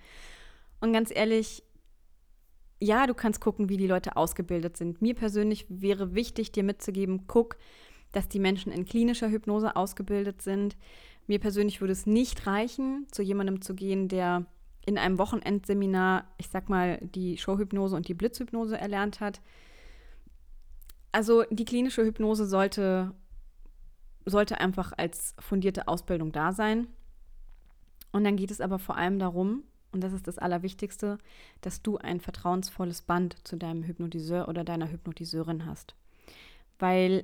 Und 0.82 0.92
ganz 0.92 1.10
ehrlich, 1.10 1.64
ja, 2.80 3.08
du 3.08 3.14
kannst 3.14 3.42
gucken, 3.42 3.70
wie 3.70 3.78
die 3.78 3.88
Leute 3.88 4.18
ausgebildet 4.18 4.78
sind. 4.78 5.02
Mir 5.02 5.16
persönlich 5.16 5.66
wäre 5.70 6.14
wichtig, 6.14 6.52
dir 6.52 6.64
mitzugeben, 6.64 7.26
guck, 7.28 7.58
dass 8.12 8.28
die 8.28 8.40
Menschen 8.40 8.72
in 8.72 8.86
klinischer 8.86 9.30
Hypnose 9.30 9.76
ausgebildet 9.76 10.42
sind. 10.42 10.78
Mir 11.28 11.40
persönlich 11.40 11.82
würde 11.82 11.94
es 11.94 12.06
nicht 12.06 12.48
reichen, 12.48 13.08
zu 13.12 13.22
jemandem 13.22 13.62
zu 13.62 13.76
gehen, 13.76 14.08
der 14.08 14.46
in 14.86 14.98
einem 14.98 15.18
Wochenendseminar, 15.18 16.26
ich 16.38 16.50
sag 16.50 16.70
mal, 16.70 17.00
die 17.02 17.38
Showhypnose 17.38 17.96
und 17.96 18.08
die 18.08 18.14
Blitzhypnose 18.14 18.78
erlernt 18.78 19.20
hat. 19.20 19.42
Also 21.12 21.44
die 21.50 21.66
klinische 21.66 22.04
Hypnose 22.04 22.46
sollte, 22.46 23.14
sollte 24.26 24.60
einfach 24.60 24.94
als 24.96 25.34
fundierte 25.40 25.88
Ausbildung 25.88 26.32
da 26.32 26.52
sein. 26.52 26.88
Und 28.12 28.24
dann 28.24 28.36
geht 28.36 28.52
es 28.52 28.62
aber 28.62 28.80
vor 28.80 28.96
allem 28.96 29.18
darum, 29.18 29.64
und 29.96 30.02
das 30.02 30.14
ist 30.14 30.28
das 30.28 30.38
Allerwichtigste, 30.38 31.18
dass 31.62 31.82
du 31.82 31.98
ein 31.98 32.20
vertrauensvolles 32.20 33.02
Band 33.02 33.38
zu 33.48 33.56
deinem 33.56 33.84
Hypnotiseur 33.84 34.50
oder 34.50 34.66
deiner 34.66 34.92
Hypnotiseurin 34.92 35.66
hast. 35.66 35.96
Weil 36.78 37.24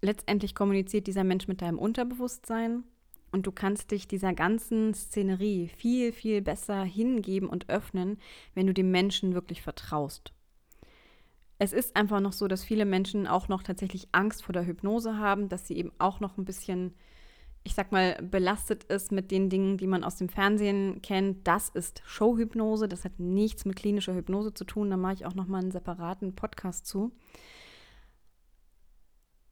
letztendlich 0.00 0.54
kommuniziert 0.54 1.06
dieser 1.06 1.22
Mensch 1.22 1.46
mit 1.46 1.60
deinem 1.60 1.78
Unterbewusstsein 1.78 2.82
und 3.30 3.46
du 3.46 3.52
kannst 3.52 3.90
dich 3.90 4.08
dieser 4.08 4.32
ganzen 4.32 4.94
Szenerie 4.94 5.68
viel, 5.68 6.12
viel 6.12 6.40
besser 6.40 6.82
hingeben 6.82 7.50
und 7.50 7.68
öffnen, 7.68 8.18
wenn 8.54 8.66
du 8.66 8.72
dem 8.72 8.90
Menschen 8.90 9.34
wirklich 9.34 9.60
vertraust. 9.60 10.32
Es 11.58 11.74
ist 11.74 11.94
einfach 11.94 12.20
noch 12.20 12.32
so, 12.32 12.48
dass 12.48 12.64
viele 12.64 12.86
Menschen 12.86 13.26
auch 13.26 13.48
noch 13.48 13.62
tatsächlich 13.62 14.08
Angst 14.12 14.44
vor 14.44 14.54
der 14.54 14.66
Hypnose 14.66 15.18
haben, 15.18 15.50
dass 15.50 15.68
sie 15.68 15.76
eben 15.76 15.92
auch 15.98 16.20
noch 16.20 16.38
ein 16.38 16.46
bisschen, 16.46 16.94
ich 17.64 17.74
sag 17.74 17.92
mal, 17.92 18.14
belastet 18.22 18.84
ist 18.84 19.10
mit 19.10 19.30
den 19.30 19.48
Dingen, 19.48 19.78
die 19.78 19.86
man 19.86 20.04
aus 20.04 20.16
dem 20.16 20.28
Fernsehen 20.28 21.00
kennt. 21.00 21.46
Das 21.48 21.70
ist 21.70 22.02
Showhypnose, 22.04 22.88
das 22.88 23.04
hat 23.04 23.18
nichts 23.18 23.64
mit 23.64 23.76
klinischer 23.76 24.14
Hypnose 24.14 24.52
zu 24.52 24.64
tun. 24.64 24.90
Da 24.90 24.98
mache 24.98 25.14
ich 25.14 25.26
auch 25.26 25.34
noch 25.34 25.46
mal 25.46 25.62
einen 25.62 25.72
separaten 25.72 26.36
Podcast 26.36 26.86
zu. 26.86 27.10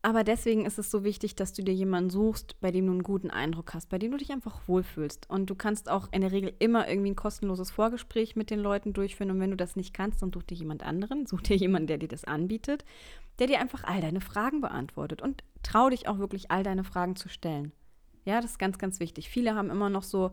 Aber 0.05 0.25
deswegen 0.25 0.67
ist 0.67 0.81
es 0.81 0.91
so 0.91 1.05
wichtig, 1.05 1.37
dass 1.37 1.53
du 1.53 1.63
dir 1.63 1.73
jemanden 1.73 2.11
suchst, 2.11 2.61
bei 2.61 2.73
dem 2.73 2.87
du 2.87 2.93
einen 2.93 3.05
guten 3.05 3.31
Eindruck 3.31 3.73
hast, 3.73 3.89
bei 3.89 3.99
dem 3.99 4.11
du 4.11 4.17
dich 4.17 4.33
einfach 4.33 4.67
wohlfühlst. 4.67 5.31
Und 5.31 5.49
du 5.49 5.55
kannst 5.55 5.89
auch 5.89 6.09
in 6.11 6.23
der 6.23 6.33
Regel 6.33 6.53
immer 6.59 6.89
irgendwie 6.89 7.13
ein 7.13 7.17
kostenloses 7.17 7.71
Vorgespräch 7.71 8.35
mit 8.35 8.51
den 8.51 8.59
Leuten 8.59 8.93
durchführen. 8.93 9.31
Und 9.31 9.39
wenn 9.39 9.53
du 9.53 9.57
das 9.57 9.77
nicht 9.77 9.95
kannst, 9.95 10.21
dann 10.21 10.33
such 10.33 10.43
dir 10.43 10.57
jemand 10.57 10.83
anderen, 10.83 11.25
such 11.29 11.43
dir 11.43 11.57
jemanden, 11.57 11.87
der 11.87 11.99
dir 11.99 12.09
das 12.09 12.25
anbietet, 12.25 12.85
der 13.39 13.47
dir 13.47 13.61
einfach 13.61 13.85
all 13.85 14.01
deine 14.01 14.21
Fragen 14.21 14.61
beantwortet. 14.61 15.23
Und 15.23 15.45
trau 15.63 15.89
dich 15.89 16.09
auch 16.09 16.19
wirklich, 16.19 16.51
all 16.51 16.65
deine 16.65 16.85
Fragen 16.85 17.15
zu 17.15 17.29
stellen. 17.29 17.73
Ja, 18.25 18.41
das 18.41 18.53
ist 18.53 18.59
ganz, 18.59 18.79
ganz 18.79 19.01
wichtig. 19.01 19.29
Viele 19.29 19.55
haben 19.55 19.71
immer 19.71 19.91
noch 19.91 20.03
so 20.03 20.31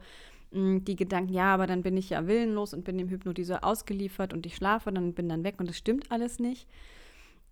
mh, 0.52 0.60
hm, 0.60 0.86
die 0.86 0.96
Gedanken, 0.96 1.34
ja, 1.34 1.54
aber 1.54 1.68
dann 1.68 1.82
bin 1.82 1.98
ich 1.98 2.12
ja 2.12 2.28
willenlos 2.28 2.74
und 2.74 2.84
bin 2.84 2.98
dem 2.98 3.10
Hypnotiseur 3.10 3.64
ausgeliefert 3.64 4.34
und 4.34 4.46
ich 4.46 4.56
schlafe, 4.56 4.92
dann 4.92 5.14
bin 5.14 5.30
dann 5.30 5.44
weg 5.44 5.56
und 5.60 5.70
das 5.70 5.78
stimmt 5.78 6.12
alles 6.12 6.40
nicht. 6.40 6.68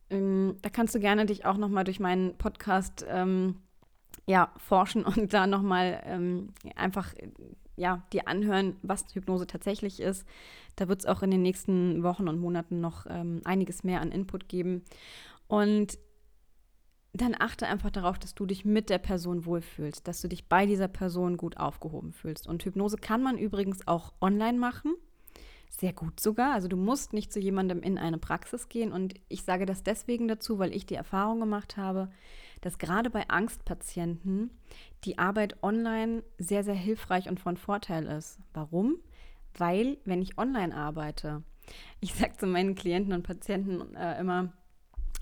Ähm, 0.09 0.55
da 0.61 0.69
kannst 0.69 0.95
du 0.95 0.99
gerne 0.99 1.25
dich 1.25 1.45
auch 1.45 1.57
nochmal 1.57 1.83
durch 1.83 1.99
meinen 1.99 2.37
Podcast 2.37 3.05
ähm, 3.09 3.55
ja, 4.25 4.51
forschen 4.57 5.03
und 5.05 5.33
da 5.33 5.47
nochmal 5.47 6.01
ähm, 6.05 6.49
einfach 6.75 7.13
ja, 7.75 8.03
dir 8.11 8.27
anhören, 8.27 8.75
was 8.81 9.05
Hypnose 9.13 9.47
tatsächlich 9.47 9.99
ist. 9.99 10.25
Da 10.75 10.87
wird 10.87 11.01
es 11.01 11.05
auch 11.05 11.21
in 11.21 11.31
den 11.31 11.43
nächsten 11.43 12.03
Wochen 12.03 12.27
und 12.27 12.39
Monaten 12.39 12.81
noch 12.81 13.05
ähm, 13.07 13.41
einiges 13.45 13.83
mehr 13.83 14.01
an 14.01 14.11
Input 14.11 14.49
geben. 14.49 14.83
Und 15.47 15.97
dann 17.21 17.35
achte 17.37 17.67
einfach 17.67 17.91
darauf, 17.91 18.19
dass 18.19 18.35
du 18.35 18.45
dich 18.45 18.65
mit 18.65 18.89
der 18.89 18.97
Person 18.97 19.45
wohlfühlst, 19.45 20.07
dass 20.07 20.21
du 20.21 20.27
dich 20.27 20.47
bei 20.47 20.65
dieser 20.65 20.87
Person 20.87 21.37
gut 21.37 21.57
aufgehoben 21.57 22.13
fühlst. 22.13 22.47
Und 22.47 22.63
Hypnose 22.63 22.97
kann 22.97 23.21
man 23.21 23.37
übrigens 23.37 23.87
auch 23.87 24.13
online 24.21 24.57
machen 24.57 24.95
sehr 25.69 25.93
gut 25.93 26.19
sogar. 26.19 26.53
Also 26.53 26.67
du 26.67 26.77
musst 26.77 27.13
nicht 27.13 27.31
zu 27.31 27.39
jemandem 27.39 27.81
in 27.81 27.97
eine 27.97 28.17
Praxis 28.17 28.69
gehen. 28.69 28.91
Und 28.91 29.15
ich 29.29 29.43
sage 29.43 29.65
das 29.65 29.83
deswegen 29.83 30.27
dazu, 30.27 30.59
weil 30.59 30.73
ich 30.73 30.85
die 30.85 30.95
Erfahrung 30.95 31.39
gemacht 31.39 31.77
habe, 31.77 32.09
dass 32.61 32.77
gerade 32.77 33.09
bei 33.09 33.27
Angstpatienten 33.29 34.49
die 35.03 35.19
Arbeit 35.19 35.61
online 35.61 36.23
sehr, 36.37 36.63
sehr 36.63 36.73
hilfreich 36.73 37.29
und 37.29 37.39
von 37.39 37.57
Vorteil 37.57 38.05
ist. 38.05 38.39
Warum? 38.53 38.97
Weil, 39.55 39.97
wenn 40.05 40.21
ich 40.21 40.37
online 40.37 40.75
arbeite, 40.75 41.43
ich 41.99 42.13
sage 42.13 42.37
zu 42.37 42.47
meinen 42.47 42.75
Klienten 42.75 43.13
und 43.13 43.23
Patienten 43.23 43.95
äh, 43.95 44.19
immer, 44.19 44.53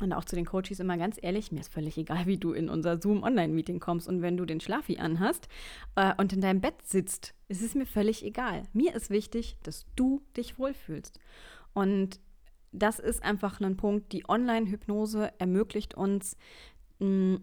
und 0.01 0.11
auch 0.13 0.25
zu 0.25 0.35
den 0.35 0.45
Coaches 0.45 0.79
immer 0.79 0.97
ganz 0.97 1.17
ehrlich, 1.21 1.51
mir 1.51 1.61
ist 1.61 1.73
völlig 1.73 1.97
egal, 1.97 2.25
wie 2.25 2.37
du 2.37 2.51
in 2.51 2.69
unser 2.69 3.01
Zoom-Online-Meeting 3.01 3.79
kommst 3.79 4.07
und 4.07 4.21
wenn 4.21 4.37
du 4.37 4.45
den 4.45 4.59
Schlafi 4.59 4.97
anhast 4.97 5.47
äh, 5.95 6.13
und 6.17 6.33
in 6.33 6.41
deinem 6.41 6.61
Bett 6.61 6.81
sitzt, 6.83 7.33
ist 7.47 7.61
es 7.61 7.75
mir 7.75 7.85
völlig 7.85 8.25
egal. 8.25 8.63
Mir 8.73 8.93
ist 8.93 9.09
wichtig, 9.09 9.57
dass 9.63 9.85
du 9.95 10.21
dich 10.35 10.59
wohlfühlst. 10.59 11.19
Und 11.73 12.19
das 12.71 12.99
ist 12.99 13.23
einfach 13.23 13.61
ein 13.61 13.77
Punkt, 13.77 14.11
die 14.11 14.27
Online-Hypnose 14.27 15.31
ermöglicht 15.39 15.95
uns, 15.95 16.35
mh, 16.99 17.39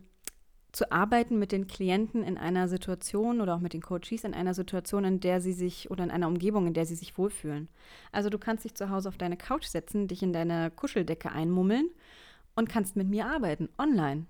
zu 0.73 0.91
arbeiten 0.91 1.39
mit 1.39 1.53
den 1.53 1.67
Klienten 1.67 2.23
in 2.23 2.39
einer 2.39 2.67
Situation 2.67 3.43
oder 3.43 3.55
auch 3.55 3.61
mit 3.61 3.75
den 3.75 3.83
Coaches 3.83 4.25
in 4.25 4.33
einer 4.33 4.55
Situation, 4.55 5.05
in 5.05 5.21
der 5.21 5.43
sie 5.43 5.53
sich 5.53 5.91
oder 5.91 6.03
in 6.03 6.11
einer 6.11 6.29
Umgebung, 6.29 6.67
in 6.67 6.73
der 6.73 6.87
sie 6.87 6.95
sich 6.95 7.19
wohlfühlen. 7.19 7.69
Also 8.11 8.31
du 8.31 8.39
kannst 8.39 8.65
dich 8.65 8.75
zu 8.75 8.89
Hause 8.89 9.11
auf 9.11 9.19
deine 9.19 9.37
Couch 9.37 9.67
setzen, 9.67 10.09
dich 10.09 10.23
in 10.23 10.33
deine 10.33 10.71
Kuscheldecke 10.71 11.31
einmummeln 11.31 11.91
und 12.55 12.69
kannst 12.69 12.97
mit 12.97 13.09
mir 13.09 13.27
arbeiten, 13.27 13.69
online. 13.79 14.27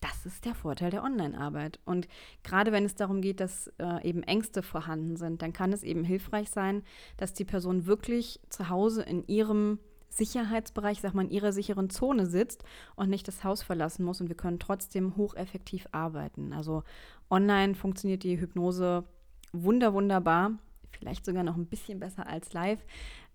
Das 0.00 0.26
ist 0.26 0.44
der 0.44 0.56
Vorteil 0.56 0.90
der 0.90 1.04
Online-Arbeit. 1.04 1.78
Und 1.84 2.08
gerade 2.42 2.72
wenn 2.72 2.84
es 2.84 2.96
darum 2.96 3.20
geht, 3.20 3.38
dass 3.38 3.68
äh, 3.78 4.06
eben 4.06 4.24
Ängste 4.24 4.62
vorhanden 4.62 5.16
sind, 5.16 5.42
dann 5.42 5.52
kann 5.52 5.72
es 5.72 5.84
eben 5.84 6.02
hilfreich 6.02 6.50
sein, 6.50 6.82
dass 7.16 7.34
die 7.34 7.44
Person 7.44 7.86
wirklich 7.86 8.40
zu 8.48 8.68
Hause 8.68 9.02
in 9.02 9.24
ihrem 9.28 9.78
Sicherheitsbereich, 10.08 11.00
sag 11.00 11.14
mal, 11.14 11.24
in 11.24 11.30
ihrer 11.30 11.52
sicheren 11.52 11.88
Zone 11.88 12.26
sitzt 12.26 12.64
und 12.96 13.10
nicht 13.10 13.28
das 13.28 13.44
Haus 13.44 13.62
verlassen 13.62 14.04
muss. 14.04 14.20
Und 14.20 14.28
wir 14.28 14.36
können 14.36 14.58
trotzdem 14.58 15.16
hocheffektiv 15.16 15.86
arbeiten. 15.92 16.52
Also 16.52 16.82
online 17.30 17.76
funktioniert 17.76 18.24
die 18.24 18.40
Hypnose 18.40 19.04
wunder, 19.52 19.94
wunderbar. 19.94 20.58
Vielleicht 20.90 21.24
sogar 21.24 21.44
noch 21.44 21.56
ein 21.56 21.66
bisschen 21.66 22.00
besser 22.00 22.26
als 22.26 22.52
live. 22.52 22.84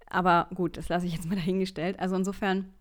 Aber 0.09 0.47
gut, 0.53 0.77
das 0.77 0.89
lasse 0.89 1.05
ich 1.05 1.13
jetzt 1.13 1.27
mal 1.27 1.35
dahingestellt. 1.35 1.99
Also 1.99 2.15
insofern 2.15 2.73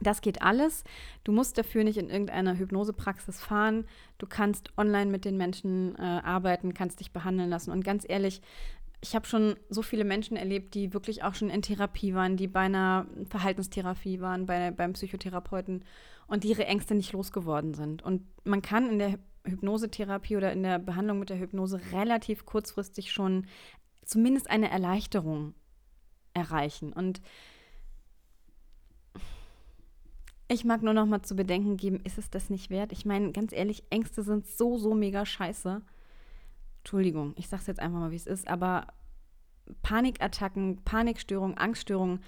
das 0.00 0.20
geht 0.20 0.42
alles. 0.42 0.84
Du 1.24 1.32
musst 1.32 1.58
dafür 1.58 1.84
nicht 1.84 1.96
in 1.96 2.10
irgendeiner 2.10 2.58
Hypnosepraxis 2.58 3.40
fahren. 3.40 3.86
Du 4.18 4.26
kannst 4.26 4.70
online 4.76 5.10
mit 5.10 5.24
den 5.24 5.36
Menschen 5.36 5.96
äh, 5.96 6.02
arbeiten, 6.02 6.74
kannst 6.74 7.00
dich 7.00 7.12
behandeln 7.12 7.50
lassen. 7.50 7.70
Und 7.70 7.84
ganz 7.84 8.04
ehrlich, 8.06 8.42
ich 9.00 9.14
habe 9.14 9.26
schon 9.26 9.56
so 9.68 9.82
viele 9.82 10.04
Menschen 10.04 10.36
erlebt, 10.36 10.74
die 10.74 10.92
wirklich 10.92 11.22
auch 11.22 11.34
schon 11.34 11.50
in 11.50 11.62
Therapie 11.62 12.14
waren, 12.14 12.36
die 12.36 12.48
bei 12.48 12.60
einer 12.60 13.06
Verhaltenstherapie 13.28 14.20
waren, 14.20 14.46
bei, 14.46 14.70
beim 14.70 14.94
Psychotherapeuten 14.94 15.84
und 16.26 16.44
die 16.44 16.48
ihre 16.48 16.66
Ängste 16.66 16.94
nicht 16.94 17.12
losgeworden 17.12 17.74
sind. 17.74 18.02
Und 18.02 18.22
man 18.44 18.62
kann 18.62 18.90
in 18.90 18.98
der 18.98 19.18
Hypnosetherapie 19.44 20.36
oder 20.36 20.52
in 20.52 20.62
der 20.62 20.78
Behandlung 20.78 21.20
mit 21.20 21.30
der 21.30 21.38
Hypnose 21.38 21.80
relativ 21.92 22.44
kurzfristig 22.46 23.12
schon 23.12 23.46
zumindest 24.04 24.50
eine 24.50 24.70
Erleichterung 24.70 25.54
erreichen. 26.34 26.92
Und 26.92 27.20
ich 30.48 30.64
mag 30.64 30.82
nur 30.82 30.94
noch 30.94 31.06
mal 31.06 31.22
zu 31.22 31.34
bedenken 31.34 31.76
geben, 31.76 32.00
ist 32.04 32.18
es 32.18 32.30
das 32.30 32.50
nicht 32.50 32.70
wert? 32.70 32.92
Ich 32.92 33.04
meine, 33.04 33.32
ganz 33.32 33.52
ehrlich, 33.52 33.84
Ängste 33.90 34.22
sind 34.22 34.46
so, 34.46 34.78
so 34.78 34.94
mega 34.94 35.26
scheiße. 35.26 35.82
Entschuldigung, 36.78 37.34
ich 37.36 37.48
sag's 37.48 37.66
jetzt 37.66 37.80
einfach 37.80 37.98
mal, 37.98 38.10
wie 38.12 38.16
es 38.16 38.28
ist, 38.28 38.46
aber 38.46 38.86
Panikattacken, 39.82 40.82
Panikstörungen, 40.84 41.58
Angststörungen, 41.58 42.20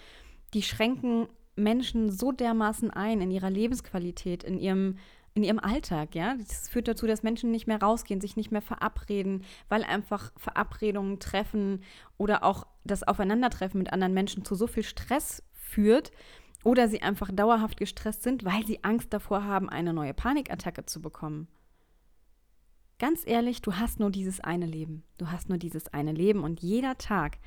die 0.52 0.62
schränken 0.62 1.28
Menschen 1.54 2.11
so 2.11 2.33
dermaßen 2.33 2.90
ein 2.90 3.20
in 3.20 3.31
ihrer 3.31 3.50
Lebensqualität, 3.50 4.42
in 4.42 4.59
ihrem, 4.59 4.98
in 5.35 5.44
ihrem 5.44 5.61
Alltag, 5.61 6.16
ja. 6.16 6.35
Das 6.37 6.68
führt 6.68 6.88
dazu, 6.88 7.07
dass 7.07 7.22
Menschen 7.22 7.52
nicht 7.52 7.68
mehr 7.68 7.81
rausgehen, 7.81 8.20
sich 8.20 8.37
nicht 8.37 8.50
mehr 8.50 8.62
verabreden, 8.62 9.44
weil 9.68 9.85
einfach 9.85 10.33
Verabredungen 10.37 11.20
treffen 11.20 11.83
oder 12.16 12.42
auch 12.42 12.66
das 12.85 13.04
Aufeinandertreffen 13.04 13.78
mit 13.78 13.92
anderen 13.92 14.14
Menschen 14.14 14.44
zu 14.44 14.57
so 14.57 14.66
viel 14.66 14.83
Stress 14.83 15.44
führt, 15.52 16.11
oder 16.64 16.88
sie 16.88 17.02
einfach 17.02 17.30
dauerhaft 17.32 17.76
gestresst 17.76 18.22
sind, 18.22 18.44
weil 18.44 18.66
sie 18.66 18.82
Angst 18.84 19.12
davor 19.12 19.44
haben, 19.44 19.68
eine 19.68 19.92
neue 19.92 20.14
Panikattacke 20.14 20.86
zu 20.86 21.00
bekommen. 21.00 21.48
Ganz 22.98 23.22
ehrlich, 23.24 23.62
du 23.62 23.74
hast 23.74 24.00
nur 24.00 24.10
dieses 24.10 24.40
eine 24.40 24.66
Leben. 24.66 25.04
Du 25.18 25.30
hast 25.30 25.48
nur 25.48 25.58
dieses 25.58 25.88
eine 25.92 26.12
Leben 26.12 26.42
und 26.42 26.60
jeder 26.60 26.98
Tag 26.98 27.38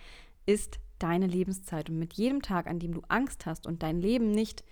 ist 0.45 0.79
deine 0.97 1.27
Lebenszeit. 1.27 1.89
Und 1.89 1.99
mit 1.99 2.13
jedem 2.13 2.41
Tag, 2.41 2.67
an 2.67 2.79
dem 2.79 2.93
du 2.93 3.01
Angst 3.09 3.45
hast 3.45 3.67
und 3.67 3.83
dein 3.83 3.99
Leben 3.99 4.31
nicht 4.31 4.63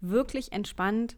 wirklich 0.00 0.52
entspannt 0.52 1.16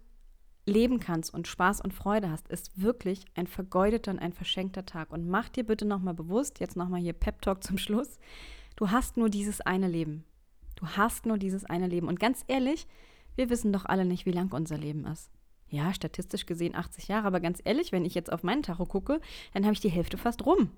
leben 0.66 1.00
kannst 1.00 1.32
und 1.32 1.48
Spaß 1.48 1.80
und 1.80 1.94
Freude 1.94 2.30
hast, 2.30 2.48
ist 2.48 2.80
wirklich 2.80 3.24
ein 3.34 3.46
vergeudeter 3.46 4.10
und 4.10 4.18
ein 4.18 4.34
verschenkter 4.34 4.84
Tag. 4.84 5.10
Und 5.10 5.26
mach 5.26 5.48
dir 5.48 5.64
bitte 5.64 5.86
nochmal 5.86 6.14
bewusst, 6.14 6.60
jetzt 6.60 6.76
nochmal 6.76 7.00
hier 7.00 7.14
Pep 7.14 7.40
Talk 7.40 7.64
zum 7.64 7.78
Schluss, 7.78 8.18
du 8.76 8.90
hast 8.90 9.16
nur 9.16 9.30
dieses 9.30 9.60
eine 9.62 9.88
Leben. 9.88 10.24
Du 10.78 10.86
hast 10.86 11.26
nur 11.26 11.38
dieses 11.38 11.64
eine 11.64 11.88
Leben. 11.88 12.06
Und 12.06 12.20
ganz 12.20 12.44
ehrlich, 12.46 12.86
wir 13.34 13.50
wissen 13.50 13.72
doch 13.72 13.84
alle 13.84 14.04
nicht, 14.04 14.26
wie 14.26 14.30
lang 14.32 14.52
unser 14.52 14.78
Leben 14.78 15.04
ist. 15.06 15.28
Ja, 15.68 15.92
statistisch 15.92 16.46
gesehen 16.46 16.76
80 16.76 17.08
Jahre, 17.08 17.26
aber 17.26 17.40
ganz 17.40 17.60
ehrlich, 17.64 17.90
wenn 17.90 18.04
ich 18.04 18.14
jetzt 18.14 18.32
auf 18.32 18.44
meinen 18.44 18.62
Tacho 18.62 18.86
gucke, 18.86 19.20
dann 19.52 19.64
habe 19.64 19.74
ich 19.74 19.80
die 19.80 19.90
Hälfte 19.90 20.16
fast 20.16 20.46
rum. 20.46 20.70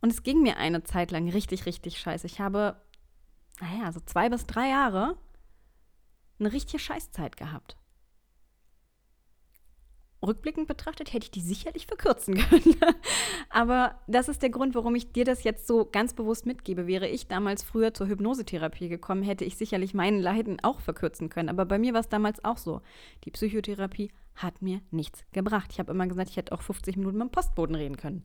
Und 0.00 0.10
es 0.10 0.22
ging 0.22 0.42
mir 0.42 0.56
eine 0.56 0.82
Zeit 0.84 1.10
lang 1.10 1.28
richtig, 1.28 1.66
richtig 1.66 1.98
scheiße. 1.98 2.26
Ich 2.26 2.40
habe, 2.40 2.80
naja, 3.60 3.92
so 3.92 4.00
zwei 4.00 4.30
bis 4.30 4.46
drei 4.46 4.70
Jahre 4.70 5.18
eine 6.38 6.52
richtige 6.52 6.78
Scheißzeit 6.78 7.36
gehabt 7.36 7.76
rückblickend 10.24 10.66
betrachtet 10.66 11.12
hätte 11.12 11.24
ich 11.24 11.30
die 11.30 11.40
sicherlich 11.40 11.86
verkürzen 11.86 12.34
können. 12.48 12.76
Aber 13.50 14.00
das 14.06 14.28
ist 14.28 14.42
der 14.42 14.50
Grund, 14.50 14.74
warum 14.74 14.94
ich 14.94 15.12
dir 15.12 15.24
das 15.24 15.44
jetzt 15.44 15.66
so 15.66 15.84
ganz 15.84 16.14
bewusst 16.14 16.46
mitgebe. 16.46 16.86
Wäre 16.86 17.08
ich 17.08 17.28
damals 17.28 17.62
früher 17.62 17.94
zur 17.94 18.08
Hypnosetherapie 18.08 18.88
gekommen, 18.88 19.22
hätte 19.22 19.44
ich 19.44 19.56
sicherlich 19.56 19.94
meinen 19.94 20.20
Leiden 20.20 20.58
auch 20.62 20.80
verkürzen 20.80 21.28
können. 21.28 21.48
Aber 21.48 21.64
bei 21.64 21.78
mir 21.78 21.92
war 21.92 22.00
es 22.00 22.08
damals 22.08 22.44
auch 22.44 22.58
so. 22.58 22.80
Die 23.24 23.30
Psychotherapie 23.30 24.10
hat 24.34 24.62
mir 24.62 24.80
nichts 24.90 25.24
gebracht. 25.32 25.70
Ich 25.72 25.78
habe 25.78 25.92
immer 25.92 26.06
gesagt, 26.06 26.30
ich 26.30 26.36
hätte 26.36 26.52
auch 26.52 26.62
50 26.62 26.96
Minuten 26.96 27.18
mit 27.18 27.28
dem 27.28 27.32
Postboden 27.32 27.76
reden 27.76 27.96
können. 27.96 28.24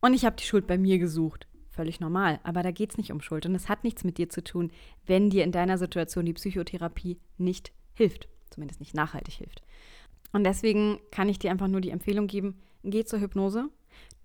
Und 0.00 0.14
ich 0.14 0.24
habe 0.24 0.36
die 0.36 0.44
Schuld 0.44 0.66
bei 0.66 0.78
mir 0.78 0.98
gesucht. 0.98 1.46
völlig 1.70 2.00
normal. 2.00 2.40
Aber 2.42 2.62
da 2.62 2.72
geht 2.72 2.90
es 2.90 2.98
nicht 2.98 3.12
um 3.12 3.20
Schuld 3.20 3.46
und 3.46 3.54
es 3.54 3.68
hat 3.68 3.84
nichts 3.84 4.02
mit 4.02 4.18
dir 4.18 4.28
zu 4.28 4.42
tun, 4.42 4.72
wenn 5.06 5.30
dir 5.30 5.44
in 5.44 5.52
deiner 5.52 5.78
Situation 5.78 6.26
die 6.26 6.32
Psychotherapie 6.32 7.20
nicht 7.36 7.72
hilft, 7.94 8.28
zumindest 8.50 8.80
nicht 8.80 8.94
nachhaltig 8.94 9.34
hilft. 9.34 9.62
Und 10.32 10.44
deswegen 10.44 11.00
kann 11.10 11.28
ich 11.28 11.38
dir 11.38 11.50
einfach 11.50 11.68
nur 11.68 11.80
die 11.80 11.90
Empfehlung 11.90 12.26
geben, 12.26 12.60
geh 12.84 13.04
zur 13.04 13.20
Hypnose. 13.20 13.68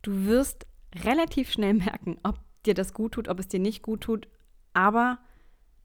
Du 0.02 0.26
wirst 0.26 0.68
relativ 1.04 1.52
schnell 1.52 1.74
merken, 1.74 2.18
ob 2.24 2.40
dir 2.66 2.74
das 2.74 2.94
gut 2.94 3.14
tut, 3.14 3.28
ob 3.28 3.40
es 3.40 3.48
dir 3.48 3.60
nicht 3.60 3.82
gut 3.82 4.02
tut, 4.02 4.28
aber 4.74 5.20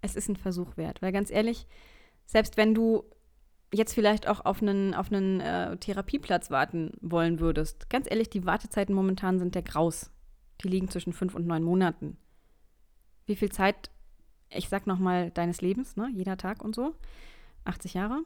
es 0.01 0.17
ist 0.17 0.29
ein 0.29 0.37
Versuch 0.37 0.77
wert. 0.77 1.03
Weil 1.03 1.13
ganz 1.13 1.31
ehrlich, 1.31 1.67
selbst 2.27 2.57
wenn 2.57 2.75
du 2.75 3.05
jetzt 3.73 3.95
vielleicht 3.95 4.29
auch 4.29 4.45
auf 4.45 4.63
einen, 4.63 4.95
auf 4.95 5.13
einen 5.13 5.41
äh, 5.41 5.77
Therapieplatz 5.77 6.51
warten 6.51 6.93
wollen 7.01 7.41
würdest, 7.41 7.91
ganz 7.91 8.07
ehrlich, 8.09 8.31
die 8.31 8.47
Wartezeiten 8.47 8.95
momentan 8.95 9.39
sind 9.39 9.55
der 9.55 9.63
Graus. 9.63 10.11
Die 10.63 10.69
liegen 10.69 10.89
zwischen 10.89 11.13
fünf 11.13 11.35
und 11.35 11.47
neun 11.47 11.63
Monaten. 11.63 12.17
Wie 13.27 13.37
viel 13.37 13.51
Zeit, 13.51 13.91
ich 14.51 14.69
sag 14.69 14.87
nochmal, 14.87 15.31
deines 15.31 15.61
Lebens, 15.61 15.97
ne, 15.97 16.09
jeder 16.13 16.37
Tag 16.37 16.65
und 16.65 16.75
so, 16.75 16.95
80 17.65 17.95
Jahre, 17.95 18.23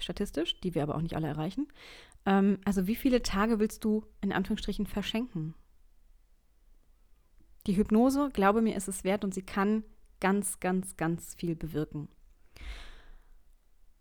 statistisch, 0.00 0.60
die 0.60 0.74
wir 0.74 0.82
aber 0.82 0.94
auch 0.96 1.02
nicht 1.02 1.16
alle 1.16 1.28
erreichen. 1.28 1.68
Ähm, 2.26 2.58
also 2.64 2.86
wie 2.86 2.96
viele 2.96 3.22
Tage 3.22 3.58
willst 3.58 3.84
du 3.84 4.04
in 4.20 4.32
Anführungsstrichen 4.32 4.86
verschenken? 4.86 5.54
Die 7.66 7.76
Hypnose, 7.76 8.30
glaube 8.32 8.60
mir, 8.60 8.76
ist 8.76 8.88
es 8.88 9.04
wert 9.04 9.24
und 9.24 9.32
sie 9.32 9.42
kann 9.42 9.84
ganz, 10.20 10.60
ganz, 10.60 10.96
ganz 10.96 11.34
viel 11.34 11.56
bewirken. 11.56 12.08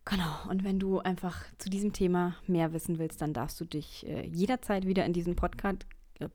Genau, 0.05 0.49
und 0.49 0.65
wenn 0.65 0.79
du 0.79 0.99
einfach 0.99 1.45
zu 1.57 1.69
diesem 1.69 1.93
Thema 1.93 2.35
mehr 2.45 2.73
wissen 2.73 2.99
willst, 2.99 3.21
dann 3.21 3.33
darfst 3.33 3.59
du 3.61 3.65
dich 3.65 4.05
äh, 4.05 4.27
jederzeit 4.27 4.85
wieder 4.85 5.05
in 5.05 5.13
diesen 5.13 5.35
Podcast, 5.37 5.85
äh, 6.19 6.27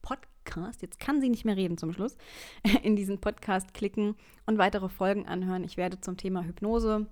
Podcast, 0.00 0.80
jetzt 0.80 0.98
kann 0.98 1.20
sie 1.20 1.28
nicht 1.28 1.44
mehr 1.44 1.56
reden 1.56 1.76
zum 1.76 1.92
Schluss, 1.92 2.16
in 2.82 2.96
diesen 2.96 3.20
Podcast 3.20 3.74
klicken 3.74 4.16
und 4.46 4.56
weitere 4.56 4.88
Folgen 4.88 5.26
anhören. 5.26 5.64
Ich 5.64 5.76
werde 5.76 6.00
zum 6.00 6.16
Thema 6.16 6.44
Hypnose 6.44 7.06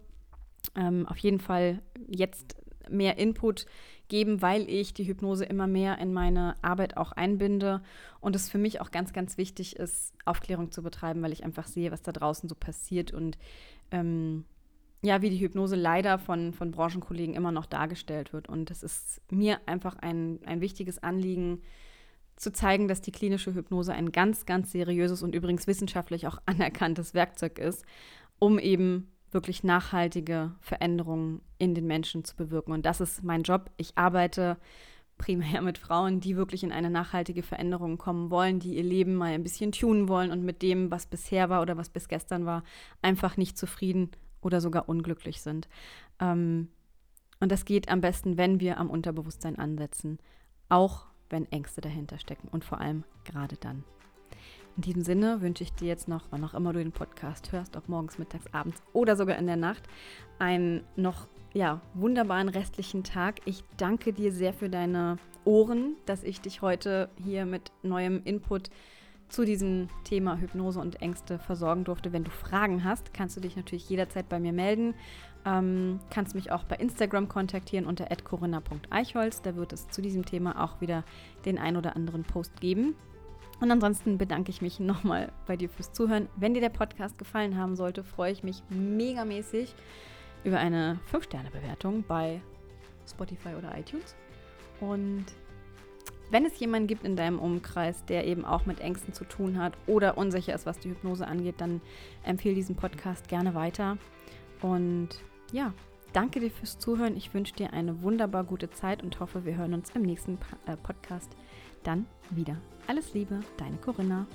ähm, 0.75 1.07
auf 1.07 1.19
jeden 1.19 1.41
Fall 1.41 1.83
jetzt 2.07 2.57
mehr 2.89 3.19
Input 3.19 3.67
geben, 4.09 4.41
weil 4.41 4.69
ich 4.69 4.95
die 4.95 5.07
Hypnose 5.07 5.45
immer 5.45 5.67
mehr 5.67 5.99
in 5.99 6.13
meine 6.13 6.55
Arbeit 6.63 6.97
auch 6.97 7.13
einbinde 7.13 7.83
und 8.21 8.35
es 8.35 8.49
für 8.49 8.59
mich 8.59 8.81
auch 8.81 8.91
ganz, 8.91 9.13
ganz 9.13 9.37
wichtig 9.37 9.77
ist, 9.77 10.15
Aufklärung 10.25 10.71
zu 10.71 10.83
betreiben, 10.83 11.23
weil 11.23 11.33
ich 11.33 11.45
einfach 11.45 11.67
sehe, 11.67 11.93
was 11.93 12.03
da 12.03 12.13
draußen 12.13 12.49
so 12.49 12.55
passiert 12.55 13.13
und 13.13 13.37
ähm, 13.91 14.45
ja, 15.03 15.23
wie 15.23 15.31
die 15.31 15.39
Hypnose 15.39 15.77
leider 15.77 16.19
von, 16.19 16.53
von 16.55 16.73
Branchenkollegen 16.73 17.35
immer 17.35 17.53
noch 17.53 17.67
dargestellt 17.67 18.33
wird. 18.33 18.49
Und 18.49 18.71
es 18.71 18.83
ist 18.83 19.21
mir 19.31 19.61
einfach 19.67 19.97
ein, 19.97 20.41
ein 20.45 20.61
wichtiges 20.61 21.01
Anliegen, 21.01 21.63
zu 22.39 22.53
zeigen, 22.53 22.89
dass 22.89 23.01
die 23.01 23.13
klinische 23.13 23.55
Hypnose 23.55 23.93
ein 23.93 24.13
ganz, 24.13 24.47
ganz 24.47 24.73
seriöses 24.73 25.23
und 25.23 25.35
übrigens 25.35 25.67
wissenschaftlich 25.67 26.27
auch 26.27 26.39
anerkanntes 26.47 27.15
Werkzeug 27.15 27.59
ist, 27.59 27.85
um 28.39 28.59
eben 28.59 29.11
wirklich 29.33 29.65
nachhaltige 29.65 30.53
Veränderungen 30.61 31.41
in 31.59 31.75
den 31.75 31.87
Menschen 31.87 32.25
zu 32.25 32.37
bewirken. 32.37 32.73
Und 32.73 32.87
das 32.87 33.01
ist 33.01 33.23
mein 33.23 33.43
Job. 33.43 33.71
Ich 33.77 33.97
arbeite 33.97 34.57
primär 35.19 35.61
mit 35.61 35.79
Frauen, 35.79 36.21
die 36.21 36.37
wirklich 36.37 36.63
in 36.63 36.73
eine 36.73 36.91
nachhaltige 36.91 37.43
Veränderung 37.43 37.99
kommen 37.99 38.31
wollen, 38.31 38.61
die 38.61 38.77
ihr 38.77 38.85
Leben 38.85 39.17
mal 39.17 39.33
ein 39.33 39.43
bisschen 39.43 39.73
tunen 39.73 40.09
wollen 40.09 40.31
und 40.31 40.45
mit 40.45 40.63
dem, 40.63 40.91
was 40.91 41.07
bisher 41.07 41.51
war 41.51 41.61
oder 41.61 41.77
was 41.77 41.91
bis 41.91 42.09
gestern 42.09 42.47
war, 42.47 42.63
einfach 43.03 43.37
nicht 43.37 43.59
zufrieden 43.59 44.11
oder 44.41 44.61
sogar 44.61 44.89
unglücklich 44.89 45.43
sind. 45.43 45.69
Ähm, 46.21 46.69
und 47.41 47.53
das 47.53 47.65
geht 47.65 47.89
am 47.89 48.01
besten, 48.01 48.37
wenn 48.37 48.61
wir 48.61 48.79
am 48.79 48.91
Unterbewusstsein 48.91 49.59
ansetzen, 49.59 50.19
auch 50.69 51.07
wenn 51.31 51.51
Ängste 51.53 51.81
dahinter 51.81 52.19
stecken 52.19 52.49
und 52.49 52.65
vor 52.65 52.81
allem 52.81 53.05
gerade 53.25 53.57
dann. 53.57 53.85
In 54.79 54.83
diesem 54.83 55.03
Sinne 55.03 55.41
wünsche 55.41 55.65
ich 55.65 55.73
dir 55.73 55.89
jetzt 55.89 56.07
noch, 56.07 56.27
wann 56.31 56.45
auch 56.45 56.55
immer 56.55 56.73
du 56.73 56.79
den 56.79 56.93
Podcast 56.93 57.51
hörst, 57.51 57.77
ob 57.77 57.89
morgens, 57.89 58.17
mittags, 58.17 58.47
abends 58.53 58.81
oder 58.93 59.17
sogar 59.17 59.37
in 59.37 59.49
der 59.49 59.57
Nacht, 59.57 59.83
einen 60.39 60.85
noch 60.95 61.27
ja, 61.53 61.81
wunderbaren 61.95 62.49
restlichen 62.49 63.03
Tag. 63.03 63.41
Ich 63.45 63.65
danke 63.77 64.13
dir 64.13 64.31
sehr 64.31 64.53
für 64.53 64.69
deine 64.69 65.17
Ohren, 65.45 65.97
dass 66.07 66.23
ich 66.23 66.41
dich 66.41 66.63
heute 66.63 67.11
hier 67.25 67.45
mit 67.45 67.73
neuem 67.83 68.23
Input 68.23 68.71
zu 69.29 69.45
diesem 69.45 69.89
Thema 70.05 70.39
Hypnose 70.39 70.79
und 70.79 71.03
Ängste 71.03 71.41
versorgen 71.41 71.83
durfte. 71.83 72.13
Wenn 72.13 72.23
du 72.23 72.31
Fragen 72.31 72.85
hast, 72.85 73.13
kannst 73.13 73.37
du 73.37 73.41
dich 73.41 73.57
natürlich 73.57 73.91
jederzeit 73.91 74.29
bei 74.29 74.39
mir 74.39 74.53
melden. 74.53 74.95
Ähm, 75.45 75.99
kannst 76.11 76.37
mich 76.37 76.53
auch 76.53 76.63
bei 76.63 76.77
Instagram 76.77 77.27
kontaktieren 77.27 77.85
unter 77.85 78.07
corinna.eichholz. 78.07 79.43
Da 79.43 79.57
wird 79.57 79.73
es 79.73 79.89
zu 79.89 80.03
diesem 80.03 80.25
Thema 80.25 80.63
auch 80.63 80.81
wieder 80.81 81.03
den 81.45 81.59
ein 81.59 81.77
oder 81.77 81.97
anderen 81.97 82.23
Post 82.23 82.61
geben. 82.61 82.95
Und 83.61 83.71
ansonsten 83.71 84.19
bedanke 84.19 84.51
ich 84.51 84.63
mich 84.63 84.79
nochmal 84.79 85.33
bei 85.47 85.57
dir 85.57 85.69
fürs 85.69 85.93
Zuhören. 85.93 86.29
Wenn 86.37 86.55
dir 86.55 86.61
der 86.61 86.69
Podcast 86.69 87.19
gefallen 87.19 87.57
haben 87.57 87.75
sollte, 87.75 88.05
freue 88.05 88.33
ich 88.33 88.43
mich 88.43 88.63
megamäßig 88.69 89.75
über 90.45 90.59
eine 90.59 91.01
5-Sterne-Bewertung 91.13 92.05
bei 92.07 92.41
Spotify 93.07 93.55
oder 93.59 93.77
iTunes. 93.77 94.15
Und 94.81 95.27
wenn 96.31 96.45
es 96.45 96.61
jemanden 96.61 96.87
gibt 96.87 97.05
in 97.05 97.17
deinem 97.17 97.39
Umkreis, 97.39 98.05
der 98.05 98.27
eben 98.27 98.45
auch 98.45 98.67
mit 98.67 98.81
Ängsten 98.81 99.15
zu 99.15 99.25
tun 99.25 99.59
hat 99.59 99.73
oder 99.87 100.19
unsicher 100.19 100.55
ist, 100.55 100.67
was 100.67 100.79
die 100.79 100.91
Hypnose 100.91 101.27
angeht, 101.27 101.57
dann 101.59 101.81
empfehle 102.23 102.55
diesen 102.55 102.77
Podcast 102.77 103.29
gerne 103.29 103.55
weiter. 103.55 103.97
Und 104.61 105.09
ja, 105.53 105.73
danke 106.13 106.39
dir 106.41 106.51
fürs 106.51 106.79
Zuhören. 106.79 107.17
Ich 107.17 107.33
wünsche 107.33 107.55
dir 107.55 107.73
eine 107.73 108.03
wunderbar 108.03 108.45
gute 108.45 108.71
Zeit 108.71 109.03
und 109.03 109.19
hoffe, 109.21 109.45
wir 109.45 109.57
hören 109.57 109.75
uns 109.75 109.91
im 109.95 110.03
nächsten 110.03 110.39
äh, 110.67 110.77
Podcast 110.77 111.35
dann 111.83 112.07
wieder. 112.31 112.57
Alles 112.87 113.13
Liebe, 113.15 113.41
deine 113.57 113.77
Corinna. 113.77 114.27